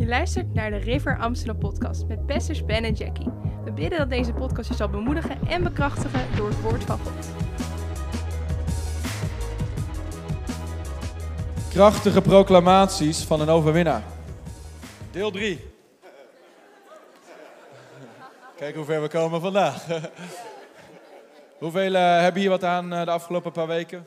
Je 0.00 0.06
luistert 0.06 0.54
naar 0.54 0.70
de 0.70 0.76
River 0.76 1.18
Amsterdam 1.18 1.58
podcast 1.58 2.06
met 2.06 2.26
pastors 2.26 2.64
Ben 2.64 2.84
en 2.84 2.92
Jackie. 2.92 3.28
We 3.64 3.72
bidden 3.72 3.98
dat 3.98 4.10
deze 4.10 4.32
podcast 4.32 4.68
je 4.68 4.74
zal 4.74 4.88
bemoedigen 4.88 5.38
en 5.48 5.62
bekrachtigen 5.62 6.20
door 6.36 6.48
het 6.48 6.60
woord 6.60 6.84
van 6.84 6.98
God. 6.98 7.28
Krachtige 11.70 12.20
proclamaties 12.20 13.22
van 13.22 13.40
een 13.40 13.48
overwinnaar. 13.48 14.02
Deel 15.10 15.30
3. 15.30 15.60
Kijk 18.56 18.74
hoe 18.74 18.84
ver 18.84 19.02
we 19.02 19.08
komen 19.08 19.40
vandaag. 19.40 19.86
Hoeveel 21.58 21.94
eh, 21.94 22.20
hebben 22.20 22.40
hier 22.40 22.50
wat 22.50 22.64
aan 22.64 22.92
eh, 22.92 23.04
de 23.04 23.10
afgelopen 23.10 23.52
paar 23.52 23.66
weken? 23.66 24.06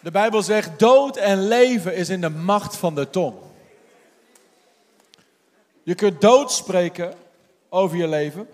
De 0.00 0.10
Bijbel 0.10 0.42
zegt: 0.42 0.78
dood 0.78 1.16
en 1.16 1.48
leven 1.48 1.94
is 1.94 2.08
in 2.08 2.20
de 2.20 2.30
macht 2.30 2.76
van 2.76 2.94
de 2.94 3.10
tong. 3.10 3.34
Je 5.82 5.94
kunt 5.94 6.20
dood 6.20 6.52
spreken 6.52 7.14
over 7.68 7.96
je 7.96 8.08
leven, 8.08 8.48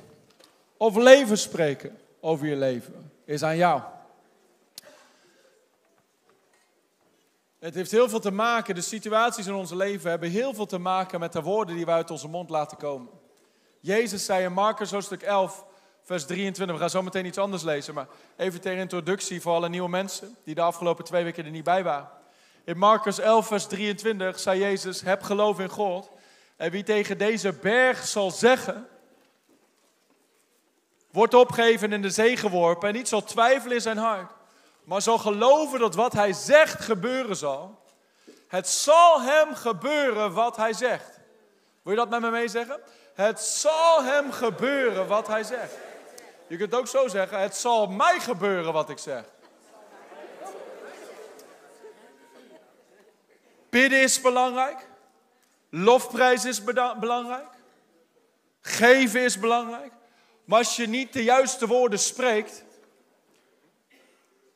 of 0.77 0.97
leven 0.97 1.39
spreken 1.39 1.99
over 2.21 2.47
je 2.47 2.57
leven. 2.57 3.13
Is 3.25 3.43
aan 3.43 3.57
jou. 3.57 3.81
Het 7.59 7.75
heeft 7.75 7.91
heel 7.91 8.09
veel 8.09 8.21
te 8.21 8.31
maken, 8.31 8.75
de 8.75 8.81
situaties 8.81 9.47
in 9.47 9.55
ons 9.55 9.71
leven 9.71 10.11
hebben 10.11 10.31
heel 10.31 10.55
veel 10.55 10.67
te 10.67 10.79
maken 10.79 11.21
met 11.21 11.33
de 11.33 11.43
woorden 11.43 11.77
die 11.77 11.85
we 11.85 11.91
uit 11.91 12.11
onze 12.11 12.29
mond 12.29 12.51
laten 12.51 12.77
komen. 12.77 13.11
Jezus 13.81 14.25
zei 14.25 14.45
in 14.45 14.53
Marcus 14.53 14.91
hoofdstuk 14.91 15.23
11, 15.23 15.65
vers 16.03 16.27
23, 16.27 16.75
we 16.75 16.81
gaan 16.81 16.91
zo 16.91 17.03
meteen 17.03 17.27
iets 17.27 17.39
anders 17.39 17.63
lezen, 17.63 17.95
maar 17.95 18.07
even 18.37 18.61
ter 18.61 18.77
introductie 18.77 19.41
voor 19.41 19.55
alle 19.55 19.69
nieuwe 19.69 19.89
mensen 19.89 20.37
die 20.45 20.55
de 20.55 20.61
afgelopen 20.61 21.05
twee 21.05 21.25
weken 21.25 21.45
er 21.45 21.51
niet 21.51 21.65
bij 21.65 21.85
waren. 21.85 22.09
In 22.65 22.79
Marcus 22.79 23.19
11, 23.19 23.47
vers 23.47 23.67
23 23.67 24.39
zei 24.39 24.61
Jezus, 24.61 25.01
heb 25.01 25.23
geloof 25.23 25.61
in 25.61 25.69
God. 25.69 26.11
En 26.59 26.71
wie 26.71 26.83
tegen 26.83 27.19
deze 27.19 27.53
berg 27.53 28.07
zal 28.07 28.31
zeggen, 28.31 28.89
wordt 31.11 31.35
opgegeven 31.35 31.93
in 31.93 32.03
de 32.03 32.11
zee 32.11 32.37
geworpen 32.37 32.89
en 32.89 32.95
niet 32.95 33.09
zal 33.09 33.25
twijfelen 33.25 33.77
in 33.77 33.83
zijn 33.83 33.97
hart, 33.97 34.33
maar 34.85 35.03
zal 35.03 35.19
geloven 35.19 35.79
dat 35.79 35.95
wat 35.95 36.13
hij 36.13 36.33
zegt 36.33 36.81
gebeuren 36.81 37.37
zal. 37.37 37.83
Het 38.49 38.69
zal 38.69 39.23
hem 39.23 39.55
gebeuren 39.55 40.33
wat 40.33 40.57
hij 40.57 40.73
zegt. 40.73 41.21
Wil 41.83 41.93
je 41.93 41.99
dat 41.99 42.09
met 42.09 42.21
me 42.21 42.31
meezeggen? 42.31 42.81
Het 43.15 43.41
zal 43.41 44.05
hem 44.05 44.33
gebeuren 44.33 45.07
wat 45.07 45.27
hij 45.27 45.43
zegt. 45.43 45.75
Je 46.47 46.57
kunt 46.57 46.75
ook 46.75 46.87
zo 46.87 47.09
zeggen, 47.09 47.41
het 47.41 47.57
zal 47.57 47.87
mij 47.87 48.21
gebeuren 48.21 48.73
wat 48.73 48.91
ik 48.91 48.99
zeg. 48.99 49.25
Bidden 53.69 54.03
is 54.03 54.21
belangrijk. 54.21 54.88
Lofprijs 55.71 56.45
is 56.45 56.65
belangrijk. 57.01 57.49
Geven 58.61 59.21
is 59.21 59.39
belangrijk. 59.39 59.93
Maar 60.45 60.59
als 60.59 60.77
je 60.77 60.89
niet 60.89 61.13
de 61.13 61.25
juiste 61.25 61.67
woorden 61.67 61.99
spreekt, 61.99 62.65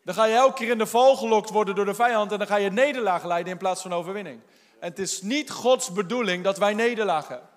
dan 0.05 0.15
ga 0.15 0.25
je 0.25 0.35
elke 0.35 0.55
keer 0.55 0.71
in 0.71 0.79
de 0.79 0.87
val 0.87 1.17
gelokt 1.17 1.51
worden 1.51 1.75
door 1.75 1.85
de 1.85 1.95
vijand 1.95 2.33
en 2.33 2.39
dan 2.39 2.47
ga 2.47 2.57
je 2.57 2.71
nederlaag 2.71 3.25
leiden 3.25 3.53
in 3.53 3.59
plaats 3.59 3.83
van 3.83 3.93
overwinning. 3.93 4.41
En 4.79 4.89
het 4.89 4.99
is 4.99 5.23
niet 5.23 5.51
Gods 5.51 5.93
bedoeling 5.93 6.45
dat 6.45 6.59
wij 6.59 6.75
nederlaag 6.75 7.29
hebben. 7.29 7.49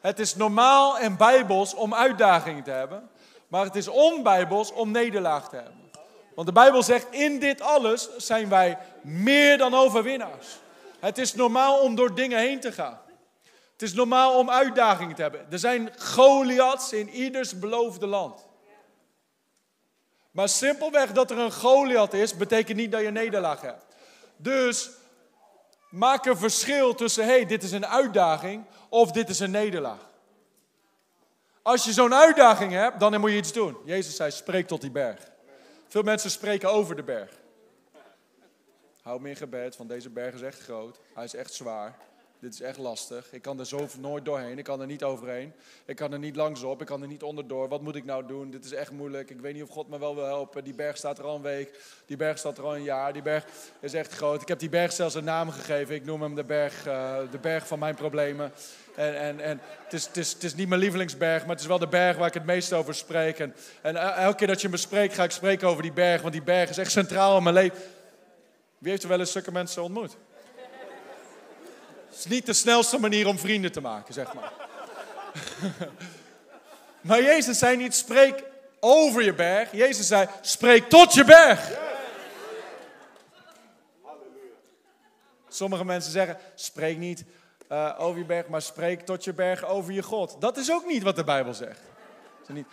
Het 0.00 0.18
is 0.18 0.34
normaal 0.34 0.98
en 0.98 1.16
bijbels 1.16 1.74
om 1.74 1.94
uitdagingen 1.94 2.62
te 2.62 2.70
hebben, 2.70 3.10
maar 3.48 3.64
het 3.64 3.74
is 3.74 3.88
onbijbels 3.88 4.72
om 4.72 4.90
nederlaag 4.90 5.48
te 5.48 5.56
hebben. 5.56 5.90
Want 6.34 6.46
de 6.46 6.52
Bijbel 6.52 6.82
zegt, 6.82 7.06
in 7.10 7.38
dit 7.38 7.60
alles 7.60 8.16
zijn 8.16 8.48
wij 8.48 8.78
meer 9.02 9.58
dan 9.58 9.74
overwinnaars. 9.74 10.46
Het 10.98 11.18
is 11.18 11.34
normaal 11.34 11.80
om 11.80 11.94
door 11.94 12.14
dingen 12.14 12.38
heen 12.38 12.60
te 12.60 12.72
gaan. 12.72 13.00
Het 13.72 13.82
is 13.82 13.94
normaal 13.94 14.38
om 14.38 14.50
uitdagingen 14.50 15.14
te 15.14 15.22
hebben. 15.22 15.46
Er 15.50 15.58
zijn 15.58 15.90
Goliaths 15.98 16.92
in 16.92 17.08
ieders 17.08 17.58
beloofde 17.58 18.06
land. 18.06 18.46
Maar 20.30 20.48
simpelweg 20.48 21.12
dat 21.12 21.30
er 21.30 21.38
een 21.38 21.52
Goliath 21.52 22.14
is, 22.14 22.36
betekent 22.36 22.76
niet 22.76 22.92
dat 22.92 23.00
je 23.00 23.10
nederlaag 23.10 23.60
hebt. 23.60 23.84
Dus 24.36 24.90
maak 25.90 26.26
een 26.26 26.36
verschil 26.36 26.94
tussen, 26.94 27.24
hé, 27.24 27.30
hey, 27.30 27.46
dit 27.46 27.62
is 27.62 27.72
een 27.72 27.86
uitdaging 27.86 28.64
of 28.88 29.12
dit 29.12 29.28
is 29.28 29.38
een 29.38 29.50
nederlaag. 29.50 30.10
Als 31.62 31.84
je 31.84 31.92
zo'n 31.92 32.14
uitdaging 32.14 32.72
hebt, 32.72 33.00
dan 33.00 33.20
moet 33.20 33.30
je 33.30 33.36
iets 33.36 33.52
doen. 33.52 33.76
Jezus 33.84 34.16
zei, 34.16 34.30
spreek 34.30 34.66
tot 34.66 34.80
die 34.80 34.90
berg. 34.90 35.30
Veel 35.88 36.02
mensen 36.02 36.30
spreken 36.30 36.70
over 36.70 36.96
de 36.96 37.02
berg. 37.02 37.30
Hou 39.06 39.20
me 39.20 39.28
in 39.28 39.36
gebed, 39.36 39.76
want 39.76 39.88
deze 39.88 40.10
berg 40.10 40.34
is 40.34 40.42
echt 40.42 40.60
groot. 40.60 40.98
Hij 41.14 41.24
is 41.24 41.34
echt 41.34 41.52
zwaar. 41.52 41.94
Dit 42.38 42.52
is 42.52 42.60
echt 42.60 42.78
lastig. 42.78 43.32
Ik 43.32 43.42
kan 43.42 43.58
er 43.58 43.66
zo 43.66 43.86
nooit 43.98 44.24
doorheen. 44.24 44.58
Ik 44.58 44.64
kan 44.64 44.80
er 44.80 44.86
niet 44.86 45.02
overheen. 45.02 45.52
Ik 45.84 45.96
kan 45.96 46.12
er 46.12 46.18
niet 46.18 46.36
langs 46.36 46.62
op. 46.62 46.80
Ik 46.80 46.86
kan 46.86 47.02
er 47.02 47.08
niet 47.08 47.22
onderdoor. 47.22 47.68
Wat 47.68 47.82
moet 47.82 47.96
ik 47.96 48.04
nou 48.04 48.26
doen? 48.26 48.50
Dit 48.50 48.64
is 48.64 48.72
echt 48.72 48.90
moeilijk. 48.90 49.30
Ik 49.30 49.40
weet 49.40 49.54
niet 49.54 49.62
of 49.62 49.68
God 49.68 49.88
me 49.88 49.98
wel 49.98 50.14
wil 50.14 50.24
helpen. 50.24 50.64
Die 50.64 50.74
berg 50.74 50.96
staat 50.96 51.18
er 51.18 51.24
al 51.24 51.36
een 51.36 51.42
week. 51.42 51.80
Die 52.06 52.16
berg 52.16 52.38
staat 52.38 52.58
er 52.58 52.64
al 52.64 52.76
een 52.76 52.82
jaar. 52.82 53.12
Die 53.12 53.22
berg 53.22 53.44
is 53.80 53.94
echt 53.94 54.12
groot. 54.12 54.42
Ik 54.42 54.48
heb 54.48 54.58
die 54.58 54.68
berg 54.68 54.92
zelfs 54.92 55.14
een 55.14 55.24
naam 55.24 55.50
gegeven. 55.50 55.94
Ik 55.94 56.04
noem 56.04 56.22
hem 56.22 56.34
de 56.34 56.44
berg, 56.44 56.86
uh, 56.86 57.16
de 57.30 57.38
berg 57.38 57.66
van 57.66 57.78
mijn 57.78 57.94
problemen. 57.94 58.52
En, 58.96 59.18
en, 59.18 59.40
en 59.40 59.60
het, 59.84 59.92
is, 59.92 60.06
het, 60.06 60.16
is, 60.16 60.32
het 60.32 60.44
is 60.44 60.54
niet 60.54 60.68
mijn 60.68 60.80
lievelingsberg, 60.80 61.40
maar 61.40 61.50
het 61.50 61.60
is 61.60 61.66
wel 61.66 61.78
de 61.78 61.88
berg 61.88 62.16
waar 62.16 62.28
ik 62.28 62.34
het 62.34 62.46
meest 62.46 62.72
over 62.72 62.94
spreek. 62.94 63.38
En, 63.38 63.54
en 63.82 63.96
elke 63.96 64.36
keer 64.36 64.46
dat 64.46 64.60
je 64.60 64.68
me 64.68 64.76
spreekt, 64.76 65.14
ga 65.14 65.24
ik 65.24 65.30
spreken 65.30 65.68
over 65.68 65.82
die 65.82 65.92
berg. 65.92 66.20
Want 66.20 66.32
die 66.32 66.42
berg 66.42 66.70
is 66.70 66.78
echt 66.78 66.90
centraal 66.90 67.36
in 67.36 67.42
mijn 67.42 67.54
leven. 67.54 67.78
Wie 68.78 68.90
heeft 68.90 69.02
er 69.02 69.08
wel 69.08 69.20
eens 69.20 69.32
zulke 69.32 69.52
mensen 69.52 69.82
ontmoet? 69.82 70.16
Het 72.08 72.18
is 72.18 72.26
niet 72.26 72.46
de 72.46 72.52
snelste 72.52 72.98
manier 72.98 73.26
om 73.26 73.38
vrienden 73.38 73.72
te 73.72 73.80
maken, 73.80 74.14
zeg 74.14 74.34
maar. 74.34 74.52
maar 77.08 77.22
Jezus 77.22 77.58
zei 77.58 77.76
niet, 77.76 77.94
spreek 77.94 78.44
over 78.80 79.22
je 79.22 79.34
berg. 79.34 79.72
Jezus 79.72 80.06
zei, 80.06 80.28
spreek 80.40 80.88
tot 80.88 81.14
je 81.14 81.24
berg. 81.24 81.70
Sommige 85.48 85.84
mensen 85.84 86.12
zeggen, 86.12 86.38
spreek 86.54 86.98
niet 86.98 87.24
uh, 87.72 87.94
over 87.98 88.18
je 88.18 88.24
berg, 88.24 88.48
maar 88.48 88.62
spreek 88.62 89.00
tot 89.00 89.24
je 89.24 89.32
berg 89.32 89.64
over 89.64 89.92
je 89.92 90.02
God. 90.02 90.36
Dat 90.40 90.56
is 90.56 90.72
ook 90.72 90.86
niet 90.86 91.02
wat 91.02 91.16
de 91.16 91.24
Bijbel 91.24 91.54
zegt. 91.54 91.80
Niet, 92.46 92.66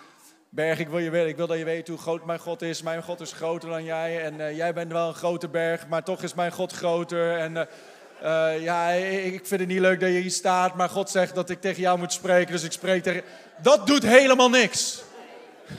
berg, 0.56 0.80
ik 0.80 0.88
wil, 0.88 1.00
je, 1.00 1.28
ik 1.28 1.36
wil 1.36 1.48
dat 1.48 1.58
je 1.58 1.64
weet 1.64 1.88
hoe 1.88 1.98
groot 1.98 2.26
mijn 2.26 2.40
God 2.40 2.62
is. 2.62 2.82
Mijn 2.82 3.04
God 3.04 3.22
is 3.22 3.32
groter 3.32 3.70
dan 3.70 3.84
jij. 3.84 4.24
En 4.24 4.40
uh, 4.40 4.58
jij 4.58 4.74
bent 4.74 4.92
wel 4.92 5.08
een 5.08 5.14
grote 5.14 5.48
berg, 5.48 5.88
maar 5.88 6.04
toch 6.04 6.24
is 6.24 6.34
mijn 6.34 6.52
God 6.52 6.72
groter. 6.72 7.38
En 7.38 7.68
uh, 8.24 8.62
ja, 8.62 8.90
ik 8.90 9.48
vind 9.48 9.60
het 9.60 9.70
niet 9.70 9.80
leuk 9.80 10.00
dat 10.00 10.10
je 10.10 10.20
hier 10.20 10.32
staat, 10.32 10.76
maar 10.76 10.90
God 10.90 11.10
zegt 11.10 11.36
dat 11.36 11.50
ik 11.50 11.62
tegen 11.62 11.82
jou 11.82 12.00
moet 12.00 12.14
spreken, 12.14 12.52
dus 12.52 12.64
ik 12.64 12.72
spreek 12.72 13.04
tegen... 13.04 13.24
Dat 13.62 13.88
doet 13.88 14.04
helemaal 14.04 14.50
niks. 14.50 15.04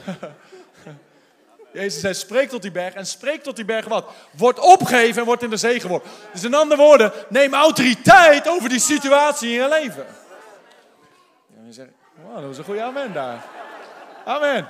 Jezus 1.73 2.01
zei, 2.01 2.13
spreek 2.13 2.49
tot 2.49 2.61
die 2.61 2.71
berg. 2.71 2.93
En 2.93 3.05
spreek 3.05 3.43
tot 3.43 3.55
die 3.55 3.65
berg 3.65 3.85
wat? 3.85 4.11
Wordt 4.31 4.59
opgegeven 4.59 5.19
en 5.19 5.25
wordt 5.25 5.43
in 5.43 5.49
de 5.49 5.57
zee 5.57 5.79
geworpen. 5.79 6.09
Dus 6.33 6.43
in 6.43 6.53
andere 6.53 6.81
woorden, 6.81 7.11
neem 7.29 7.53
autoriteit 7.53 8.47
over 8.47 8.69
die 8.69 8.79
situatie 8.79 9.49
in 9.49 9.61
je 9.61 9.69
leven. 9.69 10.05
Wow, 12.23 12.35
dat 12.35 12.43
was 12.43 12.57
een 12.57 12.63
goede 12.63 12.81
amen 12.81 13.13
daar. 13.13 13.54
Amen. 14.25 14.67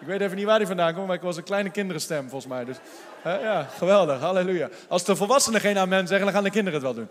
Ik 0.00 0.06
weet 0.06 0.20
even 0.20 0.36
niet 0.36 0.46
waar 0.46 0.58
die 0.58 0.66
vandaan 0.66 0.94
komt, 0.94 1.06
maar 1.06 1.16
ik 1.16 1.22
was 1.22 1.36
een 1.36 1.42
kleine 1.42 1.70
kinderenstem 1.70 2.28
volgens 2.28 2.52
mij. 2.52 2.64
Dus 2.64 2.76
ja, 3.24 3.62
geweldig, 3.62 4.20
halleluja. 4.20 4.68
Als 4.88 5.04
de 5.04 5.16
volwassenen 5.16 5.60
geen 5.60 5.78
amen 5.78 6.06
zeggen, 6.06 6.26
dan 6.26 6.34
gaan 6.34 6.44
de 6.44 6.50
kinderen 6.50 6.82
het 6.82 6.94
wel 6.94 6.94
doen. 6.94 7.08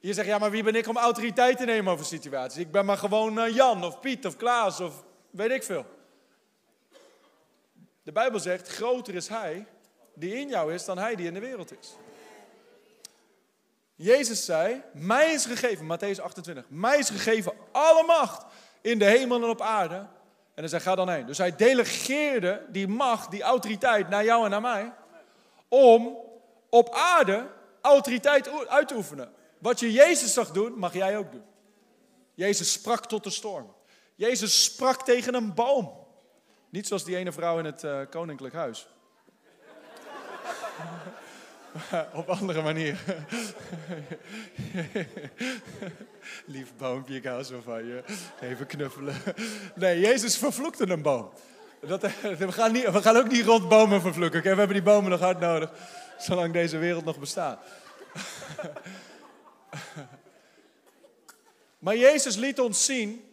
Je 0.00 0.12
zegt, 0.12 0.28
ja, 0.28 0.38
maar 0.38 0.50
wie 0.50 0.62
ben 0.62 0.74
ik 0.74 0.88
om 0.88 0.96
autoriteit 0.96 1.56
te 1.56 1.64
nemen 1.64 1.92
over 1.92 2.04
situaties? 2.06 2.60
Ik 2.60 2.70
ben 2.70 2.84
maar 2.84 2.96
gewoon 2.96 3.38
uh, 3.38 3.54
Jan 3.54 3.84
of 3.84 4.00
Piet 4.00 4.26
of 4.26 4.36
Klaas 4.36 4.80
of 4.80 5.04
weet 5.30 5.50
ik 5.50 5.62
veel. 5.62 5.86
De 8.02 8.12
Bijbel 8.12 8.40
zegt, 8.40 8.68
groter 8.68 9.14
is 9.14 9.28
hij 9.28 9.66
die 10.14 10.34
in 10.34 10.48
jou 10.48 10.74
is 10.74 10.84
dan 10.84 10.98
hij 10.98 11.16
die 11.16 11.26
in 11.26 11.34
de 11.34 11.40
wereld 11.40 11.72
is. 11.80 11.96
Jezus 14.02 14.44
zei, 14.44 14.82
mij 14.92 15.32
is 15.32 15.46
gegeven, 15.46 15.84
Matthäus 15.84 16.20
28, 16.20 16.64
mij 16.68 16.98
is 16.98 17.10
gegeven 17.10 17.52
alle 17.72 18.04
macht 18.06 18.44
in 18.80 18.98
de 18.98 19.04
hemel 19.04 19.42
en 19.42 19.48
op 19.48 19.60
aarde. 19.60 19.94
En 19.94 20.08
hij 20.54 20.68
zei, 20.68 20.82
ga 20.82 20.94
dan 20.94 21.08
heen. 21.08 21.26
Dus 21.26 21.38
hij 21.38 21.56
delegeerde 21.56 22.66
die 22.68 22.88
macht, 22.88 23.30
die 23.30 23.42
autoriteit 23.42 24.08
naar 24.08 24.24
jou 24.24 24.44
en 24.44 24.50
naar 24.50 24.60
mij. 24.60 24.92
Om 25.68 26.16
op 26.70 26.94
aarde 26.94 27.46
autoriteit 27.80 28.68
uit 28.68 28.88
te 28.88 28.94
oefenen. 28.94 29.32
Wat 29.58 29.80
je 29.80 29.92
Jezus 29.92 30.32
zag 30.32 30.50
doen, 30.50 30.78
mag 30.78 30.92
jij 30.92 31.16
ook 31.16 31.32
doen. 31.32 31.44
Jezus 32.34 32.72
sprak 32.72 33.06
tot 33.06 33.24
de 33.24 33.30
storm. 33.30 33.74
Jezus 34.14 34.64
sprak 34.64 35.04
tegen 35.04 35.34
een 35.34 35.54
boom. 35.54 36.06
Niet 36.68 36.86
zoals 36.86 37.04
die 37.04 37.16
ene 37.16 37.32
vrouw 37.32 37.58
in 37.58 37.64
het 37.64 37.82
uh, 37.82 38.00
koninklijk 38.10 38.54
huis. 38.54 38.88
Op 42.14 42.28
andere 42.28 42.62
manier. 42.62 42.98
Lief 46.44 46.72
boompje, 46.76 47.14
ik 47.14 47.24
hou 47.24 47.42
zo 47.42 47.60
van 47.64 47.86
je. 47.86 48.02
Even 48.40 48.66
knuffelen. 48.66 49.14
Nee, 49.74 50.00
Jezus 50.00 50.36
vervloekte 50.36 50.88
een 50.88 51.02
boom. 51.02 51.30
Dat, 51.80 52.02
we, 52.22 52.52
gaan 52.52 52.72
niet, 52.72 52.90
we 52.90 53.02
gaan 53.02 53.16
ook 53.16 53.28
niet 53.28 53.44
rond 53.44 53.68
bomen 53.68 54.00
vervloeken. 54.00 54.42
We 54.42 54.48
hebben 54.48 54.68
die 54.68 54.82
bomen 54.82 55.10
nog 55.10 55.20
hard 55.20 55.40
nodig, 55.40 55.70
zolang 56.18 56.52
deze 56.52 56.78
wereld 56.78 57.04
nog 57.04 57.18
bestaat. 57.18 57.62
maar 61.78 61.96
Jezus 61.96 62.36
liet 62.36 62.60
ons 62.60 62.84
zien 62.84 63.29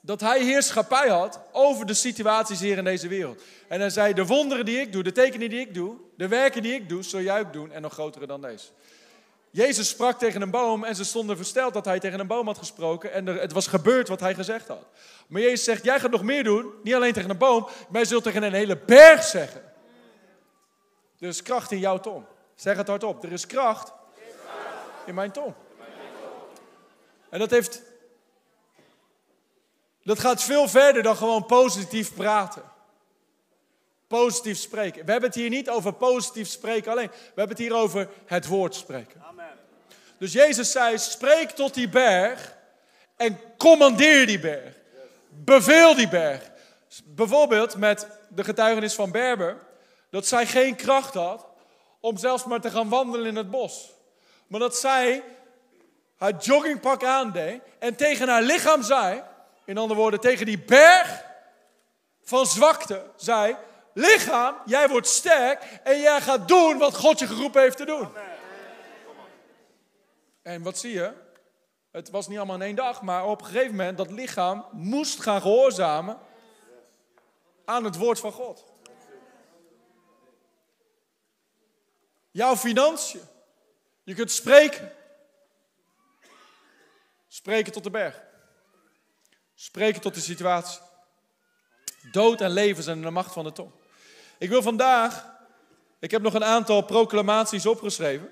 dat 0.00 0.20
hij 0.20 0.42
heerschappij 0.42 1.08
had 1.08 1.40
over 1.52 1.86
de 1.86 1.94
situaties 1.94 2.60
hier 2.60 2.78
in 2.78 2.84
deze 2.84 3.08
wereld. 3.08 3.42
En 3.68 3.80
hij 3.80 3.90
zei, 3.90 4.14
de 4.14 4.26
wonderen 4.26 4.64
die 4.64 4.80
ik 4.80 4.92
doe, 4.92 5.02
de 5.02 5.12
tekenen 5.12 5.50
die 5.50 5.60
ik 5.60 5.74
doe, 5.74 5.96
de 6.16 6.28
werken 6.28 6.62
die 6.62 6.74
ik 6.74 6.88
doe, 6.88 7.02
zul 7.02 7.20
jij 7.20 7.40
ook 7.40 7.52
doen 7.52 7.72
en 7.72 7.82
nog 7.82 7.92
grotere 7.92 8.26
dan 8.26 8.40
deze. 8.40 8.66
Jezus 9.50 9.88
sprak 9.88 10.18
tegen 10.18 10.42
een 10.42 10.50
boom 10.50 10.84
en 10.84 10.96
ze 10.96 11.04
stonden 11.04 11.36
versteld 11.36 11.74
dat 11.74 11.84
hij 11.84 11.98
tegen 11.98 12.20
een 12.20 12.26
boom 12.26 12.46
had 12.46 12.58
gesproken 12.58 13.12
en 13.12 13.28
er, 13.28 13.40
het 13.40 13.52
was 13.52 13.66
gebeurd 13.66 14.08
wat 14.08 14.20
hij 14.20 14.34
gezegd 14.34 14.68
had. 14.68 14.86
Maar 15.26 15.40
Jezus 15.40 15.64
zegt, 15.64 15.84
jij 15.84 16.00
gaat 16.00 16.10
nog 16.10 16.22
meer 16.22 16.44
doen, 16.44 16.72
niet 16.82 16.94
alleen 16.94 17.12
tegen 17.12 17.30
een 17.30 17.38
boom, 17.38 17.68
maar 17.88 18.00
je 18.00 18.06
zult 18.06 18.22
tegen 18.22 18.42
een 18.42 18.52
hele 18.52 18.76
berg 18.76 19.22
zeggen. 19.22 19.62
Er 21.18 21.28
is 21.28 21.42
kracht 21.42 21.70
in 21.70 21.78
jouw 21.78 22.00
tong. 22.00 22.24
Zeg 22.54 22.76
het 22.76 22.88
hardop, 22.88 23.24
er 23.24 23.32
is 23.32 23.46
kracht 23.46 23.92
in 25.06 25.14
mijn 25.14 25.30
tong. 25.30 25.54
En 27.30 27.38
dat 27.38 27.50
heeft, 27.50 27.82
dat 30.10 30.18
gaat 30.18 30.42
veel 30.42 30.68
verder 30.68 31.02
dan 31.02 31.16
gewoon 31.16 31.46
positief 31.46 32.14
praten. 32.14 32.62
Positief 34.06 34.58
spreken. 34.58 35.04
We 35.04 35.10
hebben 35.10 35.30
het 35.30 35.38
hier 35.38 35.48
niet 35.48 35.70
over 35.70 35.92
positief 35.92 36.48
spreken 36.48 36.92
alleen. 36.92 37.08
We 37.08 37.24
hebben 37.24 37.56
het 37.56 37.58
hier 37.58 37.74
over 37.74 38.08
het 38.26 38.46
woord 38.46 38.74
spreken. 38.74 39.22
Amen. 39.28 39.58
Dus 40.18 40.32
Jezus 40.32 40.70
zei: 40.70 40.98
spreek 40.98 41.50
tot 41.50 41.74
die 41.74 41.88
berg 41.88 42.56
en 43.16 43.40
commandeer 43.56 44.26
die 44.26 44.40
berg. 44.40 44.74
Beveel 45.28 45.94
die 45.94 46.08
berg. 46.08 46.50
Bijvoorbeeld 47.04 47.76
met 47.76 48.06
de 48.28 48.44
getuigenis 48.44 48.94
van 48.94 49.10
Berber, 49.10 49.58
dat 50.10 50.26
zij 50.26 50.46
geen 50.46 50.76
kracht 50.76 51.14
had 51.14 51.46
om 52.00 52.16
zelfs 52.16 52.44
maar 52.44 52.60
te 52.60 52.70
gaan 52.70 52.88
wandelen 52.88 53.26
in 53.26 53.36
het 53.36 53.50
bos. 53.50 53.92
Maar 54.46 54.60
dat 54.60 54.76
zij 54.76 55.22
haar 56.16 56.36
joggingpak 56.40 57.04
aandeed 57.04 57.62
en 57.78 57.96
tegen 57.96 58.28
haar 58.28 58.42
lichaam 58.42 58.82
zei, 58.82 59.22
in 59.70 59.78
andere 59.78 60.00
woorden, 60.00 60.20
tegen 60.20 60.46
die 60.46 60.58
berg 60.58 61.24
van 62.22 62.46
zwakte, 62.46 63.10
zei: 63.16 63.56
Lichaam, 63.94 64.56
jij 64.66 64.88
wordt 64.88 65.06
sterk 65.06 65.80
en 65.82 66.00
jij 66.00 66.20
gaat 66.20 66.48
doen 66.48 66.78
wat 66.78 66.96
God 66.96 67.18
je 67.18 67.26
geroepen 67.26 67.62
heeft 67.62 67.76
te 67.76 67.84
doen. 67.84 68.08
En 70.42 70.62
wat 70.62 70.78
zie 70.78 70.92
je? 70.92 71.12
Het 71.90 72.10
was 72.10 72.28
niet 72.28 72.36
allemaal 72.36 72.56
in 72.56 72.62
één 72.62 72.76
dag, 72.76 73.02
maar 73.02 73.26
op 73.26 73.40
een 73.40 73.46
gegeven 73.46 73.70
moment 73.70 73.98
dat 73.98 74.10
lichaam 74.10 74.66
moest 74.72 75.20
gaan 75.20 75.40
gehoorzamen 75.40 76.18
aan 77.64 77.84
het 77.84 77.96
woord 77.96 78.20
van 78.20 78.32
God. 78.32 78.64
Jouw 82.30 82.56
financiën. 82.56 83.22
Je 84.02 84.14
kunt 84.14 84.30
spreken. 84.30 84.92
Spreken 87.28 87.72
tot 87.72 87.84
de 87.84 87.90
berg. 87.90 88.28
Spreken 89.62 90.00
tot 90.00 90.14
de 90.14 90.20
situatie. 90.20 90.80
Dood 92.12 92.40
en 92.40 92.50
leven 92.50 92.82
zijn 92.82 92.96
in 92.96 93.02
de 93.02 93.10
macht 93.10 93.32
van 93.32 93.44
de 93.44 93.52
tong. 93.52 93.70
Ik 94.38 94.48
wil 94.48 94.62
vandaag, 94.62 95.26
ik 95.98 96.10
heb 96.10 96.22
nog 96.22 96.34
een 96.34 96.44
aantal 96.44 96.82
proclamaties 96.82 97.66
opgeschreven. 97.66 98.28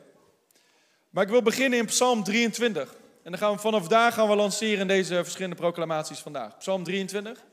Maar 1.10 1.24
ik 1.24 1.30
wil 1.30 1.42
beginnen 1.42 1.78
in 1.78 1.86
Psalm 1.86 2.24
23. 2.24 2.94
En 3.22 3.30
dan 3.30 3.38
gaan 3.38 3.52
we 3.52 3.58
vanaf 3.58 3.88
daar 3.88 4.12
gaan 4.12 4.28
we 4.28 4.34
lanceren 4.34 4.80
in 4.80 4.86
deze 4.86 5.14
verschillende 5.14 5.56
proclamaties 5.56 6.18
vandaag. 6.18 6.56
Psalm 6.58 6.84
23. 6.84 7.32
Er 7.32 7.44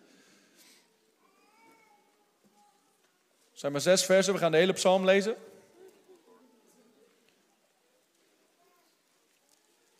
zijn 3.53 3.71
maar 3.71 3.81
zes 3.81 4.05
versen, 4.05 4.33
we 4.33 4.39
gaan 4.39 4.51
de 4.51 4.57
hele 4.57 4.73
psalm 4.73 5.05
lezen. 5.05 5.35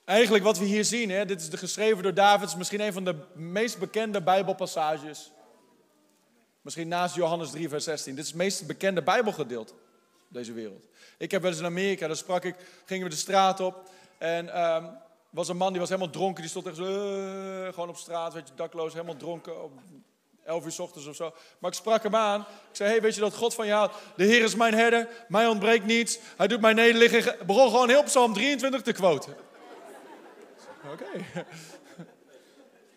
Eigenlijk 0.06 0.44
wat 0.44 0.57
we 0.57 0.66
hier 0.66 0.86
zien, 0.86 1.10
hè, 1.10 1.25
dit 1.25 1.42
is 1.42 1.50
de 1.50 1.57
geschreven 1.57 2.04
door 2.04 2.13
David, 2.13 2.48
is 2.48 2.56
misschien 2.56 2.81
een 2.81 2.94
van 2.94 3.04
de 3.04 3.16
meest 3.34 3.78
bekende 3.78 4.22
Bijbelpassages. 4.22 5.31
Misschien 6.62 6.88
naast 6.88 7.16
Johannes 7.16 7.52
3, 7.52 7.69
vers 7.69 7.84
16. 7.84 8.16
Dit 8.16 8.24
is 8.24 8.30
het 8.30 8.40
meest 8.40 8.68
bekende 8.68 9.04
Bijbelgedeelte 9.04 9.74
deze 10.28 10.54
wereld. 10.54 10.88
Ik 11.18 11.31
heb 11.31 11.42
wel 11.42 11.52
eens 11.52 11.60
in 11.60 11.66
Amerika, 11.66 12.07
daar 12.07 12.16
sprak 12.16 12.44
ik, 12.44 12.56
gingen 12.86 13.04
we 13.04 13.10
de 13.10 13.16
straat 13.16 13.60
op. 13.60 13.90
En 14.18 14.62
um, 14.62 14.90
was 15.30 15.48
een 15.48 15.57
man 15.57 15.72
die 15.72 15.80
was 15.80 15.90
helemaal 15.90 16.12
dronken, 16.12 16.42
die 16.42 16.50
stond 16.50 16.68
echt 16.68 16.75
zo, 16.75 16.84
uh, 16.84 17.74
gewoon 17.74 17.90
op 17.90 17.98
straat, 17.98 18.34
weet 18.34 18.48
je, 18.48 18.54
dakloos, 18.56 18.94
helemaal 18.94 19.18
dronken. 19.18 19.63
Op 19.63 19.72
11 20.44 20.66
uur 20.66 20.72
s 20.72 20.80
ochtends 20.80 21.08
of 21.08 21.16
zo. 21.16 21.34
Maar 21.60 21.72
ik 21.72 21.78
sprak 21.78 22.04
hem 22.04 22.16
aan. 22.16 22.40
Ik 22.42 22.75
zei, 22.75 22.90
hey, 22.90 23.01
weet 23.01 23.16
je 23.16 23.22
dat 23.22 23.36
God 23.36 23.54
van 23.54 23.66
je 23.66 23.72
houdt? 23.72 23.94
De 24.16 24.24
Heer 24.24 24.44
is 24.44 24.56
mijn 24.56 24.74
herder, 24.74 25.08
mij 25.28 25.48
ontbreekt 25.48 25.86
niets. 25.86 26.19
Hij 26.38 26.48
doet 26.48 26.62
mij 26.62 26.74
nederliggen. 26.74 27.34
Ik 27.34 27.46
begon 27.46 27.69
gewoon 27.69 27.90
heel 27.90 28.04
Psalm 28.04 28.34
23 28.34 28.81
te 28.81 28.92
quoten. 28.92 29.36
Oké. 30.95 31.45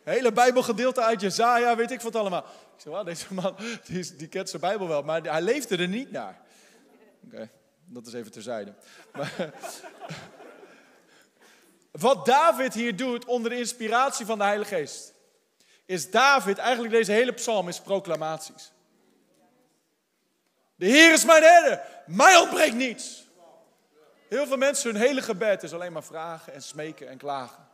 Hele 0.05 0.33
Bijbelgedeelte 0.33 1.03
uit 1.03 1.21
Jezaja, 1.21 1.77
weet 1.77 1.91
ik 1.91 2.01
wat 2.01 2.17
allemaal. 2.17 2.45
Ik 2.75 2.81
zei, 2.81 2.95
wow, 2.95 3.07
deze 3.07 3.35
man 3.35 3.57
die, 3.85 4.17
die 4.17 4.29
kent 4.29 4.49
zijn 4.49 4.63
Bijbel 4.63 4.89
wel, 4.89 5.03
maar 5.03 5.23
hij 5.23 5.43
leefde 5.43 5.77
er 5.77 5.89
niet 5.89 6.11
naar. 6.11 6.41
Oké, 7.25 7.51
dat 7.85 8.07
is 8.07 8.13
even 8.13 8.33
terzijde. 8.33 8.75
Maar, 9.13 9.33
wat 12.07 12.27
David 12.27 12.75
hier 12.75 12.97
doet 12.97 13.25
onder 13.25 13.51
de 13.51 13.59
inspiratie 13.59 14.27
van 14.27 14.39
de 14.39 14.45
Heilige 14.45 14.75
Geest, 14.75 15.15
is 15.85 16.11
David, 16.11 16.59
eigenlijk 16.59 16.93
deze 16.95 17.13
hele 17.13 17.33
psalm 17.33 17.69
is 17.69 17.81
proclamaties. 17.81 18.73
De 20.75 20.87
Heer 20.87 21.13
is 21.13 21.25
mijn 21.25 21.43
herder, 21.43 21.81
mij 22.07 22.37
ontbreekt 22.37 22.75
niets. 22.75 23.27
Heel 24.29 24.47
veel 24.47 24.57
mensen, 24.57 24.91
hun 24.93 25.01
hele 25.01 25.23
gebed 25.23 25.63
is 25.63 25.73
alleen 25.73 25.93
maar 25.93 26.05
vragen 26.05 26.53
en 26.53 26.63
smeken 26.63 27.09
en 27.09 27.19
klagen. 27.19 27.68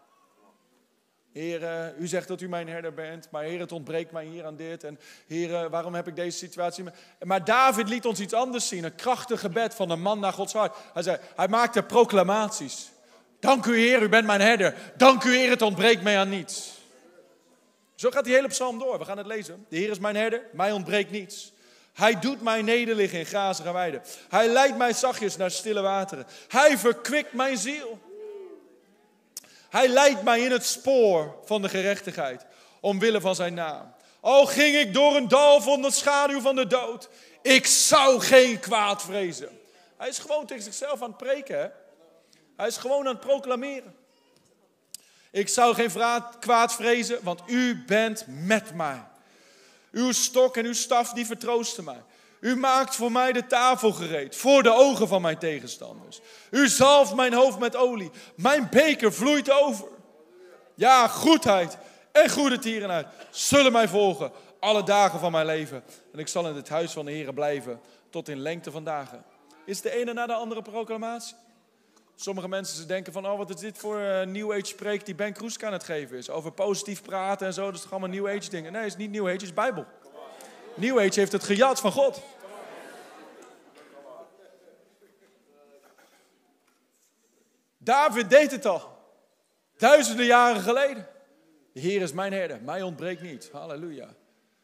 Heer, 1.35 1.95
u 1.99 2.07
zegt 2.07 2.29
dat 2.29 2.41
u 2.41 2.49
mijn 2.49 2.69
herder 2.69 2.95
bent, 2.95 3.29
maar 3.31 3.43
Heer, 3.43 3.61
het 3.61 3.73
ontbreekt 3.73 4.13
mij 4.13 4.25
hier 4.25 4.45
aan 4.45 4.57
dit. 4.57 4.85
En 4.85 4.99
Heer, 5.27 5.71
waarom 5.71 5.95
heb 5.95 6.09
ik 6.09 6.17
deze 6.17 6.39
situatie? 6.39 6.85
Maar 7.25 7.45
David 7.45 7.89
liet 7.89 8.07
ons 8.07 8.21
iets 8.21 8.33
anders 8.33 8.69
zien, 8.69 8.85
een 8.85 8.95
krachtig 8.95 9.41
gebed 9.41 9.75
van 9.75 9.91
een 9.91 10.01
man 10.01 10.21
naar 10.21 10.33
Gods 10.33 10.53
hart. 10.53 10.77
Hij 10.93 11.03
zei, 11.03 11.19
hij 11.37 11.49
maakte 11.49 11.83
proclamaties. 11.83 12.91
Dank 13.41 13.67
u 13.67 13.79
Heer, 13.79 14.03
u 14.03 14.09
bent 14.09 14.27
mijn 14.27 14.41
herder. 14.41 14.75
Dank 14.97 15.25
u 15.25 15.37
Heer, 15.37 15.51
het 15.51 15.63
ontbreekt 15.63 16.03
mij 16.03 16.19
aan 16.19 16.29
niets. 16.29 16.79
Zo 17.95 18.11
gaat 18.11 18.25
die 18.25 18.35
hele 18.35 18.49
psalm 18.49 18.79
door, 18.79 18.99
we 18.99 19.05
gaan 19.05 19.19
het 19.19 19.27
lezen. 19.27 19.67
De 19.69 19.77
Heer 19.77 19.91
is 19.91 19.99
mijn 19.99 20.17
herder, 20.17 20.43
mij 20.53 20.73
ontbreekt 20.73 21.11
niets. 21.11 21.53
Hij 21.93 22.19
doet 22.19 22.43
mij 22.43 22.63
nederliggen 22.63 23.19
in 23.19 23.27
grazige 23.27 23.73
weiden. 23.73 24.03
Hij 24.29 24.49
leidt 24.49 24.77
mij 24.77 24.93
zachtjes 24.93 25.37
naar 25.37 25.51
stille 25.51 25.81
wateren. 25.81 26.27
Hij 26.49 26.79
verkwikt 26.79 27.32
mijn 27.32 27.56
ziel. 27.56 27.99
Hij 29.75 29.89
leidt 29.89 30.23
mij 30.23 30.41
in 30.41 30.51
het 30.51 30.67
spoor 30.67 31.37
van 31.45 31.63
de 31.63 31.69
gerechtigheid, 31.69 32.47
omwille 32.81 33.21
van 33.21 33.35
zijn 33.35 33.55
naam. 33.55 33.95
Al 34.21 34.47
ging 34.47 34.77
ik 34.77 34.95
door 34.95 35.17
een 35.17 35.29
dal 35.29 35.61
van 35.61 35.83
de 35.83 35.91
schaduw 35.91 36.41
van 36.41 36.57
de 36.57 36.67
dood, 36.67 37.09
ik 37.43 37.67
zou 37.67 38.21
geen 38.21 38.61
kwaad 38.61 39.03
vrezen. 39.03 39.61
Hij 39.97 40.09
is 40.09 40.19
gewoon 40.19 40.47
tegen 40.47 40.63
zichzelf 40.63 41.03
aan 41.03 41.09
het 41.09 41.17
preken. 41.17 41.59
Hè? 41.59 41.67
Hij 42.57 42.67
is 42.67 42.77
gewoon 42.77 43.07
aan 43.07 43.15
het 43.15 43.21
proclameren. 43.21 43.97
Ik 45.31 45.49
zou 45.49 45.75
geen 45.75 45.91
kwaad 46.41 46.75
vrezen, 46.75 47.19
want 47.23 47.41
u 47.47 47.85
bent 47.87 48.25
met 48.27 48.75
mij. 48.75 49.05
Uw 49.91 50.13
stok 50.13 50.57
en 50.57 50.65
uw 50.65 50.73
staf 50.73 51.13
die 51.13 51.27
vertroosten 51.27 51.85
mij. 51.85 52.03
U 52.44 52.56
maakt 52.56 52.96
voor 52.96 53.13
mij 53.13 53.32
de 53.32 53.46
tafel 53.46 53.93
gereed, 53.93 54.36
voor 54.36 54.63
de 54.63 54.72
ogen 54.72 55.08
van 55.08 55.22
mijn 55.22 55.39
tegenstanders. 55.39 56.20
U 56.51 56.69
zalft 56.69 57.15
mijn 57.15 57.34
hoofd 57.34 57.58
met 57.58 57.77
olie. 57.77 58.10
Mijn 58.36 58.69
beker 58.70 59.13
vloeit 59.13 59.51
over. 59.51 59.89
Ja, 60.74 61.08
goedheid 61.08 61.79
en 62.13 62.31
goede 62.31 62.58
tierenheid 62.58 63.06
zullen 63.31 63.72
mij 63.72 63.89
volgen 63.89 64.32
alle 64.60 64.82
dagen 64.82 65.20
van 65.20 65.32
mijn 65.32 65.46
leven. 65.46 65.82
En 66.13 66.19
ik 66.19 66.29
zal 66.29 66.48
in 66.48 66.55
het 66.55 66.69
huis 66.69 66.93
van 66.93 67.05
de 67.05 67.13
Heer 67.13 67.34
blijven 67.34 67.81
tot 68.10 68.29
in 68.29 68.39
lengte 68.39 68.70
van 68.70 68.84
dagen. 68.84 69.24
Is 69.65 69.81
de 69.81 69.91
ene 69.91 70.13
na 70.13 70.27
de 70.27 70.34
andere 70.34 70.63
proclamatie? 70.63 71.36
Sommige 72.15 72.48
mensen 72.48 72.77
ze 72.77 72.86
denken 72.86 73.13
van, 73.13 73.27
oh 73.27 73.39
wat 73.39 73.51
is 73.51 73.60
dit 73.60 73.79
voor 73.79 73.98
uh, 73.98 74.22
New 74.22 74.53
Age 74.53 74.67
spreek 74.67 75.06
die 75.06 75.15
Ben 75.15 75.32
Kroeska 75.32 75.67
aan 75.67 75.72
het 75.72 75.84
geven 75.84 76.17
is. 76.17 76.31
Over 76.31 76.53
positief 76.53 77.03
praten 77.03 77.46
en 77.46 77.53
zo, 77.53 77.65
dat 77.65 77.74
is 77.74 77.81
toch 77.81 77.91
allemaal 77.91 78.08
New 78.08 78.29
Age 78.29 78.51
dingen. 78.51 78.72
Nee, 78.72 78.82
het 78.82 78.91
is 78.91 78.96
niet 78.96 79.10
New 79.10 79.24
Age, 79.24 79.32
het 79.32 79.43
is 79.43 79.55
Bijbel. 79.55 79.86
New 80.75 80.99
Age 80.99 81.21
heeft 81.21 81.33
het 81.33 81.45
gejat 81.45 81.81
van 81.81 81.93
God. 81.93 82.23
David 87.79 88.31
deed 88.31 88.51
het 88.51 88.67
al. 88.67 88.99
Duizenden 89.77 90.27
jaren 90.27 90.63
geleden. 90.63 91.09
De 91.73 91.81
Heer 91.81 92.03
is 92.03 92.13
mijn 92.13 92.33
herder, 92.33 92.61
mij 92.63 92.83
ontbreekt 92.83 93.23
niet. 93.23 93.49
Halleluja. 93.53 94.15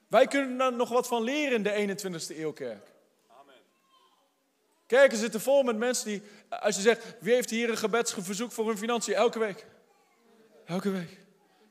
Wij 0.09 0.27
kunnen 0.27 0.61
er 0.61 0.73
nog 0.73 0.89
wat 0.89 1.07
van 1.07 1.23
leren 1.23 1.57
in 1.57 1.63
de 1.63 1.97
21ste 1.99 2.39
eeuw 2.39 2.53
kerk. 2.53 2.89
Kerken 4.87 5.19
zitten 5.19 5.41
vol 5.41 5.63
met 5.63 5.77
mensen 5.77 6.07
die, 6.07 6.23
als 6.49 6.77
je 6.77 6.83
zegt, 6.83 7.17
wie 7.21 7.35
heeft 7.35 7.51
hier 7.51 7.71
een 7.71 7.77
gebedsverzoek 7.77 8.53
voor 8.53 8.67
hun 8.67 8.79
financiën? 8.79 9.15
Elke 9.15 9.39
week. 9.39 9.67
Elke 10.65 10.91
week. 10.91 11.19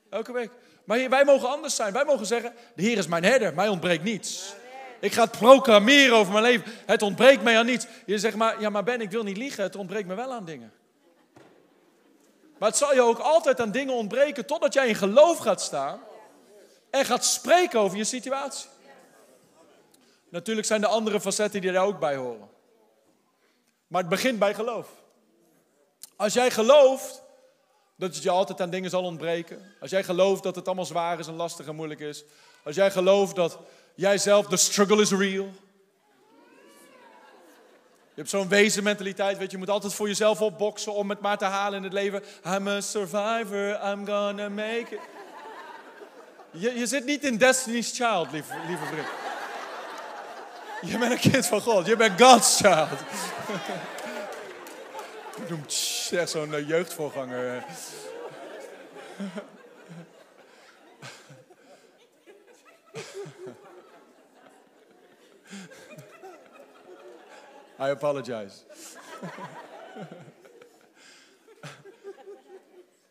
Elke 0.09 0.31
week. 0.31 0.51
Maar 0.89 1.09
wij 1.09 1.25
mogen 1.25 1.49
anders 1.49 1.75
zijn. 1.75 1.93
Wij 1.93 2.05
mogen 2.05 2.25
zeggen, 2.25 2.53
de 2.75 2.81
Heer 2.81 2.97
is 2.97 3.07
mijn 3.07 3.23
herder, 3.23 3.53
mij 3.53 3.67
ontbreekt 3.67 4.03
niets. 4.03 4.53
Ik 4.99 5.11
ga 5.11 5.21
het 5.21 5.31
programmeren 5.31 6.17
over 6.17 6.31
mijn 6.31 6.43
leven. 6.43 6.71
Het 6.85 7.01
ontbreekt 7.01 7.43
mij 7.43 7.57
aan 7.57 7.65
niets. 7.65 7.87
Je 8.05 8.19
zegt 8.19 8.35
maar, 8.35 8.61
ja 8.61 8.69
maar 8.69 8.83
Ben, 8.83 9.01
ik 9.01 9.11
wil 9.11 9.23
niet 9.23 9.37
liegen. 9.37 9.63
Het 9.63 9.75
ontbreekt 9.75 10.07
me 10.07 10.15
wel 10.15 10.33
aan 10.33 10.45
dingen. 10.45 10.73
Maar 12.57 12.69
het 12.69 12.77
zal 12.77 12.93
je 12.93 13.01
ook 13.01 13.19
altijd 13.19 13.59
aan 13.59 13.71
dingen 13.71 13.93
ontbreken 13.93 14.45
totdat 14.45 14.73
jij 14.73 14.87
in 14.87 14.95
geloof 14.95 15.37
gaat 15.37 15.61
staan 15.61 15.99
en 16.89 17.05
gaat 17.05 17.25
spreken 17.25 17.79
over 17.79 17.97
je 17.97 18.03
situatie. 18.03 18.69
Natuurlijk 20.29 20.67
zijn 20.67 20.83
er 20.83 20.89
andere 20.89 21.21
facetten 21.21 21.61
die 21.61 21.71
daar 21.71 21.85
ook 21.85 21.99
bij 21.99 22.15
horen. 22.15 22.49
Maar 23.87 24.01
het 24.01 24.09
begint 24.09 24.39
bij 24.39 24.53
geloof. 24.53 24.87
Als 26.15 26.33
jij 26.33 26.51
gelooft 26.51 27.23
dat 27.99 28.13
het 28.13 28.23
je 28.23 28.29
altijd 28.29 28.61
aan 28.61 28.69
dingen 28.69 28.89
zal 28.89 29.03
ontbreken. 29.03 29.73
Als 29.79 29.89
jij 29.89 30.03
gelooft 30.03 30.43
dat 30.43 30.55
het 30.55 30.65
allemaal 30.65 30.85
zwaar 30.85 31.19
is 31.19 31.27
en 31.27 31.35
lastig 31.35 31.67
en 31.67 31.75
moeilijk 31.75 31.99
is. 31.99 32.23
Als 32.63 32.75
jij 32.75 32.91
gelooft 32.91 33.35
dat 33.35 33.59
jij 33.95 34.17
zelf, 34.17 34.45
de 34.45 34.57
struggle 34.57 35.01
is 35.01 35.11
real. 35.11 35.51
Je 38.13 38.25
hebt 38.25 38.29
zo'n 38.29 38.47
wezenmentaliteit, 38.47 39.37
weet 39.37 39.45
je, 39.45 39.51
je 39.51 39.57
moet 39.57 39.69
altijd 39.69 39.93
voor 39.93 40.07
jezelf 40.07 40.41
opboksen 40.41 40.93
om 40.93 41.09
het 41.09 41.19
maar 41.19 41.37
te 41.37 41.45
halen 41.45 41.77
in 41.77 41.83
het 41.83 41.93
leven. 41.93 42.23
I'm 42.45 42.67
a 42.67 42.81
survivor, 42.81 43.91
I'm 43.91 44.05
gonna 44.05 44.49
make 44.49 44.87
it. 44.89 44.99
Je, 46.51 46.73
je 46.73 46.87
zit 46.87 47.05
niet 47.05 47.23
in 47.23 47.37
Destiny's 47.37 47.91
Child, 47.97 48.31
lieve, 48.31 48.53
lieve 48.67 48.85
vriend. 48.85 49.07
Je 50.81 50.97
bent 50.97 51.11
een 51.11 51.31
kind 51.31 51.45
van 51.45 51.61
God, 51.61 51.85
je 51.85 51.95
bent 51.95 52.21
God's 52.21 52.57
child. 52.57 52.99
Echt 56.11 56.29
zo'n 56.29 56.49
uh, 56.49 56.67
jeugdvoorganger. 56.67 57.65
I 67.79 67.89
apologize. 67.89 68.55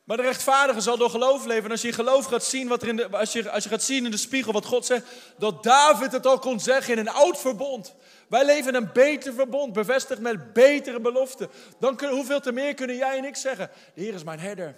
Maar 0.08 0.16
de 0.16 0.22
rechtvaardige 0.22 0.80
zal 0.80 0.96
door 0.96 1.10
geloof 1.10 1.44
leven. 1.44 1.64
En 1.64 1.70
als 1.70 1.82
je 1.82 1.92
geloof 1.92 2.24
gaat 2.24 2.44
zien, 2.44 2.68
wat 2.68 2.82
er 2.82 2.88
in 2.88 2.96
de, 2.96 3.08
als, 3.08 3.32
je, 3.32 3.50
als 3.50 3.64
je 3.64 3.68
gaat 3.68 3.82
zien 3.82 4.04
in 4.04 4.10
de 4.10 4.16
spiegel 4.16 4.52
wat 4.52 4.64
God 4.64 4.86
zegt, 4.86 5.06
dat 5.38 5.62
David 5.62 6.12
het 6.12 6.26
al 6.26 6.38
kon 6.38 6.60
zeggen 6.60 6.92
in 6.92 6.98
een 6.98 7.08
oud 7.08 7.38
verbond. 7.38 7.94
Wij 8.28 8.44
leven 8.44 8.74
een 8.74 8.90
beter 8.92 9.32
verbond, 9.32 9.72
bevestigd 9.72 10.20
met 10.20 10.52
betere 10.52 11.00
beloften. 11.00 11.50
Dan 11.78 11.96
kunnen, 11.96 12.16
hoeveel 12.16 12.40
te 12.40 12.52
meer 12.52 12.74
kunnen 12.74 12.96
jij 12.96 13.18
en 13.18 13.24
ik 13.24 13.36
zeggen? 13.36 13.70
De 13.94 14.02
Heer 14.02 14.14
is 14.14 14.24
mijn 14.24 14.40
herder. 14.40 14.74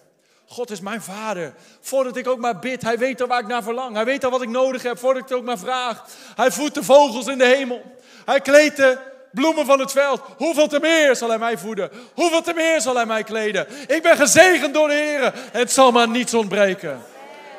God 0.47 0.71
is 0.71 0.80
mijn 0.80 1.02
vader. 1.02 1.54
Voordat 1.80 2.16
ik 2.16 2.28
ook 2.28 2.38
maar 2.38 2.59
bid, 2.59 2.83
hij 2.83 2.99
weet 2.99 3.21
al 3.21 3.26
waar 3.26 3.40
ik 3.40 3.47
naar 3.47 3.62
verlang. 3.62 3.95
Hij 3.95 4.04
weet 4.04 4.25
al 4.25 4.30
wat 4.30 4.42
ik 4.42 4.49
nodig 4.49 4.83
heb, 4.83 4.99
voordat 4.99 5.23
ik 5.23 5.28
het 5.28 5.38
ook 5.38 5.45
maar 5.45 5.59
vraag. 5.59 6.04
Hij 6.37 6.50
voedt 6.50 6.75
de 6.75 6.85
vogels 6.85 7.26
in 7.26 7.38
de 7.38 7.47
hemel. 7.47 7.83
Hij 8.25 8.40
kleedt 8.40 8.76
de 8.76 8.99
bloemen 9.33 9.66
van 9.66 9.80
het 9.80 9.92
veld. 9.92 10.21
Hoeveel 10.37 10.69
te 10.69 10.80
meer 10.80 11.16
zal 11.16 11.28
hij 11.28 11.38
mij 11.38 11.59
voeden? 11.59 11.90
Hoeveel 12.14 12.42
te 12.42 12.52
meer 12.52 12.80
zal 12.80 12.95
hij 12.95 13.07
mij 13.07 13.23
kleden? 13.23 13.66
Ik 13.87 14.02
ben 14.02 14.16
gezegend 14.16 14.75
door 14.75 14.88
de 14.88 14.95
Heer. 14.95 15.33
Het 15.52 15.73
zal 15.73 15.92
maar 15.92 16.09
niets 16.09 16.35
ontbreken. 16.35 17.02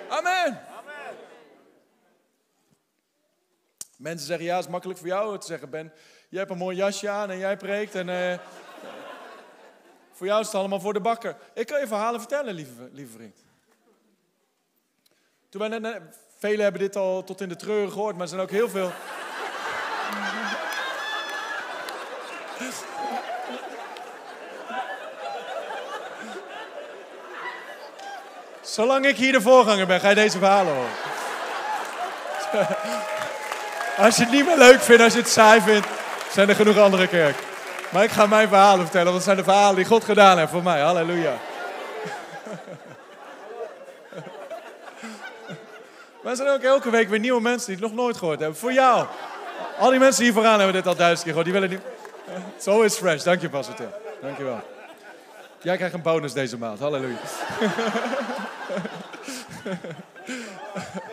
Amen. 0.10 0.71
Mensen 4.01 4.27
zeggen, 4.27 4.46
ja, 4.46 4.55
het 4.55 4.65
is 4.65 4.72
makkelijk 4.72 5.00
voor 5.00 5.08
jou 5.08 5.39
te 5.39 5.46
zeggen, 5.46 5.70
Ben. 5.70 5.93
Jij 6.29 6.39
hebt 6.39 6.51
een 6.51 6.58
mooi 6.58 6.77
jasje 6.77 7.10
aan 7.10 7.29
en 7.29 7.38
jij 7.38 7.58
preekt. 7.58 7.96
En, 7.96 8.08
uh, 8.08 8.38
voor 10.12 10.27
jou 10.27 10.39
is 10.39 10.46
het 10.46 10.55
allemaal 10.55 10.79
voor 10.79 10.93
de 10.93 11.00
bakker. 11.00 11.38
Ik 11.53 11.67
kan 11.67 11.79
je 11.79 11.88
verhalen 11.88 12.20
vertellen, 12.20 12.53
lieve, 12.53 12.89
lieve 12.91 13.12
vriend. 13.12 13.38
Toen 15.50 15.62
velen 16.38 16.63
hebben 16.63 16.81
dit 16.81 16.96
al 16.96 17.24
tot 17.24 17.41
in 17.41 17.50
de 17.50 17.55
treuren 17.55 17.91
gehoord, 17.91 18.13
maar 18.13 18.22
er 18.22 18.27
zijn 18.27 18.41
ook 18.41 18.50
heel 18.50 18.70
veel... 18.70 18.91
Zolang 28.62 29.05
ik 29.05 29.17
hier 29.17 29.31
de 29.31 29.41
voorganger 29.41 29.88
ben, 29.88 30.00
ga 30.00 30.10
je 30.10 30.15
deze 30.15 30.38
verhalen 30.38 30.74
horen. 30.74 31.11
Als 33.98 34.16
je 34.16 34.24
het 34.24 34.32
niet 34.32 34.46
meer 34.46 34.58
leuk 34.58 34.82
vindt, 34.82 35.04
als 35.04 35.14
je 35.14 35.20
het 35.20 35.30
saai 35.30 35.62
vindt, 35.62 35.88
zijn 36.32 36.50
er 36.50 36.56
genoeg 36.56 36.78
andere 36.78 37.08
kerk. 37.08 37.36
Maar 37.90 38.04
ik 38.04 38.12
ga 38.12 38.26
mijn 38.26 38.48
verhalen 38.48 38.82
vertellen, 38.82 39.06
want 39.06 39.16
het 39.16 39.26
zijn 39.26 39.38
de 39.38 39.44
verhalen 39.44 39.76
die 39.76 39.86
God 39.86 40.04
gedaan 40.04 40.38
heeft 40.38 40.52
voor 40.52 40.64
mij. 40.64 40.82
Halleluja. 40.82 41.34
Maar 46.22 46.32
er 46.32 46.38
zijn 46.38 46.50
ook 46.50 46.62
elke 46.62 46.90
week 46.90 47.10
weer 47.10 47.20
nieuwe 47.20 47.42
mensen 47.42 47.68
die 47.68 47.76
het 47.76 47.94
nog 47.94 48.04
nooit 48.04 48.18
gehoord 48.18 48.40
hebben. 48.40 48.58
Voor 48.58 48.74
jou. 48.74 49.06
Al 49.80 49.90
die 49.90 50.00
mensen 50.00 50.24
hier 50.24 50.34
vooraan 50.34 50.58
hebben 50.58 50.74
dit 50.74 50.88
al 50.88 50.96
duizend 50.96 51.24
keer 51.24 51.34
gehoord. 51.34 51.46
Die 51.46 51.54
willen 51.54 51.70
niet... 51.70 51.82
Zo 52.66 52.82
is 52.82 52.96
fresh. 52.96 53.24
Dank 53.24 53.42
je, 53.42 53.50
Pastor 53.50 53.76
Tim. 53.76 53.90
Dank 54.22 54.38
je 54.38 54.44
wel. 54.44 54.62
Jij 55.62 55.76
krijgt 55.76 55.94
een 55.94 56.02
bonus 56.02 56.34
deze 56.34 56.58
maand. 56.58 56.80
Halleluja. 56.80 57.18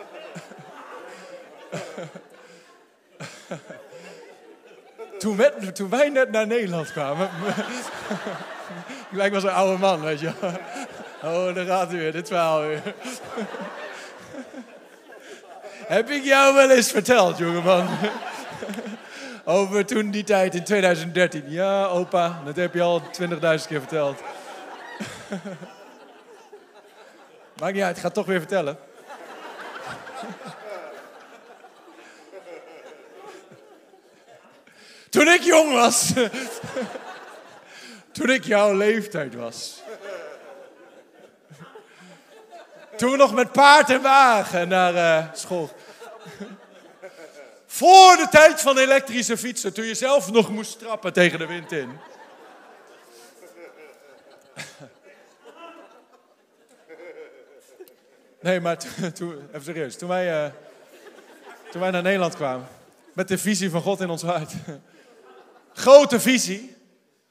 Toen, 5.19 5.39
toen, 5.73 5.89
wij 5.89 6.09
net 6.09 6.31
naar 6.31 6.47
Nederland 6.47 6.91
kwamen. 6.91 7.29
ik 9.11 9.31
wel 9.31 9.39
zo'n 9.39 9.53
oude 9.53 9.77
man, 9.77 10.01
weet 10.01 10.19
je. 10.19 10.31
Oh, 11.23 11.55
daar 11.55 11.65
gaat 11.65 11.89
hij 11.89 11.97
weer, 11.97 12.11
dit 12.11 12.27
verhaal 12.27 12.61
weer. 12.61 12.81
Heb 15.87 16.09
ik 16.09 16.23
jou 16.23 16.55
wel 16.55 16.69
eens 16.69 16.91
verteld, 16.91 17.37
jongeman? 17.37 17.87
Over 19.43 19.85
toen 19.85 20.11
die 20.11 20.23
tijd 20.23 20.55
in 20.55 20.63
2013. 20.63 21.43
Ja, 21.47 21.85
opa, 21.85 22.41
dat 22.45 22.55
heb 22.55 22.73
je 22.73 22.81
al 22.81 23.01
20.000 23.01 23.07
keer 23.39 23.79
verteld. 23.79 24.21
Maakt 27.59 27.73
niet 27.73 27.83
uit, 27.83 27.95
ik 27.95 28.01
ga 28.01 28.07
het 28.07 28.13
toch 28.13 28.25
weer 28.25 28.39
vertellen. 28.39 28.77
Toen 35.09 35.27
ik 35.27 35.41
jong 35.41 35.73
was. 35.73 36.13
Toen 38.11 38.29
ik 38.29 38.43
jouw 38.43 38.73
leeftijd 38.73 39.35
was. 39.35 39.81
Toen 42.97 43.11
we 43.11 43.17
nog 43.17 43.33
met 43.33 43.51
paard 43.51 43.89
en 43.89 44.01
wagen 44.01 44.67
naar 44.67 44.93
uh, 44.93 45.33
school. 45.33 45.69
Voor 47.65 48.15
de 48.17 48.27
tijd 48.29 48.61
van 48.61 48.77
elektrische 48.77 49.37
fietsen, 49.37 49.73
toen 49.73 49.85
je 49.85 49.93
zelf 49.93 50.31
nog 50.31 50.49
moest 50.49 50.79
trappen 50.79 51.13
tegen 51.13 51.39
de 51.39 51.45
wind 51.45 51.71
in. 51.71 51.99
Nee, 58.39 58.59
maar 58.59 58.77
toen, 59.13 59.47
even 59.49 59.63
serieus. 59.63 59.97
Toen 59.97 60.09
wij, 60.09 60.45
uh, 60.45 60.51
toen 61.71 61.81
wij 61.81 61.91
naar 61.91 62.01
Nederland 62.01 62.35
kwamen, 62.35 62.67
met 63.13 63.27
de 63.27 63.37
visie 63.37 63.69
van 63.69 63.81
God 63.81 63.99
in 64.01 64.09
ons 64.09 64.21
hart. 64.21 64.51
Grote 65.73 66.19
visie, 66.19 66.75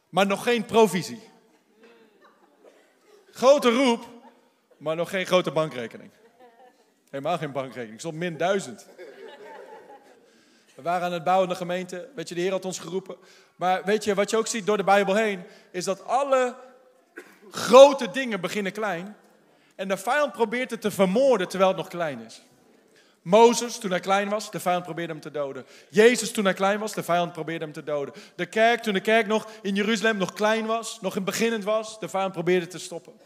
maar 0.09 0.27
nog 0.27 0.43
geen 0.43 0.65
provisie. 0.65 1.21
Grote 3.31 3.71
roep, 3.71 4.05
maar 4.77 4.97
nog 4.97 5.11
geen 5.11 5.27
grote 5.27 5.51
bankrekening. 5.51 6.11
Helemaal 7.11 7.39
geen 7.39 7.53
bankrekening. 7.53 7.93
Ik 7.93 8.01
stond 8.01 8.15
min 8.15 8.37
duizend. 8.37 8.87
We 10.75 10.83
waren 10.83 11.07
aan 11.07 11.13
het 11.13 11.25
bouwen 11.25 11.47
in 11.47 11.53
de 11.53 11.59
gemeente. 11.59 12.09
Weet 12.15 12.29
je, 12.29 12.35
de 12.35 12.41
Heer 12.41 12.51
had 12.51 12.65
ons 12.65 12.79
geroepen. 12.79 13.17
Maar 13.57 13.85
weet 13.85 14.05
je, 14.05 14.15
wat 14.15 14.31
je 14.31 14.37
ook 14.37 14.47
ziet 14.47 14.67
door 14.67 14.77
de 14.77 14.85
Bijbel 14.85 15.15
heen, 15.15 15.43
is 15.71 15.85
dat 15.85 16.05
alle 16.05 16.55
grote 17.51 18.11
dingen 18.11 18.41
beginnen 18.41 18.73
klein. 18.73 19.17
En 19.75 19.89
de 19.89 19.97
vijand 19.97 20.33
probeert 20.33 20.71
het 20.71 20.81
te 20.81 20.91
vermoorden 20.91 21.49
terwijl 21.49 21.71
het 21.71 21.79
nog 21.79 21.89
klein 21.89 22.21
is. 22.21 22.43
Mozes, 23.23 23.79
toen 23.79 23.91
hij 23.91 24.01
klein 24.01 24.29
was, 24.29 24.51
de 24.51 24.61
vijand 24.61 24.85
probeerde 24.85 25.13
hem 25.13 25.23
te 25.23 25.31
doden. 25.31 25.67
Jezus, 25.91 26.33
toen 26.33 26.45
hij 26.45 26.55
klein 26.55 26.79
was, 26.79 26.95
de 26.95 27.03
vijand 27.03 27.33
probeerde 27.33 27.65
hem 27.65 27.75
te 27.75 27.83
doden. 27.83 28.15
De 28.37 28.47
kerk, 28.47 28.83
toen 28.83 28.95
de 28.95 29.01
kerk 29.01 29.27
nog 29.27 29.51
in 29.63 29.75
Jeruzalem 29.75 30.17
nog 30.17 30.33
klein 30.33 30.67
was, 30.67 31.01
nog 31.01 31.17
in 31.17 31.25
beginnend 31.25 31.65
was, 31.65 32.01
de 32.01 32.09
vijand 32.09 32.33
probeerde 32.33 32.67
te 32.67 32.79
stoppen. 32.79 33.21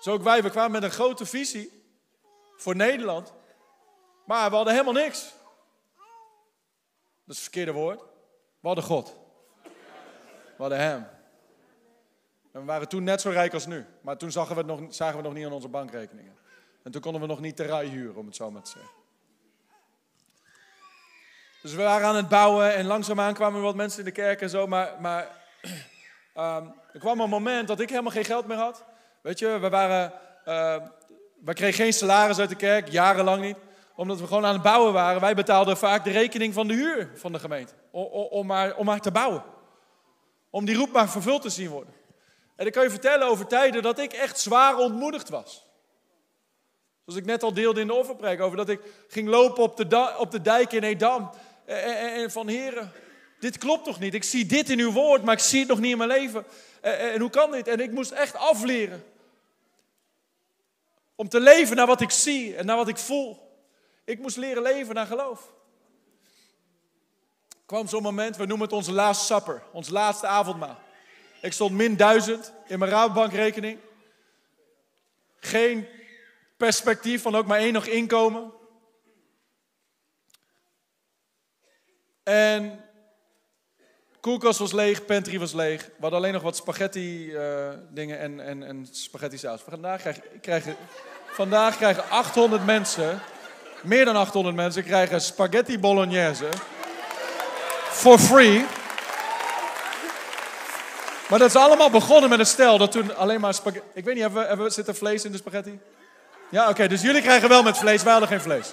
Zo 0.00 0.12
ook 0.12 0.22
wij, 0.22 0.42
we 0.42 0.50
kwamen 0.50 0.72
met 0.72 0.82
een 0.82 0.90
grote 0.90 1.26
visie 1.26 1.82
voor 2.56 2.76
Nederland. 2.76 3.32
Maar 4.24 4.50
we 4.50 4.56
hadden 4.56 4.72
helemaal 4.74 5.02
niks. 5.02 5.22
Dat 7.24 7.36
is 7.36 7.42
het 7.42 7.42
verkeerde 7.42 7.72
woord. 7.72 8.00
We 8.60 8.66
hadden 8.66 8.84
God. 8.84 9.16
We 10.32 10.58
hadden 10.58 10.78
Hem. 10.78 11.06
En 12.52 12.60
we 12.60 12.66
waren 12.66 12.88
toen 12.88 13.04
net 13.04 13.20
zo 13.20 13.30
rijk 13.30 13.54
als 13.54 13.66
nu. 13.66 13.86
Maar 14.00 14.16
toen 14.16 14.32
zagen 14.32 14.54
we 14.54 14.60
het 14.60 14.66
nog, 14.66 14.94
zagen 14.94 15.16
we 15.16 15.22
nog 15.22 15.34
niet 15.34 15.46
aan 15.46 15.52
onze 15.52 15.68
bankrekeningen. 15.68 16.36
En 16.84 16.92
toen 16.92 17.00
konden 17.00 17.20
we 17.20 17.26
nog 17.26 17.40
niet 17.40 17.56
terrein 17.56 17.88
huren, 17.88 18.16
om 18.16 18.26
het 18.26 18.36
zo 18.36 18.50
maar 18.50 18.62
te 18.62 18.70
zeggen. 18.70 18.90
Dus 21.62 21.74
we 21.74 21.82
waren 21.82 22.06
aan 22.06 22.16
het 22.16 22.28
bouwen 22.28 22.74
en 22.74 22.86
langzaamaan 22.86 23.34
kwamen 23.34 23.58
er 23.58 23.64
wat 23.64 23.74
mensen 23.74 23.98
in 23.98 24.04
de 24.04 24.10
kerk 24.10 24.40
en 24.40 24.50
zo. 24.50 24.66
Maar, 24.66 25.00
maar 25.00 25.22
um, 26.36 26.74
er 26.92 26.98
kwam 26.98 27.20
een 27.20 27.28
moment 27.28 27.68
dat 27.68 27.80
ik 27.80 27.88
helemaal 27.88 28.12
geen 28.12 28.24
geld 28.24 28.46
meer 28.46 28.56
had. 28.56 28.84
Weet 29.20 29.38
je, 29.38 29.58
we 29.58 29.68
waren, 29.68 30.12
uh, 30.46 30.76
we 31.44 31.54
kregen 31.54 31.84
geen 31.84 31.92
salaris 31.92 32.38
uit 32.38 32.48
de 32.48 32.56
kerk, 32.56 32.88
jarenlang 32.88 33.42
niet 33.42 33.56
Omdat 33.96 34.20
we 34.20 34.26
gewoon 34.26 34.46
aan 34.46 34.52
het 34.52 34.62
bouwen 34.62 34.92
waren. 34.92 35.20
Wij 35.20 35.34
betaalden 35.34 35.76
vaak 35.76 36.04
de 36.04 36.10
rekening 36.10 36.54
van 36.54 36.68
de 36.68 36.74
huur 36.74 37.10
van 37.14 37.32
de 37.32 37.38
gemeente. 37.38 37.72
Om, 37.90 38.04
om, 38.04 38.46
maar, 38.46 38.76
om 38.76 38.86
maar 38.86 39.00
te 39.00 39.10
bouwen. 39.10 39.42
Om 40.50 40.64
die 40.64 40.76
roep 40.76 40.92
maar 40.92 41.08
vervuld 41.08 41.42
te 41.42 41.50
zien 41.50 41.68
worden. 41.68 41.94
En 42.56 42.66
ik 42.66 42.72
kan 42.72 42.82
je 42.82 42.90
vertellen 42.90 43.26
over 43.26 43.46
tijden 43.46 43.82
dat 43.82 43.98
ik 43.98 44.12
echt 44.12 44.38
zwaar 44.38 44.76
ontmoedigd 44.76 45.28
was. 45.28 45.71
Zoals 47.04 47.20
ik 47.20 47.26
net 47.26 47.42
al 47.42 47.54
deelde 47.54 47.80
in 47.80 47.86
de 47.86 47.94
offerpreek. 47.94 48.40
Over 48.40 48.56
dat 48.56 48.68
ik 48.68 48.80
ging 49.08 49.28
lopen 49.28 49.62
op 49.62 49.76
de, 49.76 50.14
op 50.18 50.30
de 50.30 50.40
dijk 50.40 50.72
in 50.72 50.82
Edam. 50.82 51.30
En, 51.64 52.12
en, 52.12 52.30
van 52.30 52.48
heren, 52.48 52.92
dit 53.38 53.58
klopt 53.58 53.84
toch 53.84 54.00
niet? 54.00 54.14
Ik 54.14 54.24
zie 54.24 54.46
dit 54.46 54.70
in 54.70 54.78
uw 54.78 54.92
woord, 54.92 55.22
maar 55.22 55.34
ik 55.34 55.40
zie 55.40 55.58
het 55.58 55.68
nog 55.68 55.80
niet 55.80 55.90
in 55.90 55.98
mijn 55.98 56.10
leven. 56.10 56.44
En, 56.80 56.98
en 56.98 57.20
hoe 57.20 57.30
kan 57.30 57.50
dit? 57.50 57.68
En 57.68 57.80
ik 57.80 57.90
moest 57.90 58.10
echt 58.10 58.36
afleren. 58.36 59.04
Om 61.14 61.28
te 61.28 61.40
leven 61.40 61.76
naar 61.76 61.86
wat 61.86 62.00
ik 62.00 62.10
zie 62.10 62.56
en 62.56 62.66
naar 62.66 62.76
wat 62.76 62.88
ik 62.88 62.98
voel. 62.98 63.50
Ik 64.04 64.18
moest 64.18 64.36
leren 64.36 64.62
leven 64.62 64.94
naar 64.94 65.06
geloof. 65.06 65.52
Kwam 67.66 67.88
zo'n 67.88 68.02
moment, 68.02 68.36
we 68.36 68.46
noemen 68.46 68.66
het 68.66 68.76
onze 68.76 68.92
last 68.92 69.26
supper, 69.26 69.62
ons 69.72 69.88
laatste 69.88 70.26
avondmaal. 70.26 70.78
Ik 71.40 71.52
stond 71.52 71.72
min 71.72 71.96
duizend 71.96 72.52
in 72.66 72.78
mijn 72.78 72.90
Rabobankrekening. 72.90 73.78
Geen 75.36 75.86
perspectief 76.62 77.22
van 77.22 77.34
ook 77.34 77.46
maar 77.46 77.58
één 77.58 77.72
nog 77.72 77.86
inkomen. 77.86 78.52
En 82.22 82.84
koelkast 84.20 84.58
was 84.58 84.72
leeg, 84.72 85.04
pantry 85.04 85.38
was 85.38 85.52
leeg. 85.52 85.84
We 85.84 85.92
hadden 86.00 86.18
alleen 86.18 86.32
nog 86.32 86.42
wat 86.42 86.56
spaghetti 86.56 87.32
uh, 87.32 87.68
dingen 87.90 88.18
en, 88.18 88.40
en, 88.40 88.62
en 88.62 88.88
spaghetti 88.90 89.38
saus. 89.38 89.60
Vandaag 89.60 90.00
krijgen, 90.00 90.22
krijgen, 90.40 90.76
vandaag 91.32 91.76
krijgen 91.76 92.10
800 92.10 92.64
mensen, 92.64 93.20
meer 93.82 94.04
dan 94.04 94.16
800 94.16 94.56
mensen, 94.56 94.84
krijgen 94.84 95.20
spaghetti 95.20 95.78
bolognese. 95.78 96.48
For 97.90 98.18
free. 98.18 98.64
Maar 101.28 101.38
dat 101.38 101.48
is 101.48 101.56
allemaal 101.56 101.90
begonnen 101.90 102.30
met 102.30 102.38
een 102.38 102.46
stel 102.46 102.78
dat 102.78 102.92
toen 102.92 103.16
alleen 103.16 103.40
maar 103.40 103.54
spaghetti... 103.54 103.88
Ik 103.94 104.04
weet 104.04 104.14
niet, 104.14 104.22
hebben 104.22 104.42
we, 104.42 104.48
hebben 104.48 104.66
we, 104.66 104.72
zit 104.72 104.88
er 104.88 104.94
vlees 104.94 105.24
in 105.24 105.32
de 105.32 105.38
spaghetti? 105.38 105.80
Ja, 106.52 106.68
oké, 106.68 106.88
dus 106.88 107.02
jullie 107.02 107.22
krijgen 107.22 107.48
wel 107.48 107.62
met 107.62 107.78
vlees, 107.78 108.02
wij 108.02 108.12
hadden 108.12 108.30
geen 108.30 108.40
vlees. 108.40 108.72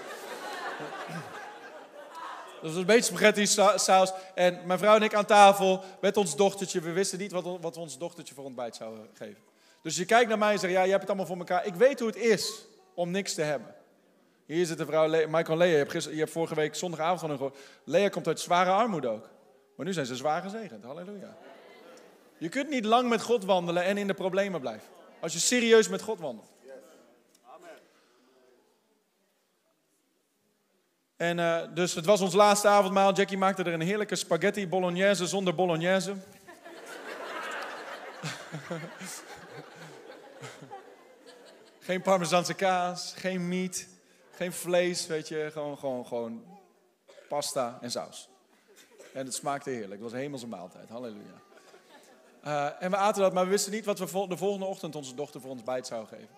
Dat 2.61 2.71
was 2.71 2.75
een 2.75 2.85
beetje 2.85 3.03
spaghetti 3.03 3.45
saus. 3.75 4.11
En 4.35 4.59
mijn 4.65 4.79
vrouw 4.79 4.95
en 4.95 5.01
ik 5.01 5.13
aan 5.13 5.25
tafel 5.25 5.83
met 6.01 6.17
ons 6.17 6.35
dochtertje. 6.35 6.81
We 6.81 6.91
wisten 6.91 7.19
niet 7.19 7.31
wat, 7.31 7.43
wat 7.61 7.75
we 7.75 7.81
ons 7.81 7.97
dochtertje 7.97 8.33
voor 8.33 8.43
ontbijt 8.43 8.75
zouden 8.75 9.07
geven. 9.13 9.41
Dus 9.81 9.95
je 9.95 10.05
kijkt 10.05 10.29
naar 10.29 10.37
mij 10.37 10.51
en 10.51 10.59
zegt, 10.59 10.73
ja, 10.73 10.83
je 10.83 10.89
hebt 10.89 11.01
het 11.01 11.09
allemaal 11.09 11.25
voor 11.25 11.37
elkaar. 11.37 11.65
Ik 11.65 11.75
weet 11.75 11.99
hoe 11.99 12.07
het 12.07 12.17
is 12.17 12.65
om 12.93 13.11
niks 13.11 13.33
te 13.33 13.41
hebben. 13.41 13.75
Hier 14.45 14.65
zit 14.65 14.77
de 14.77 14.85
vrouw, 14.85 15.07
Le 15.07 15.27
Michael 15.27 15.57
Lea. 15.57 15.69
Je 15.69 15.77
hebt, 15.77 16.03
je 16.03 16.17
hebt 16.17 16.31
vorige 16.31 16.55
week 16.55 16.75
zondagavond 16.75 17.19
van 17.19 17.29
hun 17.29 17.37
gehoord. 17.37 17.57
Lea 17.83 18.09
komt 18.09 18.27
uit 18.27 18.39
zware 18.39 18.71
armoede 18.71 19.07
ook. 19.07 19.29
Maar 19.75 19.85
nu 19.85 19.93
zijn 19.93 20.05
ze 20.05 20.15
zwaar 20.15 20.41
gezegend. 20.41 20.83
Halleluja. 20.83 21.37
Je 22.37 22.49
kunt 22.49 22.69
niet 22.69 22.85
lang 22.85 23.09
met 23.09 23.21
God 23.21 23.45
wandelen 23.45 23.83
en 23.83 23.97
in 23.97 24.07
de 24.07 24.13
problemen 24.13 24.59
blijven. 24.59 24.87
Als 25.19 25.33
je 25.33 25.39
serieus 25.39 25.87
met 25.87 26.01
God 26.01 26.19
wandelt. 26.19 26.51
En 31.19 31.37
uh, 31.37 31.61
dus 31.73 31.93
het 31.93 32.05
was 32.05 32.21
ons 32.21 32.33
laatste 32.33 32.67
avondmaal. 32.67 33.13
Jackie 33.13 33.37
maakte 33.37 33.63
er 33.63 33.73
een 33.73 33.81
heerlijke 33.81 34.15
spaghetti 34.15 34.67
bolognese 34.67 35.27
zonder 35.27 35.55
bolognese. 35.55 36.13
geen 41.79 42.01
parmezaanse 42.01 42.53
kaas, 42.53 43.13
geen 43.17 43.47
meat, 43.47 43.87
geen 44.31 44.53
vlees, 44.53 45.07
weet 45.07 45.27
je. 45.27 45.49
Gewoon, 45.51 45.77
gewoon, 45.77 46.05
gewoon 46.05 46.43
pasta 47.29 47.77
en 47.81 47.91
saus. 47.91 48.29
En 49.13 49.25
het 49.25 49.35
smaakte 49.35 49.69
heerlijk. 49.69 49.91
Het 49.91 50.01
was 50.01 50.11
een 50.11 50.17
hemelse 50.17 50.47
maaltijd. 50.47 50.89
Halleluja. 50.89 51.41
Uh, 52.45 52.69
en 52.79 52.91
we 52.91 52.97
aten 52.97 53.21
dat, 53.21 53.33
maar 53.33 53.43
we 53.43 53.49
wisten 53.49 53.71
niet 53.71 53.85
wat 53.85 53.99
we 53.99 54.27
de 54.27 54.37
volgende 54.37 54.65
ochtend 54.65 54.95
onze 54.95 55.15
dochter 55.15 55.41
voor 55.41 55.49
ons 55.51 55.63
bijt 55.63 55.87
zou 55.87 56.07
geven. 56.07 56.35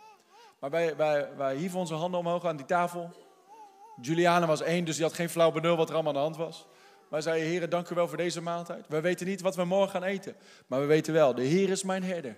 Maar 0.60 0.70
wij, 0.70 0.96
wij, 0.96 1.36
wij 1.36 1.56
hieven 1.56 1.80
onze 1.80 1.94
handen 1.94 2.20
omhoog 2.20 2.46
aan 2.46 2.58
die 2.58 2.66
tafel. 2.66 3.21
Juliana 4.02 4.46
was 4.46 4.62
één, 4.62 4.86
dus 4.86 4.96
die 4.96 5.06
had 5.06 5.14
geen 5.14 5.30
flauw 5.30 5.52
benul 5.52 5.76
wat 5.76 5.90
er 5.90 5.94
allemaal 5.94 6.14
aan 6.14 6.20
de 6.20 6.26
hand 6.26 6.38
was. 6.38 6.66
Maar 7.10 7.22
zei, 7.22 7.42
heren, 7.42 7.70
dank 7.70 7.90
u 7.90 7.96
wel 7.96 8.08
voor 8.08 8.18
deze 8.18 8.42
maaltijd. 8.42 8.86
We 8.88 9.02
weten 9.02 9.28
niet 9.28 9.42
wat 9.42 9.56
we 9.56 9.66
morgen 9.66 9.90
gaan 9.90 10.04
eten. 10.04 10.36
Maar 10.68 10.80
we 10.80 10.86
weten 10.86 11.14
wel, 11.14 11.36
de 11.36 11.44
Heer 11.44 11.70
is 11.70 11.84
mijn 11.84 12.04
herder. 12.04 12.38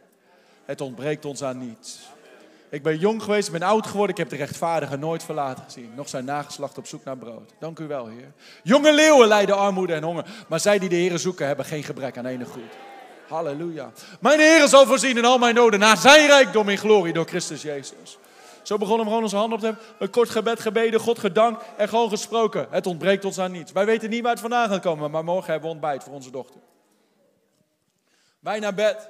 Het 0.65 0.81
ontbreekt 0.81 1.25
ons 1.25 1.43
aan 1.43 1.57
niets. 1.57 1.99
Ik 2.69 2.83
ben 2.83 2.97
jong 2.97 3.23
geweest, 3.23 3.47
ik 3.47 3.53
ben 3.53 3.61
oud 3.61 3.87
geworden. 3.87 4.15
Ik 4.15 4.17
heb 4.17 4.29
de 4.29 4.35
rechtvaardige 4.35 4.97
nooit 4.97 5.23
verlaten 5.23 5.63
gezien. 5.63 5.91
Nog 5.95 6.09
zijn 6.09 6.25
nageslacht 6.25 6.77
op 6.77 6.87
zoek 6.87 7.03
naar 7.03 7.17
brood. 7.17 7.53
Dank 7.59 7.79
u 7.79 7.87
wel, 7.87 8.07
Heer. 8.07 8.31
Jonge 8.63 8.93
leeuwen 8.93 9.27
lijden 9.27 9.57
armoede 9.57 9.93
en 9.93 10.03
honger. 10.03 10.25
Maar 10.47 10.59
zij 10.59 10.79
die 10.79 10.89
de 10.89 10.95
Heer 10.95 11.19
zoeken, 11.19 11.47
hebben 11.47 11.65
geen 11.65 11.83
gebrek 11.83 12.17
aan 12.17 12.25
enig 12.25 12.47
goed. 12.47 12.71
Halleluja. 13.27 13.91
Mijn 14.19 14.39
Heer 14.39 14.67
zal 14.67 14.85
voorzien 14.85 15.17
in 15.17 15.25
al 15.25 15.37
mijn 15.37 15.55
noden. 15.55 15.79
Naar 15.79 15.97
zijn 15.97 16.27
rijkdom 16.27 16.69
in 16.69 16.77
glorie 16.77 17.13
door 17.13 17.25
Christus 17.25 17.61
Jezus. 17.61 18.17
Zo 18.63 18.77
begonnen 18.77 19.05
we 19.05 19.07
gewoon 19.11 19.23
onze 19.23 19.35
handen 19.35 19.53
op 19.53 19.59
te 19.59 19.65
hebben. 19.65 19.85
Een 19.99 20.09
kort 20.09 20.29
gebed 20.29 20.59
gebeden, 20.59 20.99
God 20.99 21.19
gedankt 21.19 21.63
en 21.77 21.89
gewoon 21.89 22.09
gesproken. 22.09 22.67
Het 22.69 22.85
ontbreekt 22.85 23.25
ons 23.25 23.39
aan 23.39 23.51
niets. 23.51 23.71
Wij 23.71 23.85
weten 23.85 24.09
niet 24.09 24.21
waar 24.21 24.31
het 24.31 24.39
vandaan 24.39 24.69
gaat 24.69 24.81
komen, 24.81 25.11
maar 25.11 25.23
morgen 25.23 25.51
hebben 25.51 25.69
we 25.69 25.75
ontbijt 25.75 26.03
voor 26.03 26.13
onze 26.13 26.31
dochter. 26.31 26.61
Wij 28.39 28.59
naar 28.59 28.73
bed. 28.73 29.09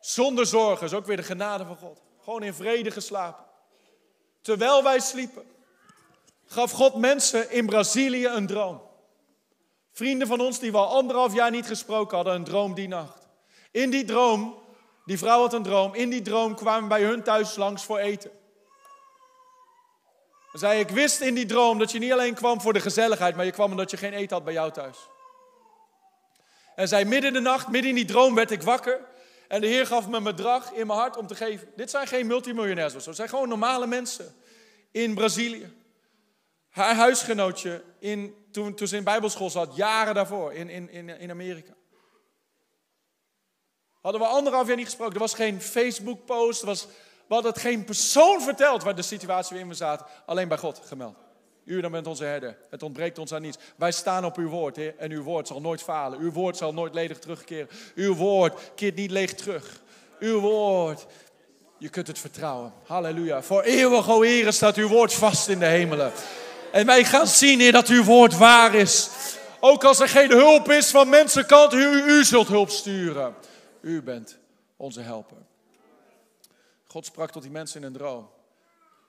Zonder 0.00 0.46
zorgen 0.46 0.86
is 0.86 0.92
ook 0.92 1.06
weer 1.06 1.16
de 1.16 1.22
genade 1.22 1.64
van 1.64 1.76
God. 1.76 2.02
Gewoon 2.22 2.42
in 2.42 2.54
vrede 2.54 2.90
geslapen. 2.90 3.44
Terwijl 4.40 4.82
wij 4.82 5.00
sliepen, 5.00 5.44
gaf 6.46 6.70
God 6.70 6.94
mensen 6.94 7.50
in 7.50 7.66
Brazilië 7.66 8.26
een 8.26 8.46
droom. 8.46 8.80
Vrienden 9.92 10.28
van 10.28 10.40
ons 10.40 10.58
die 10.58 10.70
we 10.70 10.76
al 10.76 10.96
anderhalf 10.96 11.34
jaar 11.34 11.50
niet 11.50 11.66
gesproken 11.66 12.16
hadden, 12.16 12.34
een 12.34 12.44
droom 12.44 12.74
die 12.74 12.88
nacht. 12.88 13.28
In 13.70 13.90
die 13.90 14.04
droom 14.04 14.65
die 15.06 15.18
vrouw 15.18 15.40
had 15.40 15.52
een 15.52 15.62
droom. 15.62 15.94
In 15.94 16.10
die 16.10 16.22
droom 16.22 16.54
kwamen 16.54 16.88
bij 16.88 17.02
hun 17.02 17.22
thuis 17.22 17.56
langs 17.56 17.84
voor 17.84 17.98
eten. 17.98 18.30
Ze 20.52 20.58
zei, 20.58 20.80
ik 20.80 20.88
wist 20.88 21.20
in 21.20 21.34
die 21.34 21.46
droom 21.46 21.78
dat 21.78 21.92
je 21.92 21.98
niet 21.98 22.12
alleen 22.12 22.34
kwam 22.34 22.60
voor 22.60 22.72
de 22.72 22.80
gezelligheid, 22.80 23.36
maar 23.36 23.44
je 23.44 23.50
kwam 23.50 23.70
omdat 23.70 23.90
je 23.90 23.96
geen 23.96 24.12
eten 24.12 24.36
had 24.36 24.44
bij 24.44 24.54
jou 24.54 24.72
thuis. 24.72 24.98
En 26.74 26.88
zij 26.88 27.04
midden 27.04 27.28
in 27.28 27.42
de 27.42 27.48
nacht, 27.48 27.68
midden 27.68 27.90
in 27.90 27.96
die 27.96 28.04
droom 28.04 28.34
werd 28.34 28.50
ik 28.50 28.62
wakker. 28.62 29.00
En 29.48 29.60
de 29.60 29.66
Heer 29.66 29.86
gaf 29.86 30.08
me 30.08 30.16
een 30.16 30.22
bedrag 30.22 30.72
in 30.72 30.86
mijn 30.86 30.98
hart 30.98 31.16
om 31.16 31.26
te 31.26 31.34
geven. 31.34 31.68
Dit 31.76 31.90
zijn 31.90 32.06
geen 32.06 32.26
multimiljonairs 32.26 32.94
of 32.94 33.02
zo. 33.02 33.12
Zijn 33.12 33.28
gewoon 33.28 33.48
normale 33.48 33.86
mensen 33.86 34.34
in 34.90 35.14
Brazilië. 35.14 35.72
Haar 36.70 36.94
huisgenootje, 36.94 37.82
in, 37.98 38.34
toen, 38.52 38.74
toen 38.74 38.86
ze 38.86 38.96
in 38.96 39.04
bijbelschool 39.04 39.50
zat, 39.50 39.76
jaren 39.76 40.14
daarvoor, 40.14 40.52
in, 40.52 40.68
in, 40.68 41.08
in 41.08 41.30
Amerika. 41.30 41.72
Hadden 44.06 44.24
we 44.24 44.30
anderhalf 44.30 44.66
jaar 44.66 44.76
niet 44.76 44.84
gesproken. 44.84 45.14
Er 45.14 45.20
was 45.20 45.34
geen 45.34 45.60
Facebook-post. 45.60 46.62
Was, 46.62 46.86
we 47.26 47.34
hadden 47.34 47.52
het 47.52 47.60
geen 47.60 47.84
persoon 47.84 48.42
verteld 48.42 48.82
waar 48.82 48.94
de 48.94 49.02
situatie 49.02 49.50
waarin 49.50 49.68
we 49.68 49.74
zaten. 49.74 50.06
Alleen 50.26 50.48
bij 50.48 50.58
God 50.58 50.80
gemeld. 50.86 51.16
U 51.64 51.80
dan 51.80 51.90
bent 51.90 52.06
onze 52.06 52.24
herder. 52.24 52.56
Het 52.70 52.82
ontbreekt 52.82 53.18
ons 53.18 53.32
aan 53.32 53.42
niets. 53.42 53.58
Wij 53.76 53.92
staan 53.92 54.24
op 54.24 54.36
uw 54.36 54.48
woord, 54.48 54.76
Heer. 54.76 54.94
En 54.98 55.10
uw 55.10 55.22
woord 55.22 55.46
zal 55.46 55.60
nooit 55.60 55.82
falen. 55.82 56.18
Uw 56.18 56.32
woord 56.32 56.56
zal 56.56 56.72
nooit 56.72 56.94
ledig 56.94 57.18
terugkeren. 57.18 57.68
Uw 57.94 58.14
woord 58.14 58.60
keert 58.74 58.94
niet 58.94 59.10
leeg 59.10 59.34
terug. 59.34 59.80
Uw 60.18 60.40
woord, 60.40 61.06
je 61.78 61.88
kunt 61.88 62.06
het 62.06 62.18
vertrouwen. 62.18 62.72
Halleluja. 62.86 63.42
Voor 63.42 63.62
eeuwig, 63.62 64.10
o 64.10 64.22
Heer, 64.22 64.52
staat 64.52 64.76
uw 64.76 64.88
woord 64.88 65.14
vast 65.14 65.48
in 65.48 65.58
de 65.58 65.66
hemelen. 65.66 66.12
En 66.72 66.86
wij 66.86 67.04
gaan 67.04 67.26
zien, 67.26 67.60
Heer, 67.60 67.72
dat 67.72 67.88
uw 67.88 68.04
woord 68.04 68.36
waar 68.36 68.74
is. 68.74 69.10
Ook 69.60 69.84
als 69.84 70.00
er 70.00 70.08
geen 70.08 70.30
hulp 70.30 70.70
is 70.70 70.90
van 70.90 71.08
mensenkant, 71.08 71.72
u, 71.72 72.02
u 72.02 72.24
zult 72.24 72.48
hulp 72.48 72.70
sturen. 72.70 73.34
U 73.86 74.02
bent 74.02 74.38
onze 74.76 75.00
helper. 75.00 75.46
God 76.86 77.06
sprak 77.06 77.30
tot 77.30 77.42
die 77.42 77.50
mensen 77.50 77.80
in 77.80 77.86
een 77.86 77.92
droom. 77.92 78.30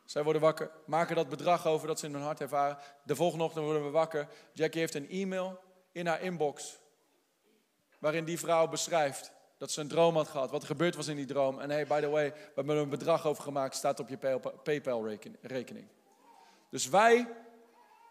Zij 0.05 0.23
worden 0.23 0.41
wakker, 0.41 0.71
maken 0.85 1.15
dat 1.15 1.29
bedrag 1.29 1.65
over 1.65 1.87
dat 1.87 1.99
ze 1.99 2.05
in 2.05 2.13
hun 2.13 2.21
hart 2.21 2.41
ervaren. 2.41 2.77
De 3.03 3.15
volgende 3.15 3.43
ochtend 3.43 3.65
worden 3.65 3.83
we 3.83 3.89
wakker. 3.89 4.27
Jackie 4.53 4.79
heeft 4.79 4.95
een 4.95 5.09
e-mail 5.09 5.59
in 5.91 6.07
haar 6.07 6.21
inbox. 6.21 6.79
Waarin 7.99 8.25
die 8.25 8.39
vrouw 8.39 8.67
beschrijft 8.67 9.31
dat 9.57 9.71
ze 9.71 9.81
een 9.81 9.87
droom 9.87 10.15
had 10.15 10.27
gehad. 10.27 10.51
Wat 10.51 10.61
er 10.61 10.67
gebeurd 10.67 10.95
was 10.95 11.07
in 11.07 11.15
die 11.15 11.25
droom. 11.25 11.59
En 11.59 11.69
hey, 11.69 11.87
by 11.87 11.99
the 12.01 12.09
way, 12.09 12.31
we 12.33 12.51
hebben 12.55 12.77
een 12.77 12.89
bedrag 12.89 13.25
over 13.25 13.43
gemaakt. 13.43 13.75
Staat 13.75 13.99
op 13.99 14.09
je 14.09 14.39
PayPal-rekening. 14.63 15.87
Dus 16.69 16.89
wij, 16.89 17.27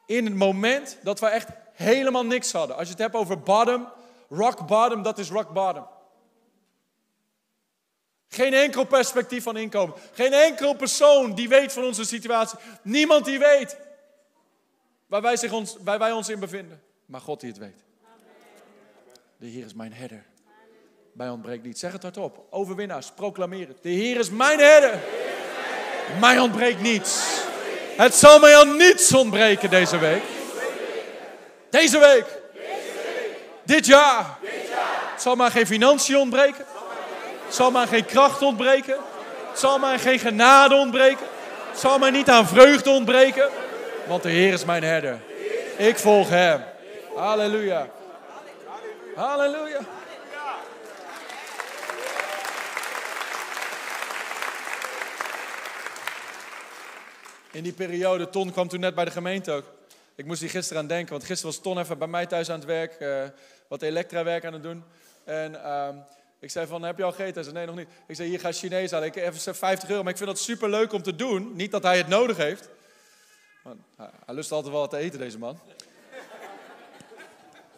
in 0.07 0.25
het 0.25 0.35
moment 0.35 0.99
dat 1.03 1.21
we 1.21 1.27
echt 1.27 1.49
helemaal 1.73 2.27
niks 2.27 2.53
hadden. 2.53 2.77
Als 2.77 2.87
je 2.87 2.93
het 2.93 3.03
hebt 3.03 3.15
over 3.15 3.41
bottom, 3.41 3.89
rock 4.29 4.67
bottom, 4.67 5.03
dat 5.03 5.19
is 5.19 5.31
rock 5.31 5.53
bottom. 5.53 5.87
Geen 8.29 8.55
enkel 8.55 8.85
perspectief 8.85 9.43
van 9.43 9.57
inkomen. 9.57 9.95
Geen 10.13 10.33
enkel 10.33 10.75
persoon 10.75 11.35
die 11.35 11.49
weet 11.49 11.73
van 11.73 11.85
onze 11.85 12.05
situatie. 12.05 12.59
Niemand 12.83 13.25
die 13.25 13.39
weet 13.39 13.77
waar 15.07 15.23
wij, 15.23 15.37
zich 15.37 15.53
ons, 15.53 15.77
waar 15.81 15.99
wij 15.99 16.13
ons 16.13 16.29
in 16.29 16.41
bevinden. 16.41 16.83
Maar 17.07 17.21
God 17.21 17.41
die 17.41 17.49
het 17.49 17.59
weet. 17.59 17.85
De 19.39 19.47
Heer 19.47 19.65
is 19.65 19.75
mijn 19.75 19.93
herder. 19.93 20.25
Bij 21.13 21.29
ontbreekt 21.29 21.65
niet. 21.65 21.79
Zeg 21.79 21.93
het 21.93 22.03
hardop. 22.03 22.47
Overwinnaars, 22.51 23.11
proclameer 23.11 23.69
het. 23.69 23.83
De 23.83 23.89
Heer 23.89 24.19
is 24.19 24.31
mijn 24.31 24.59
herder. 24.59 25.01
Mij 26.21 26.39
ontbreekt 26.39 26.81
niets. 26.81 27.45
Het 27.97 28.15
zal 28.15 28.39
mij 28.39 28.57
aan 28.57 28.77
niets 28.77 29.15
ontbreken 29.15 29.71
deze 29.71 29.99
week. 29.99 30.23
Deze 31.71 31.99
week. 31.99 32.27
Dit 33.65 33.87
jaar. 33.87 34.39
Het 35.13 35.23
zal 35.23 35.37
mij 35.37 35.51
geen 35.51 35.67
financiën 35.67 36.17
ontbreken. 36.17 36.65
Het 37.47 37.55
zal 37.55 37.71
mij 37.71 37.87
geen 37.87 38.05
kracht 38.05 38.43
ontbreken. 38.43 38.97
Het 39.51 39.59
zal 39.59 39.79
mij 39.79 39.99
geen 39.99 40.19
genade 40.19 40.75
ontbreken. 40.75 41.27
Het 41.71 41.79
zal 41.79 41.99
mij 41.99 42.11
niet 42.11 42.29
aan 42.29 42.47
vreugde 42.47 42.91
ontbreken. 42.91 43.49
Want 44.07 44.23
de 44.23 44.29
Heer 44.29 44.53
is 44.53 44.65
mijn 44.65 44.83
herder. 44.83 45.21
Ik 45.77 45.99
volg 45.99 46.29
Hem. 46.29 46.65
Halleluja. 47.15 47.89
Halleluja. 49.15 49.81
In 57.51 57.63
die 57.63 57.73
periode, 57.73 58.31
Ton 58.31 58.53
kwam 58.53 58.69
toen 58.69 58.81
net 58.81 58.95
bij 58.95 59.05
de 59.05 59.11
gemeente 59.11 59.53
ook. 59.53 59.65
Ik 60.15 60.25
moest 60.25 60.41
hier 60.41 60.51
gisteren 60.51 60.83
aan 60.83 60.89
denken, 60.89 61.11
want 61.11 61.25
gisteren 61.25 61.53
was 61.55 61.63
Ton 61.63 61.79
even 61.79 61.99
bij 61.99 62.09
mij 62.09 62.27
thuis 62.27 62.51
aan 62.51 62.59
het 62.59 62.65
werk, 62.65 63.01
uh, 63.01 63.23
wat 63.69 63.83
elektrawerk 63.83 64.45
aan 64.45 64.53
het 64.53 64.63
doen. 64.63 64.85
En 65.25 65.53
uh, 65.53 65.89
ik 66.39 66.51
zei 66.51 66.67
van, 66.67 66.83
heb 66.83 66.97
je 66.97 67.05
al 67.05 67.13
gegeten? 67.13 67.35
Hij 67.35 67.43
zei, 67.43 67.55
nee, 67.55 67.67
nog 67.67 67.77
niet. 67.77 67.89
Ik 68.07 68.17
zei, 68.17 68.29
hier 68.29 68.41
ga 68.41 68.53
Chinees 68.53 68.91
halen. 68.91 69.09
Ik 69.09 69.17
even 69.17 69.55
50 69.55 69.89
euro, 69.89 70.03
maar 70.03 70.13
ik 70.13 70.19
vind 70.19 70.31
dat 70.31 70.39
super 70.39 70.71
leuk 70.71 70.93
om 70.93 71.03
te 71.03 71.17
doen. 71.17 71.57
Niet 71.57 71.71
dat 71.71 71.83
hij 71.83 71.97
het 71.97 72.09
nodig 72.09 72.37
heeft. 72.37 72.69
Want, 73.63 73.81
hij 73.97 74.35
lust 74.35 74.53
altijd 74.53 74.73
wel 74.73 74.81
wat 74.81 74.91
te 74.91 74.97
eten, 74.97 75.19
deze 75.19 75.39
man. 75.39 75.59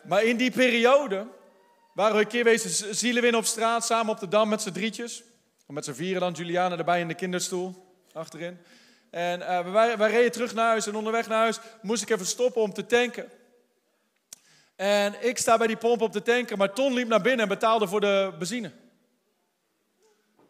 Maar 0.02 0.24
in 0.24 0.36
die 0.36 0.50
periode 0.50 1.26
waren 1.92 2.16
we 2.16 2.22
een 2.22 2.28
keer 2.28 2.44
wezen 2.44 2.94
zielenwinnen 2.94 3.40
op 3.40 3.46
straat, 3.46 3.84
samen 3.84 4.12
op 4.12 4.20
de 4.20 4.28
Dam 4.28 4.48
met 4.48 4.62
z'n 4.62 4.72
drietjes. 4.72 5.22
Met 5.66 5.84
z'n 5.84 5.92
vieren 5.92 6.20
dan, 6.20 6.32
Juliana 6.32 6.76
erbij 6.76 7.00
in 7.00 7.08
de 7.08 7.14
kinderstoel, 7.14 7.94
achterin. 8.12 8.58
En 9.10 9.38
wij, 9.72 9.96
wij 9.96 10.10
reden 10.10 10.32
terug 10.32 10.54
naar 10.54 10.68
huis 10.68 10.86
en 10.86 10.94
onderweg 10.94 11.28
naar 11.28 11.38
huis 11.38 11.60
moest 11.82 12.02
ik 12.02 12.10
even 12.10 12.26
stoppen 12.26 12.62
om 12.62 12.72
te 12.72 12.86
tanken. 12.86 13.28
En 14.78 15.26
ik 15.26 15.38
sta 15.38 15.56
bij 15.56 15.66
die 15.66 15.76
pomp 15.76 16.00
op 16.00 16.12
te 16.12 16.22
tanken, 16.22 16.58
maar 16.58 16.72
Ton 16.72 16.92
liep 16.92 17.08
naar 17.08 17.20
binnen 17.20 17.42
en 17.42 17.48
betaalde 17.48 17.88
voor 17.88 18.00
de 18.00 18.32
benzine. 18.38 18.72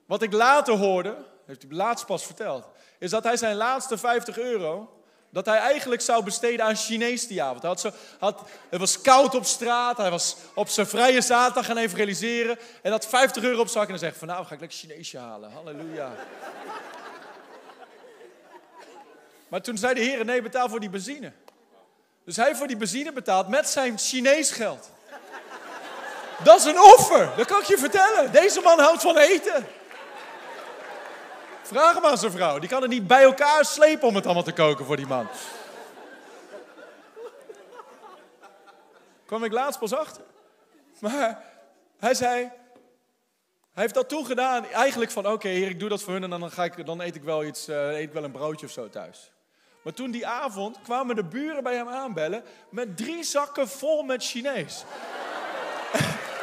Wat 0.07 0.23
ik 0.23 0.33
later 0.33 0.75
hoorde, 0.75 1.17
heeft 1.47 1.63
hij 1.63 1.73
laatst 1.73 2.07
pas 2.07 2.27
verteld, 2.27 2.69
is 2.99 3.11
dat 3.11 3.25
hij 3.25 3.37
zijn 3.37 3.57
laatste 3.57 3.99
50 3.99 4.39
euro 4.39 5.03
dat 5.31 5.47
hij 5.47 5.59
eigenlijk 5.59 6.01
zou 6.01 6.25
besteden 6.25 6.65
aan 6.65 6.77
Chinees 6.77 7.27
die 7.27 7.43
avond. 7.43 7.61
Hij 7.61 7.71
had 7.71 7.81
zo, 7.81 7.91
had, 8.19 8.43
het 8.69 8.81
was 8.81 9.01
koud 9.01 9.35
op 9.35 9.45
straat. 9.45 9.97
Hij 9.97 10.11
was 10.11 10.37
op 10.55 10.69
zijn 10.69 10.87
vrije 10.87 11.21
zaterdag 11.21 11.67
gaan 11.67 11.77
evangeliseren. 11.77 12.59
En 12.83 12.91
had 12.91 13.07
50 13.07 13.43
euro 13.43 13.61
op 13.61 13.69
zak. 13.69 13.83
En 13.83 13.89
dan 13.89 13.99
zegt 13.99 14.17
van 14.17 14.29
nou 14.29 14.47
ga 14.47 14.55
ik 14.55 14.61
lekker 14.61 14.79
Chineesje 14.79 15.19
halen. 15.19 15.53
Halleluja. 15.53 16.13
maar 19.49 19.63
toen 19.63 19.79
zei 19.79 19.95
de 19.95 20.01
Heer 20.01 20.25
nee 20.25 20.43
betaal 20.43 20.69
voor 20.69 20.81
die 20.81 20.91
benzine. 20.91 21.33
Dus 22.29 22.37
hij 22.37 22.47
heeft 22.47 22.59
voor 22.59 22.67
die 22.67 22.77
benzine 22.77 23.13
betaald 23.13 23.49
met 23.49 23.69
zijn 23.69 23.99
Chinees 23.99 24.51
geld. 24.51 24.91
Dat 26.45 26.59
is 26.59 26.65
een 26.65 26.81
offer. 26.81 27.33
Dat 27.37 27.47
kan 27.47 27.61
ik 27.61 27.67
je 27.67 27.79
vertellen. 27.79 28.33
Deze 28.33 28.61
man 28.61 28.79
houdt 28.79 29.03
van 29.03 29.17
eten. 29.17 29.67
Vraag 31.63 31.95
hem 31.95 32.05
aan 32.05 32.19
zijn 32.19 32.33
vrouw. 32.33 32.59
Die 32.59 32.69
kan 32.69 32.83
het 32.83 32.91
niet 32.91 33.07
bij 33.07 33.23
elkaar 33.23 33.65
slepen 33.65 34.09
om 34.09 34.15
het 34.15 34.25
allemaal 34.25 34.43
te 34.43 34.53
koken 34.53 34.85
voor 34.85 34.97
die 34.97 35.07
man. 35.07 35.29
Kwam 39.27 39.45
ik 39.45 39.53
laatst 39.53 39.81
pas 39.81 39.95
achter. 39.95 40.23
Maar 40.99 41.45
hij 41.99 42.15
zei, 42.15 42.37
hij 43.73 43.83
heeft 43.83 43.95
dat 43.95 44.09
toen 44.09 44.27
gedaan, 44.27 44.67
eigenlijk 44.67 45.11
van 45.11 45.27
oké, 45.27 45.49
heer, 45.49 45.69
ik 45.69 45.81
doe 45.81 45.89
dat 45.89 46.03
voor 46.03 46.13
hun 46.13 46.23
en 46.23 46.31
dan, 46.31 46.51
ga 46.51 46.65
ik, 46.65 46.87
dan 46.87 47.01
eet 47.01 47.15
ik 47.15 47.23
wel 47.23 47.45
iets, 47.45 47.69
uh, 47.69 47.97
eet 47.97 48.03
ik 48.03 48.13
wel 48.13 48.25
een 48.25 48.31
broodje 48.31 48.67
of 48.67 48.73
zo 48.73 48.89
thuis. 48.89 49.33
Maar 49.83 49.93
toen 49.93 50.11
die 50.11 50.27
avond 50.27 50.77
kwamen 50.83 51.17
de 51.17 51.25
buren 51.25 51.63
bij 51.63 51.75
hem 51.75 51.89
aanbellen 51.89 52.43
met 52.71 52.97
drie 52.97 53.25
zakken 53.25 53.69
vol 53.69 54.03
met 54.03 54.25
Chinees. 54.25 54.85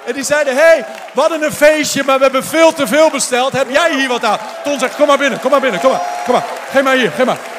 En 0.05 0.13
die 0.13 0.23
zeiden, 0.23 0.55
hé, 0.55 0.61
hey, 0.61 0.85
we 1.13 1.45
een 1.45 1.51
feestje, 1.51 2.03
maar 2.03 2.17
we 2.17 2.23
hebben 2.23 2.43
veel 2.43 2.73
te 2.73 2.87
veel 2.87 3.09
besteld. 3.09 3.51
Heb 3.51 3.69
jij 3.69 3.95
hier 3.95 4.07
wat 4.07 4.23
aan? 4.23 4.39
Ton 4.63 4.79
zegt, 4.79 4.95
kom 4.95 5.07
maar 5.07 5.17
binnen, 5.17 5.39
kom 5.39 5.51
maar 5.51 5.61
binnen, 5.61 5.79
kom 5.79 5.91
maar, 5.91 6.21
kom 6.23 6.33
maar. 6.33 6.45
Geef 6.71 6.83
maar 6.83 6.95
hier, 6.95 7.11
geef 7.11 7.25
maar. 7.25 7.54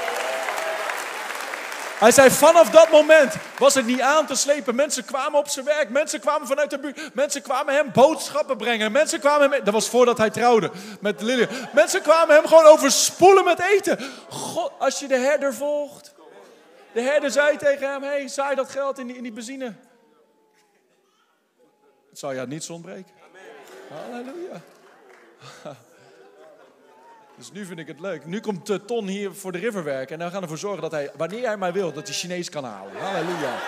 Hij 1.98 2.10
zei, 2.10 2.30
vanaf 2.30 2.70
dat 2.70 2.90
moment 2.90 3.34
was 3.58 3.74
het 3.74 3.86
niet 3.86 4.00
aan 4.00 4.26
te 4.26 4.34
slepen. 4.34 4.74
Mensen 4.74 5.04
kwamen 5.04 5.38
op 5.38 5.48
zijn 5.48 5.64
werk, 5.64 5.90
mensen 5.90 6.20
kwamen 6.20 6.46
vanuit 6.46 6.70
de 6.70 6.78
buurt. 6.78 7.14
Mensen 7.14 7.42
kwamen 7.42 7.74
hem 7.74 7.92
boodschappen 7.92 8.56
brengen. 8.56 8.92
Mensen 8.92 9.20
kwamen 9.20 9.50
hem, 9.50 9.64
dat 9.64 9.74
was 9.74 9.88
voordat 9.88 10.18
hij 10.18 10.30
trouwde 10.30 10.70
met 11.00 11.22
Lilian. 11.22 11.48
Mensen 11.72 12.02
kwamen 12.02 12.34
hem 12.34 12.46
gewoon 12.46 12.64
overspoelen 12.64 13.44
met 13.44 13.60
eten. 13.60 13.98
God, 14.28 14.72
als 14.78 14.98
je 14.98 15.08
de 15.08 15.18
herder 15.18 15.54
volgt. 15.54 16.14
De 16.92 17.00
herder 17.00 17.30
zei 17.30 17.56
tegen 17.56 17.90
hem, 17.90 18.02
hey, 18.02 18.28
zaai 18.28 18.54
dat 18.54 18.70
geld 18.70 18.98
in 18.98 19.06
die, 19.06 19.16
in 19.16 19.22
die 19.22 19.32
benzine. 19.32 19.74
Het 22.08 22.18
zal 22.18 22.34
jou 22.34 22.48
niets 22.48 22.70
ontbreken. 22.70 23.12
Halleluja. 23.88 24.62
Dus 27.36 27.52
nu 27.52 27.64
vind 27.64 27.78
ik 27.78 27.86
het 27.86 28.00
leuk. 28.00 28.24
Nu 28.24 28.40
komt 28.40 28.86
Ton 28.86 29.06
hier 29.06 29.34
voor 29.34 29.52
de 29.52 29.58
riverwerk. 29.58 30.10
En 30.10 30.18
dan 30.18 30.28
gaan 30.28 30.36
we 30.36 30.42
ervoor 30.42 30.58
zorgen 30.58 30.82
dat 30.82 30.90
hij, 30.90 31.10
wanneer 31.16 31.46
hij 31.46 31.56
maar 31.56 31.72
wil, 31.72 31.92
dat 31.92 32.06
hij 32.06 32.16
Chinees 32.16 32.48
kan 32.48 32.64
halen. 32.64 32.96
Halleluja. 32.96 33.58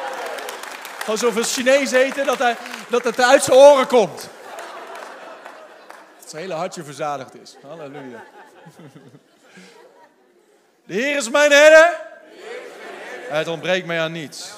Gewoon 0.99 1.19
zoveel 1.19 1.43
Chinees 1.43 1.93
eten 1.93 2.27
dat, 2.27 2.39
hij, 2.39 2.57
dat 2.89 3.05
het 3.05 3.21
uit 3.21 3.43
zijn 3.43 3.57
oren 3.57 3.87
komt. 3.87 4.29
Dat 6.19 6.31
zijn 6.31 6.43
hele 6.43 6.55
hartje 6.55 6.85
verzadigd 6.85 7.35
is. 7.43 7.57
Halleluja. 7.67 8.25
De 10.85 10.95
Heer 10.95 11.17
is 11.17 11.31
mijn 11.31 11.53
herder. 11.53 12.01
Het 13.29 13.49
ontbreekt 13.49 13.87
mij 13.87 14.01
aan 14.01 14.13
niets. 14.13 14.51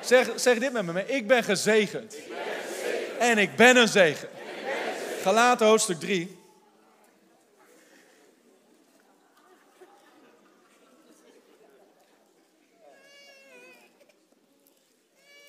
Zeg, 0.00 0.28
zeg 0.34 0.58
dit 0.58 0.72
met 0.72 0.84
me. 0.84 1.06
Ik 1.06 1.26
ben 1.26 1.44
gezegend. 1.44 2.16
En 3.18 3.38
ik 3.38 3.56
ben 3.56 3.76
een 3.76 3.88
zegen. 3.88 4.28
Galaten 5.22 5.66
hoofdstuk 5.66 6.00
3. 6.00 6.37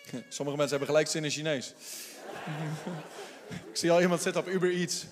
Sommige 0.29 0.57
mensen 0.57 0.77
hebben 0.77 0.87
gelijk 0.87 1.07
zin 1.07 1.23
in 1.23 1.29
Chinees. 1.29 1.73
Ik 3.49 3.77
zie 3.77 3.91
al 3.91 4.01
iemand 4.01 4.21
zitten 4.21 4.41
op 4.41 4.47
Uber 4.47 4.71
Eats. 4.71 5.05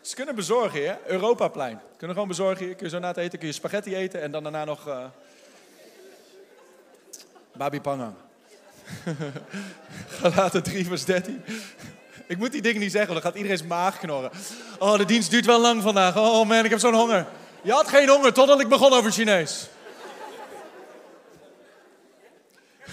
Ze 0.00 0.14
kunnen 0.14 0.34
bezorgen, 0.34 0.88
hè? 0.88 0.94
Europaplein. 1.06 1.80
Kunnen 1.96 2.16
gewoon 2.16 2.28
bezorgen. 2.28 2.76
Kun 2.76 2.86
je 2.86 2.88
zo 2.88 2.98
na 2.98 3.08
het 3.08 3.16
eten 3.16 3.38
kun 3.38 3.48
je 3.48 3.54
spaghetti 3.54 3.96
eten 3.96 4.22
en 4.22 4.30
dan 4.30 4.42
daarna 4.42 4.64
nog 4.64 4.88
uh, 4.88 5.04
babi 7.56 7.80
pangang. 7.80 8.14
Galaten 10.20 10.62
3 10.62 10.86
vers 10.86 11.04
13. 11.04 11.42
Ik 12.26 12.38
moet 12.38 12.52
die 12.52 12.62
dingen 12.62 12.80
niet 12.80 12.92
zeggen, 12.92 13.12
dan 13.12 13.22
gaat 13.22 13.34
iedereen 13.34 13.56
zijn 13.56 13.68
maag 13.68 13.98
knorren. 13.98 14.30
Oh, 14.78 14.96
de 14.96 15.04
dienst 15.04 15.30
duurt 15.30 15.46
wel 15.46 15.60
lang 15.60 15.82
vandaag. 15.82 16.16
Oh 16.16 16.48
man, 16.48 16.64
ik 16.64 16.70
heb 16.70 16.78
zo'n 16.78 16.94
honger. 16.94 17.26
Je 17.62 17.72
had 17.72 17.88
geen 17.88 18.08
honger 18.08 18.32
totdat 18.32 18.60
ik 18.60 18.68
begon 18.68 18.92
over 18.92 19.12
Chinees. 19.12 19.68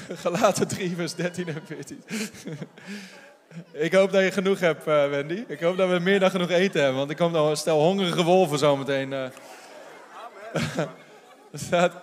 Galaten 0.24 0.68
3 0.68 0.96
vers 0.96 1.16
13 1.16 1.48
en 1.48 1.62
14. 1.66 2.04
Ik 3.72 3.94
hoop 3.94 4.12
dat 4.12 4.24
je 4.24 4.32
genoeg 4.32 4.60
hebt, 4.60 4.88
uh, 4.88 5.10
Wendy. 5.10 5.44
Ik 5.48 5.60
hoop 5.60 5.78
dat 5.78 5.90
we 5.90 6.00
meer 6.00 6.20
dan 6.20 6.30
genoeg 6.30 6.50
eten 6.50 6.82
hebben, 6.82 6.98
want 6.98 7.10
ik 7.10 7.18
kom 7.18 7.36
een 7.36 7.58
stel 7.58 7.80
hongerige 7.80 8.24
wolven 8.24 8.60
zometeen. 8.60 9.14
Staat 11.54 11.94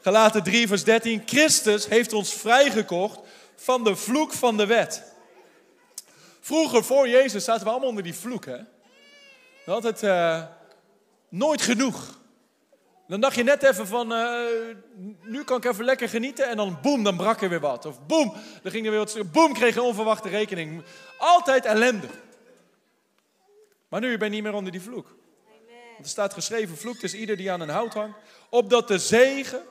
Galaten 0.00 0.42
3 0.42 0.68
vers 0.68 0.84
13. 0.84 1.22
Christus 1.26 1.88
heeft 1.88 2.12
ons 2.12 2.32
vrijgekocht 2.32 3.20
van 3.56 3.84
de 3.84 3.96
vloek 3.96 4.32
van 4.32 4.56
de 4.56 4.66
wet. 4.66 5.12
Vroeger, 6.40 6.84
voor 6.84 7.08
Jezus, 7.08 7.44
zaten 7.44 7.64
we 7.64 7.70
allemaal 7.70 7.88
onder 7.88 8.02
die 8.04 8.14
vloek. 8.14 8.44
Hè? 8.44 8.58
Het 9.64 10.02
uh, 10.02 10.42
nooit 11.28 11.62
genoeg. 11.62 12.20
Dan 13.06 13.20
dacht 13.20 13.34
je 13.34 13.42
net 13.42 13.62
even 13.62 13.86
van, 13.86 14.12
uh, 14.12 14.36
nu 15.22 15.44
kan 15.44 15.56
ik 15.56 15.64
even 15.64 15.84
lekker 15.84 16.08
genieten. 16.08 16.48
En 16.48 16.56
dan 16.56 16.78
boem, 16.82 17.04
dan 17.04 17.16
brak 17.16 17.42
er 17.42 17.48
weer 17.48 17.60
wat. 17.60 17.86
Of 17.86 18.06
boem, 18.06 18.32
dan 18.62 18.72
ging 18.72 18.84
er 18.84 18.90
weer 18.90 19.00
wat. 19.00 19.32
Boem, 19.32 19.52
kreeg 19.52 19.76
een 19.76 19.82
onverwachte 19.82 20.28
rekening. 20.28 20.82
Altijd 21.18 21.64
ellende. 21.64 22.06
Maar 23.88 24.00
nu 24.00 24.18
ben 24.18 24.28
je 24.28 24.34
niet 24.34 24.42
meer 24.42 24.54
onder 24.54 24.72
die 24.72 24.80
vloek. 24.80 25.16
Want 25.92 26.04
er 26.04 26.10
staat 26.10 26.32
geschreven, 26.32 26.76
vloekt 26.76 27.02
is 27.02 27.14
ieder 27.14 27.36
die 27.36 27.52
aan 27.52 27.60
een 27.60 27.68
hout 27.68 27.94
hangt. 27.94 28.18
Opdat 28.48 28.88
de 28.88 28.98
zegen 28.98 29.62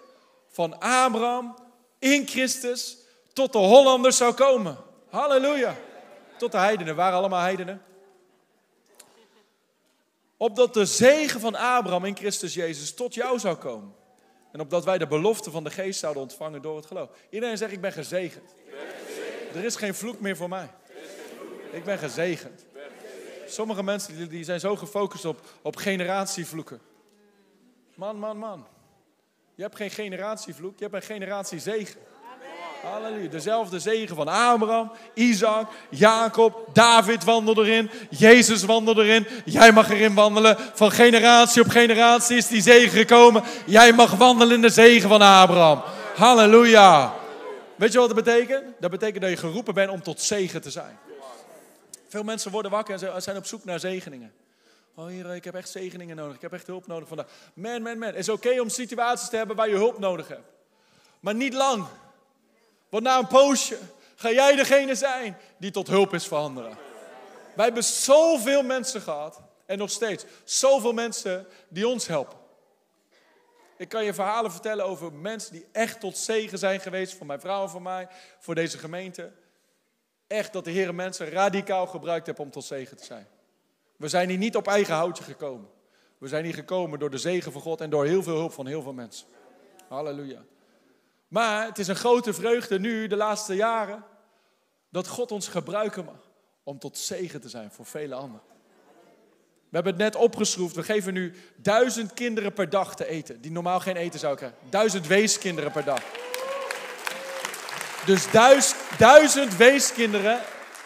van 0.48 0.80
Abraham 0.80 1.56
in 2.00 2.28
Christus 2.28 2.98
tot 3.34 3.54
de 3.54 3.60
Hollanders 3.60 4.18
zou 4.18 4.34
komen. 4.34 4.78
Halleluja. 5.10 5.76
Tot 6.38 6.52
de 6.52 6.58
heidenen, 6.58 6.96
waren 6.96 7.18
allemaal 7.18 7.42
heidenen. 7.42 7.82
Opdat 10.42 10.74
de 10.74 10.86
zegen 10.86 11.40
van 11.40 11.56
Abraham 11.56 12.06
in 12.06 12.16
Christus 12.16 12.54
Jezus 12.54 12.94
tot 12.94 13.14
jou 13.14 13.40
zou 13.40 13.56
komen. 13.56 13.94
En 14.52 14.60
opdat 14.60 14.86
wij 14.86 14.98
de 14.98 15.08
belofte 15.08 15.52
van 15.52 15.64
de 15.64 15.70
geest 15.70 16.00
zouden 16.00 16.22
ontvangen 16.22 16.62
door 16.62 16.76
het 16.76 16.86
geloof. 16.86 17.10
Iedereen 17.30 17.58
zegt, 17.58 17.72
ik 17.72 17.82
ben 17.82 17.92
gezegend. 17.92 18.56
Er 19.54 19.64
is 19.64 19.76
geen 19.76 19.96
vloek 19.96 20.20
meer 20.20 20.36
voor 20.36 20.50
mij. 20.50 20.70
Ik 21.72 21.84
ben 21.84 21.98
gezegend. 21.98 22.66
Sommige 23.48 23.84
mensen 23.84 24.30
die 24.30 24.44
zijn 24.44 24.60
zo 24.60 24.76
gefocust 24.76 25.26
op, 25.26 25.42
op 25.62 25.76
generatievloeken. 25.76 26.82
Man, 27.96 28.18
man, 28.18 28.38
man. 28.38 28.68
Je 29.56 29.62
hebt 29.62 29.76
geen 29.76 29.92
generatievloek, 29.92 30.78
je 30.78 30.84
hebt 30.84 30.96
een 30.96 31.02
generatie 31.02 31.60
zegen. 31.60 32.00
Halleluja. 32.82 33.30
Dezelfde 33.30 33.80
zegen 33.80 34.16
van 34.16 34.28
Abraham, 34.28 34.92
Isaac, 35.14 35.70
Jacob, 35.90 36.70
David 36.74 37.24
wandelde 37.24 37.66
erin, 37.66 37.90
Jezus 38.10 38.64
wandelde 38.64 39.04
erin. 39.04 39.28
Jij 39.46 39.72
mag 39.72 39.90
erin 39.90 40.14
wandelen. 40.14 40.58
Van 40.74 40.92
generatie 40.92 41.62
op 41.62 41.70
generatie 41.70 42.38
is 42.38 42.48
die 42.48 42.62
zegen 42.62 42.98
gekomen. 42.98 43.44
Jij 43.66 43.94
mag 43.94 44.12
wandelen 44.12 44.56
in 44.56 44.62
de 44.62 44.70
zegen 44.70 45.10
van 45.10 45.22
Abraham. 45.22 45.82
Halleluja. 46.16 47.14
Weet 47.76 47.92
je 47.92 48.00
wat 48.00 48.16
dat 48.16 48.24
betekent? 48.24 48.64
Dat 48.80 48.92
betekent 48.92 49.22
dat 49.22 49.32
je 49.32 49.38
geroepen 49.38 49.74
bent 49.74 49.92
om 49.92 50.02
tot 50.02 50.22
zegen 50.22 50.62
te 50.62 50.72
zijn. 50.72 50.98
Veel 52.08 52.24
mensen 52.24 52.52
worden 52.52 52.72
wakker 52.72 53.04
en 53.04 53.22
zijn 53.22 53.38
op 53.38 53.46
zoek 53.46 53.66
naar 53.66 53.80
zegeningen. 53.80 54.34
Oh 54.96 55.08
hier, 55.08 55.36
ik 55.36 55.44
heb 55.44 55.56
echt 55.56 55.70
zegeningen 55.70 56.16
nodig. 56.16 56.36
Ik 56.36 56.42
heb 56.42 56.54
echt 56.54 56.68
hulp 56.68 56.88
nodig 56.88 57.08
vandaag. 57.08 57.28
Man, 57.54 57.82
man, 57.82 57.98
man. 57.98 58.08
Het 58.08 58.18
is 58.18 58.30
oké 58.30 58.62
om 58.62 58.70
situaties 58.70 59.30
te 59.30 59.36
hebben 59.36 59.56
waar 59.56 59.70
je 59.70 59.76
hulp 59.76 60.00
nodig 60.00 60.28
hebt. 60.28 60.50
Maar 61.20 61.36
niet 61.36 61.54
lang. 61.54 61.86
Want 62.92 63.04
na 63.04 63.18
een 63.18 63.28
poosje 63.28 63.78
ga 64.16 64.32
jij 64.32 64.56
degene 64.56 64.96
zijn 64.96 65.38
die 65.58 65.72
tot 65.72 65.88
hulp 65.88 66.14
is 66.14 66.28
voor 66.28 66.38
anderen. 66.38 66.78
Wij 67.56 67.66
hebben 67.66 67.84
zoveel 67.84 68.64
mensen 68.64 69.02
gehad. 69.02 69.42
En 69.66 69.78
nog 69.78 69.90
steeds. 69.90 70.26
Zoveel 70.44 70.94
mensen 70.94 71.48
die 71.70 71.88
ons 71.88 72.08
helpen. 72.08 72.38
Ik 73.78 73.90
kan 73.90 74.04
je 74.04 74.14
verhalen 74.14 74.52
vertellen 74.52 74.86
over 74.86 75.14
mensen 75.14 75.54
die 75.54 75.66
echt 75.72 76.00
tot 76.00 76.18
zegen 76.18 76.58
zijn 76.58 76.80
geweest. 76.80 77.14
Voor 77.14 77.26
mijn 77.26 77.40
vrouw 77.40 77.64
en 77.64 77.70
voor 77.70 77.82
mij. 77.82 78.08
Voor 78.40 78.56
deze 78.56 78.78
gemeente. 78.78 79.32
Echt 80.28 80.54
dat 80.54 80.64
de 80.64 80.72
Heer 80.72 80.96
mensen 80.96 81.30
radicaal 81.30 81.88
gebruikt 81.88 82.26
heeft 82.26 82.40
om 82.40 82.52
tot 82.52 82.64
zegen 82.64 82.98
te 82.98 83.06
zijn. 83.06 83.28
We 83.98 84.08
zijn 84.08 84.30
hier 84.30 84.38
niet 84.38 84.56
op 84.56 84.68
eigen 84.68 84.96
houtje 84.96 85.24
gekomen. 85.24 85.70
We 86.18 86.28
zijn 86.28 86.44
hier 86.44 86.54
gekomen 86.54 87.00
door 87.00 87.10
de 87.10 87.18
zegen 87.18 87.52
van 87.52 87.62
God 87.62 87.82
en 87.82 87.90
door 87.90 88.06
heel 88.06 88.24
veel 88.24 88.36
hulp 88.36 88.54
van 88.54 88.68
heel 88.68 88.82
veel 88.82 88.94
mensen. 88.94 89.28
Halleluja. 89.88 90.44
Maar 91.32 91.66
het 91.66 91.80
is 91.80 91.88
een 91.88 91.96
grote 91.96 92.34
vreugde 92.34 92.80
nu, 92.80 93.08
de 93.08 93.16
laatste 93.16 93.56
jaren, 93.56 94.04
dat 94.90 95.08
God 95.08 95.32
ons 95.32 95.48
gebruiken 95.48 96.06
mag 96.06 96.32
om 96.64 96.80
tot 96.80 96.98
zegen 96.98 97.42
te 97.42 97.50
zijn 97.50 97.72
voor 97.72 97.86
vele 97.86 98.16
anderen. 98.16 98.42
We 99.70 99.78
hebben 99.78 99.94
het 99.94 100.02
net 100.02 100.16
opgeschroefd. 100.16 100.76
We 100.76 100.84
geven 100.84 101.14
nu 101.14 101.34
duizend 101.56 102.14
kinderen 102.14 102.54
per 102.54 102.70
dag 102.70 102.96
te 102.96 103.08
eten, 103.08 103.42
die 103.42 103.52
normaal 103.52 103.80
geen 103.80 103.96
eten 103.96 104.20
zouden 104.20 104.40
krijgen. 104.42 104.70
Duizend 104.70 105.08
weeskinderen 105.08 105.72
per 105.72 105.84
dag. 105.84 106.04
Dus 108.06 108.32
duizend, 108.32 108.82
duizend 108.98 109.58
weeskinderen 109.58 110.40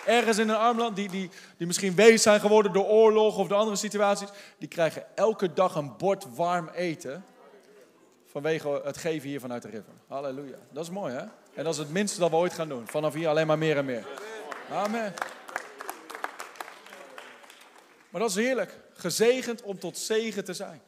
ergens 0.05 0.38
in 0.38 0.49
een 0.49 0.55
armland, 0.55 0.95
die, 0.95 1.10
die, 1.10 1.29
die 1.58 1.67
misschien 1.67 1.95
wees 1.95 2.21
zijn 2.21 2.39
geworden 2.39 2.73
door 2.73 2.86
oorlog 2.86 3.38
of 3.38 3.47
door 3.47 3.58
andere 3.58 3.77
situaties, 3.77 4.29
die 4.58 4.67
krijgen 4.67 5.05
elke 5.15 5.53
dag 5.53 5.75
een 5.75 5.97
bord 5.97 6.36
warm 6.36 6.69
eten. 6.69 7.23
Vanwege 8.36 8.82
het 8.84 8.98
geven 8.98 9.30
hier 9.30 9.39
vanuit 9.39 9.62
de 9.62 9.69
river. 9.69 9.93
Halleluja. 10.08 10.58
Dat 10.71 10.84
is 10.84 10.89
mooi 10.89 11.13
hè? 11.13 11.21
En 11.54 11.63
dat 11.63 11.74
is 11.74 11.78
het 11.78 11.89
minste 11.89 12.19
dat 12.19 12.30
we 12.30 12.36
ooit 12.36 12.54
gaan 12.54 12.69
doen. 12.69 12.88
Vanaf 12.88 13.13
hier 13.13 13.28
alleen 13.28 13.48
maar 13.48 13.58
meer 13.58 13.78
en 13.78 13.86
meer. 13.86 14.08
Amen. 14.69 15.13
Maar 18.10 18.21
dat 18.21 18.30
is 18.30 18.36
heerlijk. 18.36 18.80
Gezegend 18.93 19.62
om 19.62 19.80
tot 19.80 19.98
zegen 19.98 20.43
te 20.43 20.54
zijn. 20.54 20.82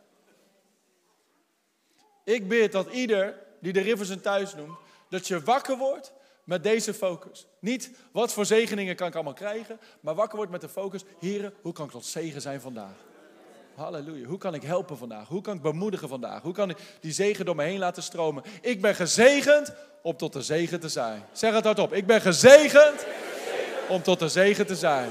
Ik 2.24 2.48
bid 2.48 2.72
dat 2.72 2.92
ieder 2.92 3.40
die 3.60 3.74
de 3.74 3.82
Rivers 3.82 4.10
een 4.10 4.22
thuis 4.22 4.56
noemt, 4.56 4.78
dat 5.10 5.28
je 5.28 5.42
wakker 5.42 5.78
wordt 5.78 6.14
met 6.44 6.64
deze 6.64 6.94
focus. 6.94 7.48
Niet 7.60 7.92
wat 8.12 8.34
voor 8.34 8.46
zegeningen 8.46 8.96
kan 8.96 9.08
ik 9.08 9.16
allemaal 9.16 9.34
krijgen, 9.34 9.80
maar 10.00 10.16
wakker 10.16 10.38
wordt 10.38 10.52
met 10.52 10.62
de 10.62 10.70
focus. 10.70 11.04
Heren, 11.20 11.54
hoe 11.62 11.74
kan 11.74 11.86
ik 11.86 11.92
tot 11.92 12.06
zegen 12.06 12.42
zijn 12.42 12.62
vandaag? 12.62 13.07
Halleluja. 13.78 14.28
Hoe 14.28 14.38
kan 14.38 14.54
ik 14.54 14.64
helpen 14.64 14.98
vandaag? 14.98 15.28
Hoe 15.28 15.42
kan 15.42 15.56
ik 15.56 15.62
bemoedigen 15.62 16.10
vandaag? 16.10 16.42
Hoe 16.42 16.54
kan 16.54 16.70
ik 16.70 16.78
die 17.00 17.12
zegen 17.12 17.46
door 17.46 17.56
me 17.56 17.64
heen 17.64 17.80
laten 17.80 18.04
stromen? 18.04 18.44
Ik 18.62 18.82
ben 18.82 18.96
gezegend 18.96 19.74
om 20.02 20.18
tot 20.18 20.34
de 20.34 20.42
zegen 20.42 20.80
te 20.80 20.90
zijn. 20.90 21.24
Zeg 21.32 21.54
het 21.54 21.64
hardop. 21.64 21.94
Ik 21.94 22.06
ben 22.06 22.22
gezegend 22.22 23.06
om 23.88 24.02
tot 24.02 24.20
de 24.20 24.30
zegen 24.30 24.66
te 24.66 24.76
zijn. 24.76 25.10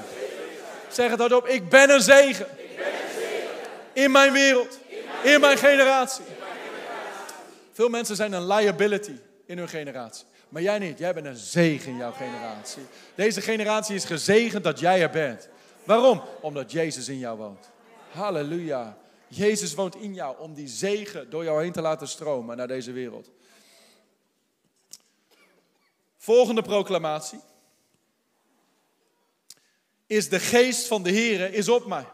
Zeg 0.91 1.11
het 1.11 1.19
hardop. 1.19 1.47
Ik 1.47 1.69
ben 1.69 1.91
een 1.91 2.01
zegen. 2.01 2.47
In 3.93 4.11
mijn 4.11 4.33
wereld. 4.33 4.79
In 5.23 5.41
mijn 5.41 5.59
generatie. 5.59 6.25
Veel 7.73 7.89
mensen 7.89 8.17
zijn 8.17 8.33
een 8.33 8.47
liability 8.47 9.17
in 9.47 9.59
hun 9.59 9.69
generatie. 9.69 10.27
Maar 10.49 10.63
jij 10.63 10.79
niet. 10.79 10.99
Jij 10.99 11.15
bent 11.15 11.27
een 11.27 11.37
zegen 11.37 11.91
in 11.91 11.97
jouw 11.97 12.13
generatie. 12.13 12.83
Deze 13.15 13.41
generatie 13.41 13.95
is 13.95 14.05
gezegend 14.05 14.65
dat 14.65 14.81
jij 14.81 15.03
er 15.03 15.11
bent. 15.11 15.49
Waarom? 15.85 16.23
Omdat 16.41 16.73
Jezus 16.73 17.09
in 17.09 17.19
jou 17.19 17.39
woont. 17.39 17.75
Halleluja. 18.17 18.99
Jezus 19.29 19.75
woont 19.75 19.97
in 19.97 20.15
jou 20.15 20.39
om 20.39 20.55
die 20.55 20.69
zegen 20.69 21.31
door 21.31 21.45
jou 21.45 21.63
heen 21.63 21.73
te 21.73 21.81
laten 21.81 22.09
stromen 22.09 22.57
naar 22.57 22.69
deze 22.69 22.93
wereld. 22.93 23.31
Volgende 26.17 26.63
proclamatie 26.63 27.41
is 30.07 30.29
de 30.29 30.41
geest 30.41 30.87
van 30.87 31.03
de 31.03 31.13
Here 31.13 31.53
is 31.53 31.69
op 31.69 31.87
mij. 31.87 32.07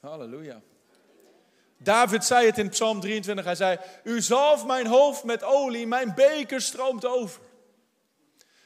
Halleluja. 0.00 0.62
David 1.78 2.24
zei 2.24 2.46
het 2.46 2.58
in 2.58 2.68
Psalm 2.68 3.00
23. 3.00 3.44
Hij 3.44 3.54
zei: 3.54 3.78
U 4.04 4.20
zalft 4.20 4.66
mijn 4.66 4.86
hoofd 4.86 5.24
met 5.24 5.42
olie, 5.42 5.86
mijn 5.86 6.14
beker 6.14 6.60
stroomt 6.60 7.04
over. 7.04 7.40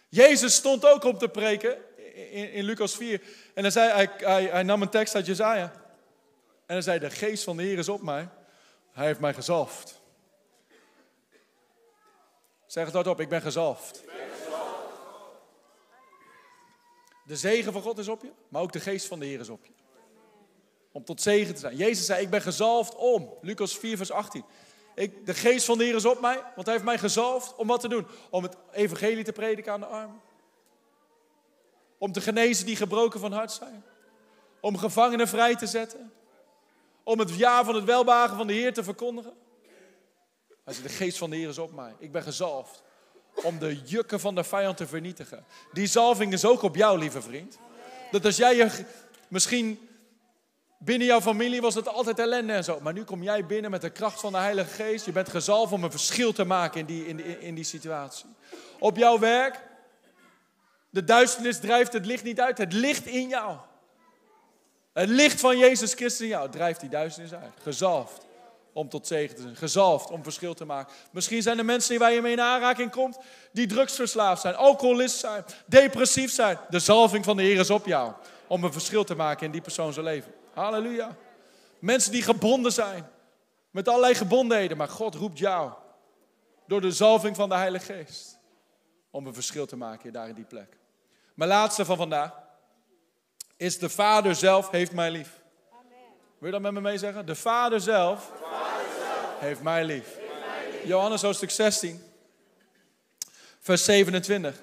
Jezus 0.09 0.55
stond 0.55 0.87
ook 0.87 1.05
op 1.05 1.19
te 1.19 1.29
preken 1.29 1.79
in, 2.15 2.53
in 2.53 2.65
Lucas 2.65 2.97
4. 2.97 3.23
En 3.55 3.63
hij, 3.63 3.71
zei, 3.71 4.09
hij 4.51 4.63
nam 4.63 4.83
een 4.83 4.89
tekst 4.89 5.15
uit 5.15 5.27
Jezaja. 5.27 5.73
En 6.67 6.75
hij 6.75 6.81
zei: 6.81 6.99
De 6.99 7.11
geest 7.11 7.45
van 7.45 7.57
de 7.57 7.63
Heer 7.63 7.79
is 7.79 7.89
op 7.89 8.03
mij. 8.03 8.29
Hij 8.93 9.07
heeft 9.07 9.21
mij 9.21 9.35
gezalfd. 9.35 10.01
Zeg 12.67 12.85
het 12.85 12.95
hardop: 12.95 13.21
Ik 13.21 13.29
ben 13.29 13.43
gezalfd. 13.43 14.05
De 17.25 17.37
zegen 17.37 17.73
van 17.73 17.83
God 17.83 17.99
is 17.99 18.09
op 18.09 18.23
je, 18.23 18.33
maar 18.49 18.63
ook 18.63 18.73
de 18.73 18.81
geest 18.81 19.07
van 19.07 19.19
de 19.19 19.27
Heer 19.27 19.41
is 19.41 19.49
op 19.49 19.65
je. 19.65 19.73
Om 20.93 21.05
tot 21.05 21.21
zegen 21.21 21.55
te 21.55 21.61
zijn. 21.61 21.77
Jezus 21.77 22.07
zei, 22.07 22.23
ik 22.23 22.31
ben 22.31 22.43
gezalfd 22.43 22.95
om. 22.95 23.35
Lucas 23.41 23.77
4, 23.79 23.97
vers 23.97 24.11
18. 24.11 24.45
Ik, 24.95 25.27
de 25.27 25.35
geest 25.35 25.65
van 25.65 25.79
de 25.79 25.85
Heer 25.85 25.95
is 25.95 26.05
op 26.05 26.21
mij, 26.21 26.43
want 26.55 26.67
hij 26.67 26.73
heeft 26.73 26.85
mij 26.85 26.99
gezalfd 26.99 27.55
om 27.55 27.67
wat 27.67 27.81
te 27.81 27.89
doen? 27.89 28.07
Om 28.31 28.43
het 28.43 28.57
evangelie 28.73 29.25
te 29.25 29.33
prediken 29.33 29.73
aan 29.73 29.81
de 29.81 29.87
armen. 29.87 30.21
Om 32.03 32.13
te 32.13 32.21
genezen 32.21 32.67
die 32.67 32.77
gebroken 32.77 33.21
van 33.21 33.33
hart 33.33 33.53
zijn. 33.53 33.85
Om 34.61 34.79
gevangenen 34.79 35.29
vrij 35.29 35.57
te 35.57 35.67
zetten. 35.67 36.13
Om 37.03 37.19
het 37.19 37.37
ja 37.37 37.65
van 37.65 37.75
het 37.75 37.85
welbagen 37.85 38.37
van 38.37 38.47
de 38.47 38.53
Heer 38.53 38.75
te 38.75 38.85
verkondigen. 38.85 39.33
Hij 40.65 40.75
zei, 40.75 40.87
de 40.87 40.93
geest 40.93 41.19
van 41.19 41.31
de 41.31 41.37
Heer 41.37 41.49
is 41.49 41.59
op 41.59 41.73
mij. 41.73 41.95
Ik 41.99 42.13
ben 42.13 42.23
gezalfd 42.23 42.83
om 43.35 43.59
de 43.59 43.81
jukken 43.85 44.21
van 44.21 44.35
de 44.35 44.45
vijand 44.45 44.77
te 44.77 44.87
vernietigen. 44.87 45.45
Die 45.73 45.87
zalving 45.87 46.33
is 46.33 46.45
ook 46.45 46.63
op 46.63 46.77
jou, 46.77 46.99
lieve 46.99 47.23
vriend. 47.23 47.59
Dat 48.11 48.25
als 48.25 48.37
jij 48.37 48.57
je 48.57 48.85
misschien 49.29 49.89
Binnen 50.79 51.07
jouw 51.07 51.21
familie 51.21 51.61
was 51.61 51.75
het 51.75 51.89
altijd 51.89 52.19
ellende 52.19 52.53
en 52.53 52.65
zo. 52.65 52.81
Maar 52.81 52.93
nu 52.93 53.05
kom 53.05 53.23
jij 53.23 53.47
binnen 53.47 53.71
met 53.71 53.81
de 53.81 53.91
kracht 53.91 54.21
van 54.21 54.33
de 54.33 54.39
Heilige 54.39 54.83
Geest. 54.83 55.05
Je 55.05 55.13
bent 55.13 55.29
gezalfd 55.29 55.73
om 55.73 55.85
een 55.85 55.91
verschil 55.91 56.33
te 56.33 56.45
maken 56.45 56.81
in 56.81 56.87
die, 56.87 57.07
in, 57.07 57.17
die, 57.17 57.41
in 57.41 57.55
die 57.55 57.65
situatie. 57.65 58.27
Op 58.79 58.97
jouw 58.97 59.19
werk, 59.19 59.61
de 60.93 61.05
duisternis 61.05 61.61
drijft 61.61 61.93
het 61.93 62.07
licht 62.07 62.25
niet 62.25 62.41
uit. 62.41 62.59
Het 62.59 62.73
licht 62.73 63.07
in 63.07 63.29
jou. 63.29 63.57
Het 64.93 65.09
licht 65.09 65.41
van 65.41 65.59
Jezus 65.59 65.95
Christus 65.95 66.21
in 66.21 66.29
jou 66.29 66.51
drijft 66.51 66.81
die 66.81 66.89
duisternis 66.89 67.35
uit. 67.35 67.53
Gezalfd 67.63 68.27
om 68.73 68.89
tot 68.89 69.07
zegen 69.07 69.37
te 69.37 69.43
zijn. 69.43 69.57
Gezalfd 69.57 70.11
om 70.11 70.23
verschil 70.23 70.55
te 70.55 70.65
maken. 70.65 70.95
Misschien 71.11 71.43
zijn 71.43 71.59
er 71.59 71.65
mensen 71.65 71.99
waar 71.99 72.13
je 72.13 72.21
mee 72.21 72.33
in 72.33 72.41
aanraking 72.41 72.91
komt 72.91 73.19
die 73.53 73.67
drugsverslaafd 73.67 74.41
zijn, 74.41 74.55
alcoholist 74.55 75.19
zijn, 75.19 75.45
depressief 75.67 76.33
zijn. 76.33 76.59
De 76.71 76.79
zalving 76.79 77.25
van 77.25 77.37
de 77.37 77.43
Heer 77.43 77.59
is 77.59 77.71
op 77.71 77.87
jou 77.87 78.13
om 78.47 78.65
een 78.65 78.73
verschil 78.73 79.05
te 79.05 79.15
maken 79.15 79.47
in 79.47 79.53
die 79.53 79.61
persoon 79.61 79.93
zijn 79.93 80.05
leven. 80.05 80.33
Halleluja. 80.55 81.17
Mensen 81.79 82.13
die 82.13 82.23
gebonden 82.23 82.73
zijn. 82.73 83.11
Met 83.71 83.89
allerlei 83.89 84.15
gebondenheden. 84.15 84.77
Maar 84.77 84.89
God 84.89 85.15
roept 85.15 85.39
jou. 85.39 85.73
Door 86.67 86.81
de 86.81 86.93
zalving 86.93 87.37
van 87.37 87.49
de 87.49 87.55
Heilige 87.55 87.93
Geest. 87.93 88.39
Om 89.11 89.27
een 89.27 89.35
verschil 89.35 89.67
te 89.67 89.77
maken 89.77 90.13
daar 90.13 90.29
in 90.29 90.35
die 90.35 90.45
plek. 90.45 90.81
Mijn 91.35 91.51
laatste 91.51 91.85
van 91.85 91.97
vandaag. 91.97 92.33
Is 93.57 93.79
de 93.79 93.89
Vader 93.89 94.35
zelf 94.35 94.71
heeft 94.71 94.93
mij 94.93 95.11
lief. 95.11 95.41
Amen. 95.71 95.97
Wil 96.39 96.47
je 96.47 96.51
dat 96.51 96.61
met 96.61 96.73
me 96.73 96.81
mee 96.81 96.99
zeggen? 96.99 97.27
De 97.27 97.35
Vader 97.35 97.81
zelf, 97.81 98.33
heeft, 99.39 99.63
mij 99.63 99.85
lief. 99.85 100.19
Johannes 100.85 101.23
hoofdstuk 101.23 101.51
16. 101.51 102.03
Vers 103.59 103.85
27. 103.85 104.63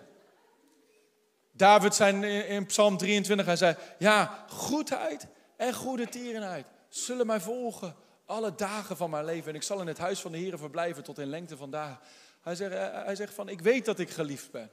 David 1.51 1.95
zei 1.95 2.25
in 2.25 2.65
Psalm 2.65 2.97
23, 2.97 3.45
hij 3.45 3.55
zei, 3.55 3.75
ja, 3.97 4.45
goedheid 4.47 5.27
en 5.55 5.73
goede 5.73 6.09
tierenheid 6.09 6.67
zullen 6.89 7.27
mij 7.27 7.39
volgen 7.39 7.95
alle 8.25 8.55
dagen 8.55 8.97
van 8.97 9.09
mijn 9.09 9.25
leven. 9.25 9.49
En 9.49 9.55
ik 9.55 9.63
zal 9.63 9.81
in 9.81 9.87
het 9.87 9.97
huis 9.97 10.19
van 10.19 10.31
de 10.31 10.37
Heer 10.37 10.57
verblijven 10.57 11.03
tot 11.03 11.19
in 11.19 11.27
lengte 11.27 11.57
van 11.57 11.71
dagen. 11.71 11.99
Hij 12.41 12.55
zegt, 12.55 12.73
hij 13.05 13.15
zegt 13.15 13.33
van, 13.33 13.49
ik 13.49 13.61
weet 13.61 13.85
dat 13.85 13.99
ik 13.99 14.09
geliefd 14.09 14.51
ben. 14.51 14.69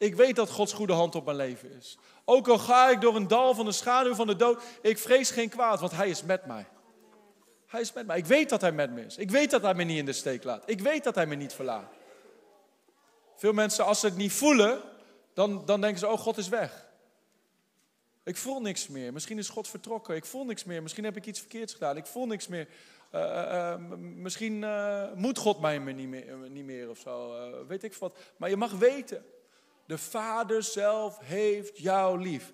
Ik 0.00 0.14
weet 0.14 0.36
dat 0.36 0.50
Gods 0.50 0.72
goede 0.72 0.92
hand 0.92 1.14
op 1.14 1.24
mijn 1.24 1.36
leven 1.36 1.72
is. 1.72 1.98
Ook 2.24 2.48
al 2.48 2.58
ga 2.58 2.90
ik 2.90 3.00
door 3.00 3.16
een 3.16 3.28
dal 3.28 3.54
van 3.54 3.64
de 3.64 3.72
schaduw 3.72 4.14
van 4.14 4.26
de 4.26 4.36
dood, 4.36 4.62
ik 4.82 4.98
vrees 4.98 5.30
geen 5.30 5.48
kwaad, 5.48 5.80
want 5.80 5.92
Hij 5.92 6.08
is 6.08 6.22
met 6.22 6.46
mij. 6.46 6.66
Hij 7.66 7.80
is 7.80 7.92
met 7.92 8.06
mij. 8.06 8.18
Ik 8.18 8.26
weet 8.26 8.48
dat 8.48 8.60
hij 8.60 8.72
met 8.72 8.90
me 8.90 9.04
is. 9.04 9.16
Ik 9.16 9.30
weet 9.30 9.50
dat 9.50 9.62
hij 9.62 9.74
me 9.74 9.84
niet 9.84 9.98
in 9.98 10.04
de 10.04 10.12
steek 10.12 10.44
laat. 10.44 10.62
Ik 10.66 10.80
weet 10.80 11.04
dat 11.04 11.14
hij 11.14 11.26
me 11.26 11.34
niet 11.34 11.52
verlaat. 11.52 11.94
Veel 13.36 13.52
mensen, 13.52 13.84
als 13.84 14.00
ze 14.00 14.06
het 14.06 14.16
niet 14.16 14.32
voelen, 14.32 14.80
dan, 15.34 15.64
dan 15.66 15.80
denken 15.80 15.98
ze, 15.98 16.08
oh, 16.08 16.18
God 16.18 16.36
is 16.36 16.48
weg. 16.48 16.88
Ik 18.24 18.36
voel 18.36 18.60
niks 18.60 18.88
meer. 18.88 19.12
Misschien 19.12 19.38
is 19.38 19.48
God 19.48 19.68
vertrokken. 19.68 20.16
Ik 20.16 20.24
voel 20.24 20.44
niks 20.44 20.64
meer. 20.64 20.82
Misschien 20.82 21.04
heb 21.04 21.16
ik 21.16 21.26
iets 21.26 21.38
verkeerds 21.40 21.72
gedaan. 21.72 21.96
Ik 21.96 22.06
voel 22.06 22.26
niks 22.26 22.48
meer. 22.48 22.68
Uh, 23.14 23.20
uh, 23.20 23.74
misschien 23.98 24.62
uh, 24.62 25.12
moet 25.14 25.38
God 25.38 25.60
mij 25.60 25.78
niet 25.78 26.08
meer, 26.08 26.36
niet 26.50 26.64
meer 26.64 26.90
of 26.90 26.98
zo. 26.98 27.34
weet 27.66 27.82
ik 27.82 27.94
wat. 27.94 28.18
Maar 28.36 28.48
je 28.48 28.56
mag 28.56 28.72
weten, 28.72 29.24
de 29.90 29.98
Vader 29.98 30.62
zelf 30.62 31.18
heeft 31.22 31.78
jou 31.78 32.20
lief. 32.20 32.52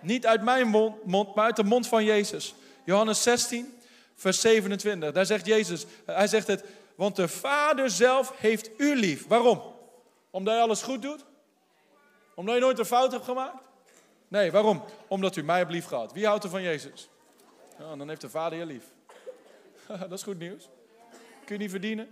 Niet 0.00 0.26
uit 0.26 0.42
mijn 0.42 0.68
mond, 1.04 1.34
maar 1.34 1.44
uit 1.44 1.56
de 1.56 1.64
mond 1.64 1.88
van 1.88 2.04
Jezus. 2.04 2.54
Johannes 2.84 3.22
16, 3.22 3.78
vers 4.14 4.40
27. 4.40 5.12
Daar 5.12 5.26
zegt 5.26 5.46
Jezus, 5.46 5.86
hij 6.04 6.26
zegt 6.26 6.46
het, 6.46 6.64
want 6.94 7.16
de 7.16 7.28
Vader 7.28 7.90
zelf 7.90 8.32
heeft 8.36 8.70
u 8.76 8.96
lief. 8.96 9.26
Waarom? 9.26 9.62
Omdat 10.30 10.54
je 10.54 10.60
alles 10.60 10.82
goed 10.82 11.02
doet? 11.02 11.24
Omdat 12.34 12.54
je 12.54 12.60
nooit 12.60 12.78
een 12.78 12.84
fout 12.84 13.12
hebt 13.12 13.24
gemaakt? 13.24 13.62
Nee, 14.28 14.50
waarom? 14.50 14.84
Omdat 15.08 15.36
u 15.36 15.42
mij 15.42 15.58
hebt 15.58 15.70
lief 15.70 15.84
gehad. 15.84 16.12
Wie 16.12 16.26
houdt 16.26 16.44
er 16.44 16.50
van 16.50 16.62
Jezus? 16.62 17.08
Dan 17.78 18.08
heeft 18.08 18.20
de 18.20 18.30
Vader 18.30 18.58
je 18.58 18.66
lief. 18.66 18.84
Dat 20.08 20.12
is 20.12 20.22
goed 20.22 20.38
nieuws. 20.38 20.68
Kun 21.44 21.54
je 21.54 21.62
niet 21.62 21.70
verdienen? 21.70 22.06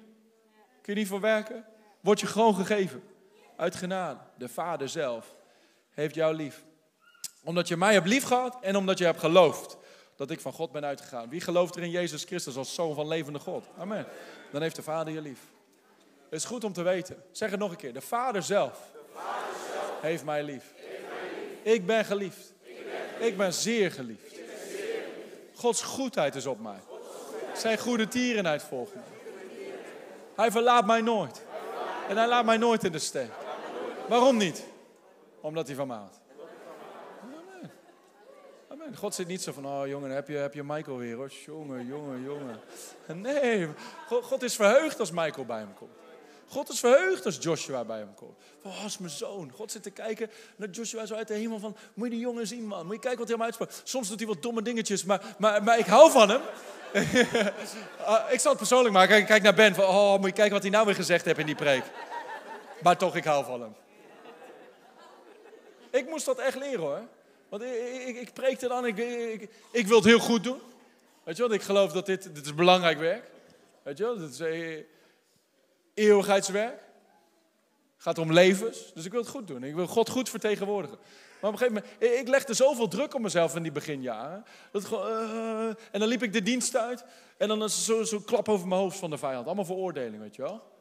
Kun 0.82 0.94
je 0.94 0.98
niet 1.00 1.08
voor 1.08 1.20
werken? 1.20 1.66
Word 2.00 2.20
je 2.20 2.26
gewoon 2.26 2.54
gegeven. 2.54 3.02
Uit 3.56 3.74
genade. 3.74 4.20
De 4.36 4.48
Vader 4.48 4.88
zelf 4.88 5.34
heeft 5.90 6.14
jou 6.14 6.34
lief. 6.34 6.64
Omdat 7.44 7.68
je 7.68 7.76
mij 7.76 7.92
hebt 7.92 8.06
lief 8.06 8.24
gehad 8.24 8.58
en 8.60 8.76
omdat 8.76 8.98
je 8.98 9.04
hebt 9.04 9.20
geloofd 9.20 9.76
dat 10.16 10.30
ik 10.30 10.40
van 10.40 10.52
God 10.52 10.72
ben 10.72 10.84
uitgegaan. 10.84 11.28
Wie 11.28 11.40
gelooft 11.40 11.76
er 11.76 11.82
in 11.82 11.90
Jezus 11.90 12.24
Christus 12.24 12.56
als 12.56 12.74
zoon 12.74 12.94
van 12.94 13.08
levende 13.08 13.38
God? 13.38 13.66
Amen. 13.78 14.06
Dan 14.52 14.62
heeft 14.62 14.76
de 14.76 14.82
Vader 14.82 15.14
je 15.14 15.20
lief. 15.20 15.40
Het 16.30 16.42
is 16.42 16.44
goed 16.44 16.64
om 16.64 16.72
te 16.72 16.82
weten. 16.82 17.22
Zeg 17.32 17.50
het 17.50 17.58
nog 17.58 17.70
een 17.70 17.76
keer. 17.76 17.92
De 17.92 18.00
Vader 18.00 18.42
zelf, 18.42 18.78
heeft, 20.00 20.24
mij 20.24 20.42
lief. 20.42 20.64
Ik 21.62 21.86
ben 21.86 22.04
geliefd. 22.04 22.52
Ik 22.62 22.76
ben, 23.18 23.26
ik 23.26 23.36
ben 23.36 23.52
zeer 23.52 23.90
geliefd. 23.92 24.34
Gods 25.54 25.82
goedheid 25.82 26.34
is 26.34 26.46
op 26.46 26.60
mij. 26.60 26.80
Zijn 27.54 27.78
goede 27.78 28.08
tierenheid 28.08 28.62
volgt. 28.62 28.92
Hij 30.36 30.50
verlaat 30.50 30.86
mij 30.86 31.00
nooit. 31.00 31.42
En 32.08 32.16
hij 32.16 32.28
laat 32.28 32.44
mij 32.44 32.56
nooit 32.56 32.84
in 32.84 32.92
de 32.92 32.98
steek. 32.98 33.30
Waarom 34.08 34.36
niet? 34.36 34.64
Omdat 35.40 35.66
hij 35.66 35.76
van 35.76 35.86
mij 35.86 35.96
houdt. 35.96 36.20
Amen. 38.68 38.96
God 38.96 39.14
zit 39.14 39.26
niet 39.26 39.42
zo 39.42 39.52
van, 39.52 39.66
oh 39.66 39.86
jongen, 39.86 40.10
heb 40.10 40.28
je, 40.28 40.36
heb 40.36 40.54
je 40.54 40.62
Michael 40.62 40.96
weer 40.96 41.16
hoor. 41.16 41.32
Jongen, 41.46 41.86
jongen, 41.86 42.22
jongen. 42.22 42.60
Nee, 43.22 43.68
God, 44.08 44.42
is 44.42 44.56
verheugd 44.56 45.00
als 45.00 45.10
Michael 45.10 45.44
bij 45.44 45.58
hem 45.58 45.74
komt. 45.74 45.90
God 46.48 46.68
is 46.68 46.80
verheugd 46.80 47.24
als 47.26 47.36
Joshua 47.40 47.84
bij 47.84 47.98
hem 47.98 48.14
komt. 48.14 48.38
Oh, 48.62 48.84
is 48.84 48.98
mijn 48.98 49.12
zoon. 49.12 49.52
God 49.54 49.72
zit 49.72 49.82
te 49.82 49.90
kijken 49.90 50.30
naar 50.56 50.68
Joshua 50.68 51.06
zo 51.06 51.14
uit 51.14 51.28
de 51.28 51.34
hemel 51.34 51.58
van... 51.58 51.76
Moet 51.94 52.06
je 52.06 52.12
die 52.12 52.22
jongen 52.22 52.46
zien, 52.46 52.66
man. 52.66 52.86
Moet 52.86 52.94
je 52.94 53.00
kijken 53.00 53.18
wat 53.18 53.28
hij 53.28 53.36
hem 53.36 53.44
uitspreekt. 53.44 53.80
Soms 53.84 54.08
doet 54.08 54.18
hij 54.18 54.28
wat 54.28 54.42
domme 54.42 54.62
dingetjes, 54.62 55.04
maar, 55.04 55.34
maar, 55.38 55.62
maar 55.62 55.78
ik 55.78 55.86
hou 55.86 56.10
van 56.10 56.28
hem. 56.28 56.40
Ah, 58.04 58.32
ik 58.32 58.40
zal 58.40 58.50
het 58.50 58.58
persoonlijk 58.58 58.94
maken. 58.94 59.26
Kijk 59.26 59.42
naar 59.42 59.54
Ben 59.54 59.74
van... 59.74 59.84
Oh, 59.84 60.18
moet 60.18 60.26
je 60.26 60.32
kijken 60.32 60.52
wat 60.52 60.62
hij 60.62 60.70
nou 60.70 60.86
weer 60.86 60.94
gezegd 60.94 61.24
heeft 61.24 61.38
in 61.38 61.46
die 61.46 61.54
preek. 61.54 61.84
Maar 62.82 62.96
toch, 62.96 63.16
ik 63.16 63.24
hou 63.24 63.44
van 63.44 63.60
hem. 63.60 63.74
Ik 65.94 66.08
moest 66.08 66.24
dat 66.24 66.38
echt 66.38 66.56
leren 66.56 66.80
hoor. 66.80 67.02
Want 67.48 67.62
ik, 67.62 68.06
ik, 68.06 68.16
ik 68.16 68.32
preekte 68.32 68.68
dan, 68.68 68.86
ik, 68.86 68.98
ik, 68.98 69.50
ik 69.70 69.86
wil 69.86 69.96
het 69.96 70.06
heel 70.06 70.18
goed 70.18 70.44
doen. 70.44 70.60
Weet 71.22 71.36
je 71.36 71.42
wel, 71.42 71.52
ik 71.52 71.62
geloof 71.62 71.92
dat 71.92 72.06
dit, 72.06 72.34
dit 72.34 72.44
is 72.44 72.54
belangrijk 72.54 72.98
werk. 72.98 73.30
Weet 73.82 73.98
je 73.98 74.04
wel, 74.04 74.18
dit 74.18 74.30
is 74.30 74.40
eh, 74.40 74.84
eeuwigheidswerk. 75.94 76.80
Het 77.94 78.02
gaat 78.02 78.18
om 78.18 78.32
levens, 78.32 78.92
dus 78.94 79.04
ik 79.04 79.10
wil 79.10 79.20
het 79.20 79.30
goed 79.30 79.46
doen. 79.46 79.64
Ik 79.64 79.74
wil 79.74 79.86
God 79.86 80.08
goed 80.08 80.28
vertegenwoordigen. 80.28 80.98
Maar 81.40 81.52
op 81.52 81.60
een 81.60 81.66
gegeven 81.66 81.84
moment, 82.00 82.18
ik 82.20 82.28
legde 82.28 82.54
zoveel 82.54 82.88
druk 82.88 83.14
op 83.14 83.20
mezelf 83.20 83.56
in 83.56 83.62
die 83.62 83.72
beginjaren. 83.72 84.44
Dat 84.70 84.92
uh, 84.92 85.66
en 85.66 86.00
dan 86.00 86.08
liep 86.08 86.22
ik 86.22 86.32
de 86.32 86.42
dienst 86.42 86.76
uit. 86.76 87.04
En 87.36 87.48
dan 87.48 87.62
is 87.62 87.84
zo, 87.84 88.02
zo 88.02 88.20
klap 88.20 88.48
over 88.48 88.68
mijn 88.68 88.80
hoofd 88.80 88.98
van 88.98 89.10
de 89.10 89.18
vijand. 89.18 89.46
Allemaal 89.46 89.64
veroordeling, 89.64 90.22
weet 90.22 90.36
je 90.36 90.42
wel. 90.42 90.73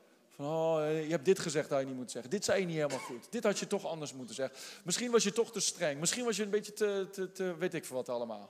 Oh, 0.43 0.79
je 0.79 1.10
hebt 1.10 1.25
dit 1.25 1.39
gezegd 1.39 1.69
dat 1.69 1.79
je 1.79 1.86
niet 1.86 1.95
moet 1.95 2.12
zeggen. 2.12 2.32
Dit 2.32 2.45
zei 2.45 2.60
je 2.60 2.65
niet 2.65 2.75
helemaal 2.75 2.97
goed. 2.97 3.27
Dit 3.29 3.43
had 3.43 3.60
je 3.60 3.67
toch 3.67 3.86
anders 3.86 4.13
moeten 4.13 4.36
zeggen. 4.36 4.58
Misschien 4.84 5.12
was 5.12 5.23
je 5.23 5.32
toch 5.32 5.51
te 5.51 5.60
streng. 5.60 5.99
Misschien 5.99 6.25
was 6.25 6.38
je 6.38 6.43
een 6.43 6.49
beetje 6.49 6.73
te, 6.73 7.08
te, 7.12 7.32
te 7.32 7.56
weet 7.58 7.73
ik 7.73 7.86
veel 7.86 7.95
wat 7.95 8.10
allemaal. 8.10 8.49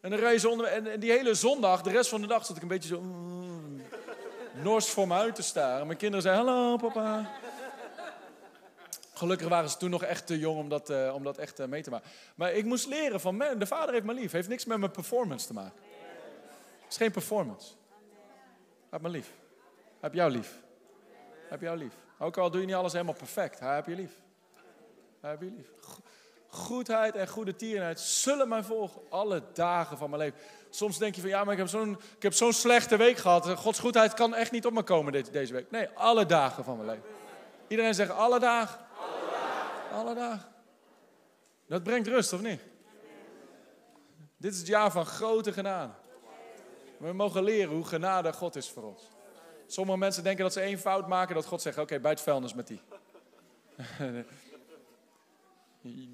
En 0.00 0.10
dan 0.10 0.18
rij 0.18 0.34
je 0.34 0.48
onder, 0.48 0.66
en, 0.66 0.86
en, 0.86 1.00
die 1.00 1.10
hele 1.10 1.34
zondag, 1.34 1.82
de 1.82 1.90
rest 1.90 2.10
van 2.10 2.20
de 2.20 2.26
dag, 2.26 2.46
zat 2.46 2.56
ik 2.56 2.62
een 2.62 2.68
beetje 2.68 2.88
zo... 2.88 3.00
Mm, 3.00 3.82
nors 4.62 4.88
voor 4.88 5.06
me 5.06 5.14
uit 5.14 5.34
te 5.34 5.42
staren. 5.42 5.86
Mijn 5.86 5.98
kinderen 5.98 6.22
zeiden, 6.22 6.44
hallo 6.46 6.76
papa. 6.76 7.30
Gelukkig 9.14 9.48
waren 9.48 9.70
ze 9.70 9.76
toen 9.76 9.90
nog 9.90 10.02
echt 10.02 10.26
te 10.26 10.38
jong 10.38 10.58
om 10.58 10.68
dat, 10.68 10.90
uh, 10.90 11.14
om 11.14 11.24
dat 11.24 11.38
echt 11.38 11.60
uh, 11.60 11.66
mee 11.66 11.82
te 11.82 11.90
maken. 11.90 12.10
Maar 12.34 12.52
ik 12.52 12.64
moest 12.64 12.86
leren 12.86 13.20
van, 13.20 13.36
man, 13.36 13.58
de 13.58 13.66
vader 13.66 13.94
heeft 13.94 14.06
me 14.06 14.14
lief. 14.14 14.32
Heeft 14.32 14.48
niks 14.48 14.64
met 14.64 14.78
mijn 14.78 14.90
performance 14.90 15.46
te 15.46 15.52
maken. 15.52 15.82
Het 16.82 16.90
is 16.90 16.96
geen 16.96 17.10
performance. 17.12 17.72
Hij 18.90 18.98
me 19.02 19.08
lief. 19.08 19.30
Heeft 20.00 20.14
jou 20.14 20.30
lief. 20.30 20.60
Heeft 21.52 21.64
jou 21.64 21.76
lief. 21.76 21.94
Ook 22.18 22.36
al 22.36 22.50
doe 22.50 22.60
je 22.60 22.66
niet 22.66 22.74
alles 22.76 22.92
helemaal 22.92 23.14
perfect. 23.14 23.58
Hij 23.58 23.74
heeft 23.74 23.86
je 23.86 23.94
lief. 23.94 24.12
Hij 25.20 25.30
heeft 25.30 25.42
je 25.42 25.50
lief. 25.56 25.70
Goedheid 26.46 27.14
en 27.14 27.28
goede 27.28 27.56
tierenheid 27.56 28.00
zullen 28.00 28.48
mij 28.48 28.62
volgen 28.62 29.02
alle 29.08 29.42
dagen 29.52 29.98
van 29.98 30.10
mijn 30.10 30.22
leven. 30.22 30.38
Soms 30.70 30.98
denk 30.98 31.14
je 31.14 31.20
van, 31.20 31.30
ja, 31.30 31.44
maar 31.44 31.52
ik 31.52 31.58
heb 31.58 31.68
zo'n, 31.68 31.98
ik 32.16 32.22
heb 32.22 32.32
zo'n 32.32 32.52
slechte 32.52 32.96
week 32.96 33.16
gehad. 33.16 33.48
Gods 33.48 33.78
goedheid 33.78 34.14
kan 34.14 34.34
echt 34.34 34.50
niet 34.50 34.66
op 34.66 34.72
me 34.72 34.82
komen 34.82 35.12
deze, 35.32 35.52
week. 35.52 35.70
Nee, 35.70 35.88
alle 35.94 36.26
dagen 36.26 36.64
van 36.64 36.76
mijn 36.76 36.88
leven. 36.88 37.04
Iedereen 37.68 37.94
zegt 37.94 38.10
alle 38.10 38.38
dagen. 38.38 38.80
Alle 39.92 40.14
dagen. 40.14 40.52
Dat 41.66 41.82
brengt 41.82 42.08
rust, 42.08 42.32
of 42.32 42.40
niet? 42.40 42.60
Dit 44.36 44.52
is 44.52 44.58
het 44.58 44.66
jaar 44.66 44.90
van 44.90 45.06
grote 45.06 45.52
genade. 45.52 45.92
We 46.96 47.12
mogen 47.12 47.42
leren 47.42 47.74
hoe 47.74 47.84
genade 47.84 48.32
God 48.32 48.56
is 48.56 48.70
voor 48.70 48.82
ons. 48.82 49.02
Sommige 49.72 49.98
mensen 49.98 50.22
denken 50.22 50.42
dat 50.44 50.52
ze 50.52 50.60
één 50.60 50.78
fout 50.78 51.08
maken, 51.08 51.34
dat 51.34 51.46
God 51.46 51.62
zegt, 51.62 51.78
oké, 51.78 51.94
okay, 51.94 52.16
vuilnis 52.16 52.54
met 52.54 52.66
die. 52.66 52.80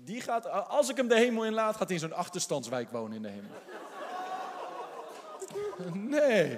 Die 0.05 0.21
gaat, 0.21 0.49
als 0.69 0.89
ik 0.89 0.97
hem 0.97 1.09
de 1.09 1.17
hemel 1.17 1.45
inlaat, 1.45 1.77
gaat 1.77 1.87
hij 1.89 1.95
in 1.95 2.01
zo'n 2.01 2.13
achterstandswijk 2.13 2.91
wonen 2.91 3.17
in 3.17 3.23
de 3.23 3.29
hemel. 3.29 3.51
Nee, 6.19 6.51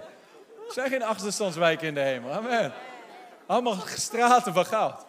er 0.66 0.72
zijn 0.72 0.90
geen 0.90 1.02
achterstandswijken 1.02 1.86
in 1.86 1.94
de 1.94 2.00
hemel. 2.00 2.32
Amen. 2.32 2.72
Allemaal 3.46 3.76
straten 3.86 4.52
van 4.52 4.66
goud. 4.66 5.06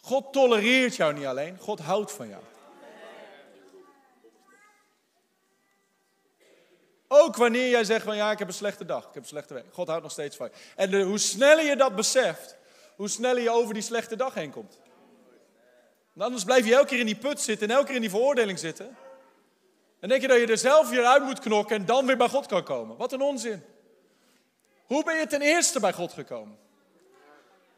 God 0.00 0.32
tolereert 0.32 0.96
jou 0.96 1.14
niet 1.14 1.26
alleen, 1.26 1.58
God 1.58 1.80
houdt 1.80 2.12
van 2.12 2.28
jou. 2.28 2.42
Ook 7.14 7.36
wanneer 7.36 7.68
jij 7.68 7.84
zegt 7.84 8.04
van 8.04 8.16
ja, 8.16 8.30
ik 8.30 8.38
heb 8.38 8.48
een 8.48 8.54
slechte 8.54 8.84
dag, 8.84 9.06
ik 9.06 9.14
heb 9.14 9.22
een 9.22 9.28
slechte 9.28 9.54
week. 9.54 9.64
God 9.70 9.88
houdt 9.88 10.02
nog 10.02 10.12
steeds 10.12 10.36
van 10.36 10.48
je. 10.52 10.72
En 10.76 11.02
hoe 11.02 11.18
sneller 11.18 11.64
je 11.64 11.76
dat 11.76 11.94
beseft, 11.94 12.56
hoe 12.96 13.08
sneller 13.08 13.42
je 13.42 13.50
over 13.50 13.74
die 13.74 13.82
slechte 13.82 14.16
dag 14.16 14.34
heen 14.34 14.50
komt. 14.50 14.78
anders 16.18 16.44
blijf 16.44 16.66
je 16.66 16.74
elke 16.74 16.86
keer 16.86 16.98
in 16.98 17.06
die 17.06 17.16
put 17.16 17.40
zitten 17.40 17.68
en 17.68 17.74
elke 17.74 17.86
keer 17.86 17.94
in 17.94 18.00
die 18.00 18.10
veroordeling 18.10 18.58
zitten. 18.58 18.96
En 20.00 20.08
denk 20.08 20.20
je 20.20 20.28
dat 20.28 20.38
je 20.38 20.46
er 20.46 20.58
zelf 20.58 20.90
weer 20.90 21.04
uit 21.04 21.22
moet 21.22 21.38
knokken 21.38 21.76
en 21.76 21.86
dan 21.86 22.06
weer 22.06 22.16
bij 22.16 22.28
God 22.28 22.46
kan 22.46 22.64
komen. 22.64 22.96
Wat 22.96 23.12
een 23.12 23.20
onzin. 23.20 23.64
Hoe 24.86 25.04
ben 25.04 25.16
je 25.16 25.26
ten 25.26 25.42
eerste 25.42 25.80
bij 25.80 25.92
God 25.92 26.12
gekomen? 26.12 26.58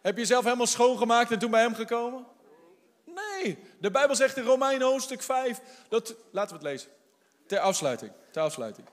Heb 0.00 0.14
je 0.14 0.20
jezelf 0.20 0.44
helemaal 0.44 0.66
schoongemaakt 0.66 1.30
en 1.30 1.38
toen 1.38 1.50
bij 1.50 1.62
hem 1.62 1.74
gekomen? 1.74 2.26
Nee, 3.04 3.58
de 3.78 3.90
Bijbel 3.90 4.16
zegt 4.16 4.36
in 4.36 4.44
Romeinen 4.44 4.86
hoofdstuk 4.86 5.22
5 5.22 5.60
dat, 5.88 6.14
laten 6.30 6.50
we 6.50 6.62
het 6.62 6.72
lezen, 6.72 6.90
ter 7.46 7.58
afsluiting, 7.58 8.12
ter 8.30 8.42
afsluiting. 8.42 8.86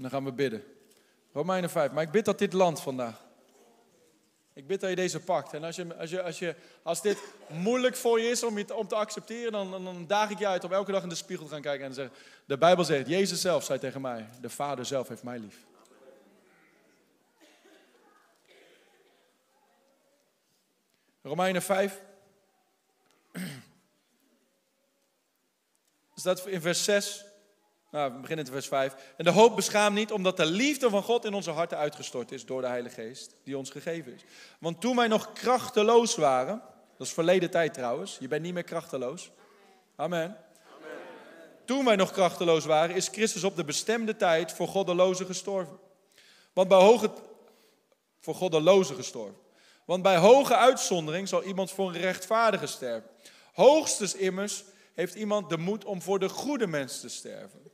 Dan 0.00 0.10
gaan 0.10 0.24
we 0.24 0.32
bidden. 0.32 0.64
Romeinen 1.32 1.70
5. 1.70 1.90
Maar 1.90 2.02
ik 2.02 2.10
bid 2.10 2.24
dat 2.24 2.38
dit 2.38 2.52
land 2.52 2.80
vandaag. 2.80 3.28
Ik 4.52 4.66
bid 4.66 4.80
dat 4.80 4.90
je 4.90 4.96
deze 4.96 5.20
pakt. 5.20 5.52
En 5.52 5.64
als, 5.64 5.76
je, 5.76 5.96
als, 5.96 6.10
je, 6.10 6.22
als, 6.22 6.38
je, 6.38 6.54
als 6.82 7.02
dit 7.02 7.18
moeilijk 7.48 7.96
voor 7.96 8.20
je 8.20 8.30
is 8.30 8.42
om, 8.42 8.58
je 8.58 8.76
om 8.76 8.88
te 8.88 8.94
accepteren, 8.94 9.52
dan, 9.52 9.70
dan 9.70 10.06
daag 10.06 10.30
ik 10.30 10.38
je 10.38 10.46
uit 10.46 10.64
om 10.64 10.72
elke 10.72 10.92
dag 10.92 11.02
in 11.02 11.08
de 11.08 11.14
spiegel 11.14 11.46
te 11.46 11.52
gaan 11.52 11.62
kijken 11.62 11.84
en 11.84 11.90
te 11.90 11.96
zeggen: 11.96 12.16
De 12.44 12.58
Bijbel 12.58 12.84
zegt, 12.84 13.08
Jezus 13.08 13.40
zelf 13.40 13.64
zei 13.64 13.78
tegen 13.78 14.00
mij: 14.00 14.28
De 14.40 14.50
Vader 14.50 14.84
zelf 14.84 15.08
heeft 15.08 15.22
mij 15.22 15.38
lief. 15.38 15.56
Romeinen 21.22 21.62
5. 21.62 22.00
staat 26.14 26.46
in 26.46 26.60
vers 26.60 26.84
6. 26.84 27.24
Nou, 27.90 28.12
we 28.12 28.18
beginnen 28.18 28.44
in 28.44 28.52
vers 28.52 28.68
5. 28.68 28.94
En 29.16 29.24
de 29.24 29.30
hoop 29.30 29.56
beschaamt 29.56 29.96
niet, 29.96 30.12
omdat 30.12 30.36
de 30.36 30.46
liefde 30.46 30.90
van 30.90 31.02
God 31.02 31.24
in 31.24 31.34
onze 31.34 31.50
harten 31.50 31.78
uitgestort 31.78 32.32
is 32.32 32.46
door 32.46 32.60
de 32.60 32.66
Heilige 32.66 32.94
Geest 32.94 33.34
die 33.44 33.58
ons 33.58 33.70
gegeven 33.70 34.14
is. 34.14 34.24
Want 34.58 34.80
toen 34.80 34.96
wij 34.96 35.08
nog 35.08 35.32
krachteloos 35.32 36.16
waren, 36.16 36.62
dat 36.96 37.06
is 37.06 37.12
verleden 37.12 37.50
tijd 37.50 37.74
trouwens, 37.74 38.16
je 38.20 38.28
bent 38.28 38.42
niet 38.42 38.54
meer 38.54 38.62
krachteloos. 38.62 39.30
Amen. 39.96 40.36
Toen 41.64 41.84
wij 41.84 41.96
nog 41.96 42.10
krachteloos 42.10 42.64
waren, 42.64 42.96
is 42.96 43.08
Christus 43.08 43.44
op 43.44 43.56
de 43.56 43.64
bestemde 43.64 44.16
tijd 44.16 44.52
voor 44.52 44.68
goddelozen 44.68 45.26
gestorven. 45.26 45.78
Want 46.52 46.68
bij 46.68 46.78
hoge, 46.78 47.10
voor 48.20 48.34
goddelozen 48.34 48.96
gestorven. 48.96 49.36
Want 49.84 50.02
bij 50.02 50.16
hoge 50.16 50.56
uitzondering 50.56 51.28
zal 51.28 51.42
iemand 51.42 51.70
voor 51.70 51.88
een 51.88 52.00
rechtvaardige 52.00 52.66
sterven. 52.66 53.10
Hoogstens 53.52 54.14
immers 54.14 54.64
heeft 54.94 55.14
iemand 55.14 55.48
de 55.48 55.58
moed 55.58 55.84
om 55.84 56.02
voor 56.02 56.18
de 56.18 56.28
goede 56.28 56.66
mens 56.66 57.00
te 57.00 57.08
sterven. 57.08 57.70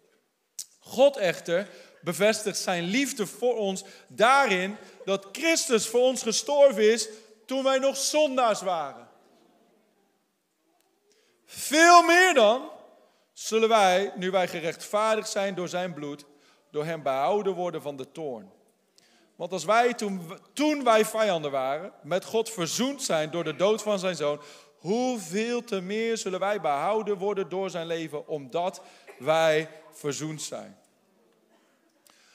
God 0.86 1.16
echter 1.16 1.68
bevestigt 2.00 2.58
zijn 2.58 2.84
liefde 2.84 3.26
voor 3.26 3.56
ons 3.56 3.84
daarin 4.08 4.76
dat 5.04 5.28
Christus 5.32 5.86
voor 5.86 6.00
ons 6.00 6.22
gestorven 6.22 6.92
is 6.92 7.08
toen 7.46 7.62
wij 7.62 7.78
nog 7.78 7.96
zondaars 7.96 8.60
waren. 8.60 9.08
Veel 11.44 12.02
meer 12.02 12.34
dan 12.34 12.70
zullen 13.32 13.68
wij, 13.68 14.12
nu 14.16 14.30
wij 14.30 14.48
gerechtvaardigd 14.48 15.30
zijn 15.30 15.54
door 15.54 15.68
zijn 15.68 15.94
bloed, 15.94 16.24
door 16.70 16.84
hem 16.84 17.02
behouden 17.02 17.54
worden 17.54 17.82
van 17.82 17.96
de 17.96 18.12
toorn. 18.12 18.50
Want 19.36 19.52
als 19.52 19.64
wij 19.64 19.94
toen, 19.94 20.38
toen 20.52 20.84
wij 20.84 21.04
vijanden 21.04 21.50
waren, 21.50 21.92
met 22.02 22.24
God 22.24 22.50
verzoend 22.50 23.02
zijn 23.02 23.30
door 23.30 23.44
de 23.44 23.56
dood 23.56 23.82
van 23.82 23.98
zijn 23.98 24.16
zoon, 24.16 24.40
hoeveel 24.78 25.64
te 25.64 25.80
meer 25.80 26.16
zullen 26.16 26.40
wij 26.40 26.60
behouden 26.60 27.18
worden 27.18 27.48
door 27.48 27.70
zijn 27.70 27.86
leven, 27.86 28.28
omdat 28.28 28.82
wij 29.18 29.70
verzoend 29.92 30.42
zijn. 30.42 30.78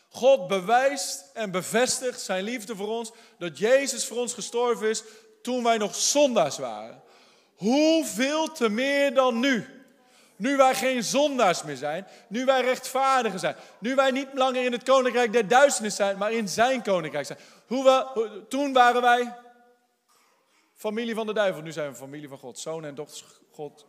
God 0.09 0.47
bewijst 0.47 1.29
en 1.34 1.51
bevestigt 1.51 2.21
zijn 2.21 2.43
liefde 2.43 2.75
voor 2.75 2.88
ons, 2.88 3.11
dat 3.38 3.57
Jezus 3.57 4.05
voor 4.05 4.17
ons 4.17 4.34
gestorven 4.34 4.89
is 4.89 5.03
toen 5.41 5.63
wij 5.63 5.77
nog 5.77 5.95
zondaars 5.95 6.57
waren. 6.57 7.01
Hoeveel 7.55 8.51
te 8.51 8.69
meer 8.69 9.13
dan 9.13 9.39
nu? 9.39 9.65
Nu 10.36 10.57
wij 10.57 10.75
geen 10.75 11.03
zondaars 11.03 11.63
meer 11.63 11.75
zijn, 11.75 12.07
nu 12.27 12.45
wij 12.45 12.61
rechtvaardigen 12.61 13.39
zijn, 13.39 13.55
nu 13.79 13.95
wij 13.95 14.11
niet 14.11 14.27
langer 14.34 14.65
in 14.65 14.71
het 14.71 14.84
koninkrijk 14.84 15.34
der 15.34 15.47
duisternis 15.47 15.95
zijn, 15.95 16.17
maar 16.17 16.32
in 16.32 16.47
zijn 16.47 16.84
koninkrijk 16.84 17.25
zijn. 17.25 17.39
Toen 18.49 18.73
waren 18.73 19.01
wij 19.01 19.36
familie 20.75 21.15
van 21.15 21.25
de 21.25 21.34
duivel, 21.34 21.61
nu 21.61 21.71
zijn 21.71 21.91
we 21.91 21.95
familie 21.95 22.27
van 22.27 22.38
God, 22.38 22.59
zoon 22.59 22.86
en 22.86 22.95
dochters 22.95 23.25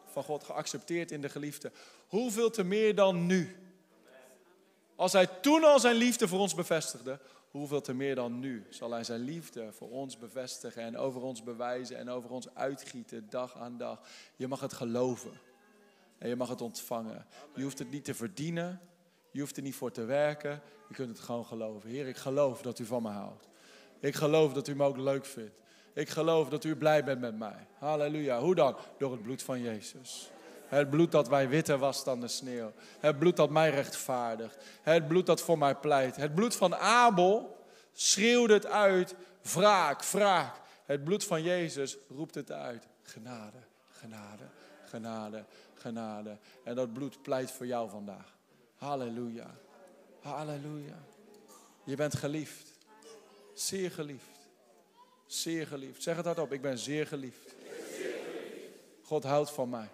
Van 0.07 0.25
God, 0.25 0.45
geaccepteerd 0.45 1.11
in 1.11 1.21
de 1.21 1.29
geliefde. 1.29 1.73
Hoeveel 2.07 2.51
te 2.51 2.65
meer 2.65 2.95
dan 2.95 3.27
nu? 3.27 3.57
Als 4.97 5.13
hij 5.13 5.27
toen 5.27 5.65
al 5.65 5.81
zijn 5.81 5.97
liefde 5.97 6.29
voor 6.29 6.39
ons 6.39 6.55
bevestigde, 6.55 7.19
hoeveel 7.51 7.81
te 7.81 7.95
meer 7.95 8.15
dan 8.15 8.39
nu 8.39 8.67
zal 8.69 8.91
hij 8.91 9.05
zijn 9.05 9.21
liefde 9.21 9.73
voor 9.73 9.91
ons 9.91 10.19
bevestigen 10.19 10.83
en 10.83 10.97
over 10.97 11.23
ons 11.23 11.43
bewijzen 11.43 11.97
en 11.97 12.09
over 12.09 12.31
ons 12.31 12.55
uitgieten 12.55 13.27
dag 13.31 13.57
aan 13.57 13.77
dag. 13.77 14.01
Je 14.37 14.49
mag 14.49 14.61
het 14.61 14.73
geloven. 14.73 15.33
En 16.19 16.29
je 16.29 16.37
mag 16.37 16.49
het 16.49 16.61
ontvangen. 16.61 17.27
Je 17.55 17.63
hoeft 17.63 17.79
het 17.79 17.91
niet 17.91 18.05
te 18.05 18.15
verdienen. 18.15 18.81
Je 19.31 19.41
hoeft 19.41 19.57
er 19.57 19.63
niet 19.63 19.75
voor 19.75 19.91
te 19.91 20.05
werken. 20.05 20.63
Je 20.89 20.95
kunt 20.95 21.09
het 21.09 21.21
gewoon 21.21 21.45
geloven. 21.45 21.91
Heer, 21.91 22.07
ik 22.07 22.17
geloof 22.17 22.63
dat 22.63 22.79
u 22.79 22.85
van 22.85 23.03
me 23.03 23.09
houdt. 23.09 23.49
Ik 24.01 24.15
geloof 24.15 24.53
dat 24.53 24.69
u 24.69 24.75
me 24.75 24.85
ook 24.85 24.97
leuk 24.97 25.25
vindt. 25.25 25.61
Ik 25.93 26.09
geloof 26.09 26.49
dat 26.49 26.65
u 26.65 26.77
blij 26.77 27.05
bent 27.05 27.21
met 27.21 27.39
mij. 27.39 27.67
Halleluja. 27.79 28.41
Hoe 28.41 28.55
dan? 28.55 28.77
Door 28.99 29.13
het 29.13 29.23
bloed 29.23 29.43
van 29.43 29.61
Jezus. 29.61 30.31
Het 30.67 30.91
bloed 30.91 31.13
dat 31.13 31.31
mij 31.31 31.49
witter 31.49 31.79
was 31.79 32.05
dan 32.05 32.21
de 32.21 32.29
sneeuw. 32.29 32.73
Het 33.01 33.19
bloed 33.19 33.37
dat 33.37 33.51
mij 33.51 33.71
rechtvaardigt. 33.71 34.57
Het 34.83 35.09
bloed 35.09 35.27
dat 35.27 35.41
voor 35.41 35.59
mij 35.59 35.75
pleit. 35.75 36.17
Het 36.17 36.35
bloed 36.35 36.57
van 36.57 36.75
Abel 36.77 37.65
schreeuwde 37.93 38.55
het 38.55 38.67
uit. 38.67 39.15
Wraak, 39.43 40.05
wraak. 40.05 40.61
Het 40.85 41.05
bloed 41.05 41.25
van 41.25 41.43
Jezus 41.43 41.97
roept 42.09 42.35
het 42.35 42.53
uit. 42.53 42.87
Genade, 43.03 43.59
genade, 43.91 44.45
genade, 44.85 45.45
genade. 45.75 46.39
En 46.65 46.75
dat 46.75 46.93
bloed 46.93 47.23
pleit 47.23 47.51
voor 47.51 47.67
jou 47.67 47.91
vandaag. 47.91 48.37
Halleluja. 48.77 49.55
Halleluja. 50.21 51.05
Je 51.85 51.97
bent 51.97 52.15
geliefd. 52.15 52.73
Zeer 53.55 53.91
geliefd. 53.91 54.32
Zeer 55.33 55.67
geliefd. 55.67 56.03
Zeg 56.03 56.17
het 56.17 56.25
hardop. 56.25 56.53
Ik 56.53 56.63
ben 56.63 56.79
zeer 56.79 57.07
geliefd. 57.07 57.55
God 59.03 59.25
houdt 59.25 59.51
van 59.51 59.69
mij. 59.69 59.89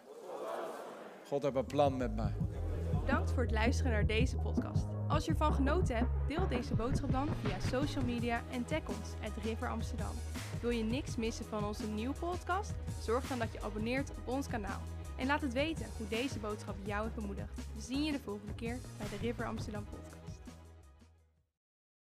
God 1.27 1.43
heeft 1.43 1.55
een 1.55 1.65
plan 1.65 1.97
met 1.97 2.17
mij. 2.17 2.35
Bedankt 3.01 3.31
voor 3.31 3.43
het 3.43 3.53
luisteren 3.53 3.93
naar 3.93 4.07
deze 4.07 4.37
podcast. 4.37 4.85
Als 5.09 5.25
je 5.25 5.31
ervan 5.31 5.55
genoten 5.55 5.97
hebt, 5.97 6.11
deel 6.29 6.49
deze 6.49 6.75
boodschap 6.75 7.13
dan 7.13 7.29
via 7.45 7.61
social 7.79 8.05
media 8.05 8.43
en 8.51 8.65
tag 8.65 8.89
ons 8.89 9.09
at 9.25 9.45
River 9.45 9.69
Amsterdam. 9.69 10.15
Wil 10.61 10.71
je 10.71 10.83
niks 10.83 11.17
missen 11.17 11.45
van 11.45 11.65
onze 11.65 11.87
nieuwe 11.87 12.15
podcast? 12.15 12.73
Zorg 13.03 13.29
dan 13.29 13.39
dat 13.39 13.53
je 13.53 13.63
abonneert 13.63 14.11
op 14.11 14.29
ons 14.35 14.47
kanaal. 14.47 14.81
En 15.17 15.27
laat 15.27 15.41
het 15.41 15.53
weten 15.53 15.87
hoe 15.97 16.09
deze 16.09 16.39
boodschap 16.39 16.77
jou 16.85 17.03
heeft 17.03 17.15
bemoedigd. 17.15 17.57
We 17.75 17.81
zien 17.81 18.05
je 18.05 18.13
de 18.13 18.21
volgende 18.25 18.55
keer 18.55 18.79
bij 18.99 19.09
de 19.09 19.27
River 19.27 19.47
Amsterdam 19.47 19.85
podcast. 19.85 20.18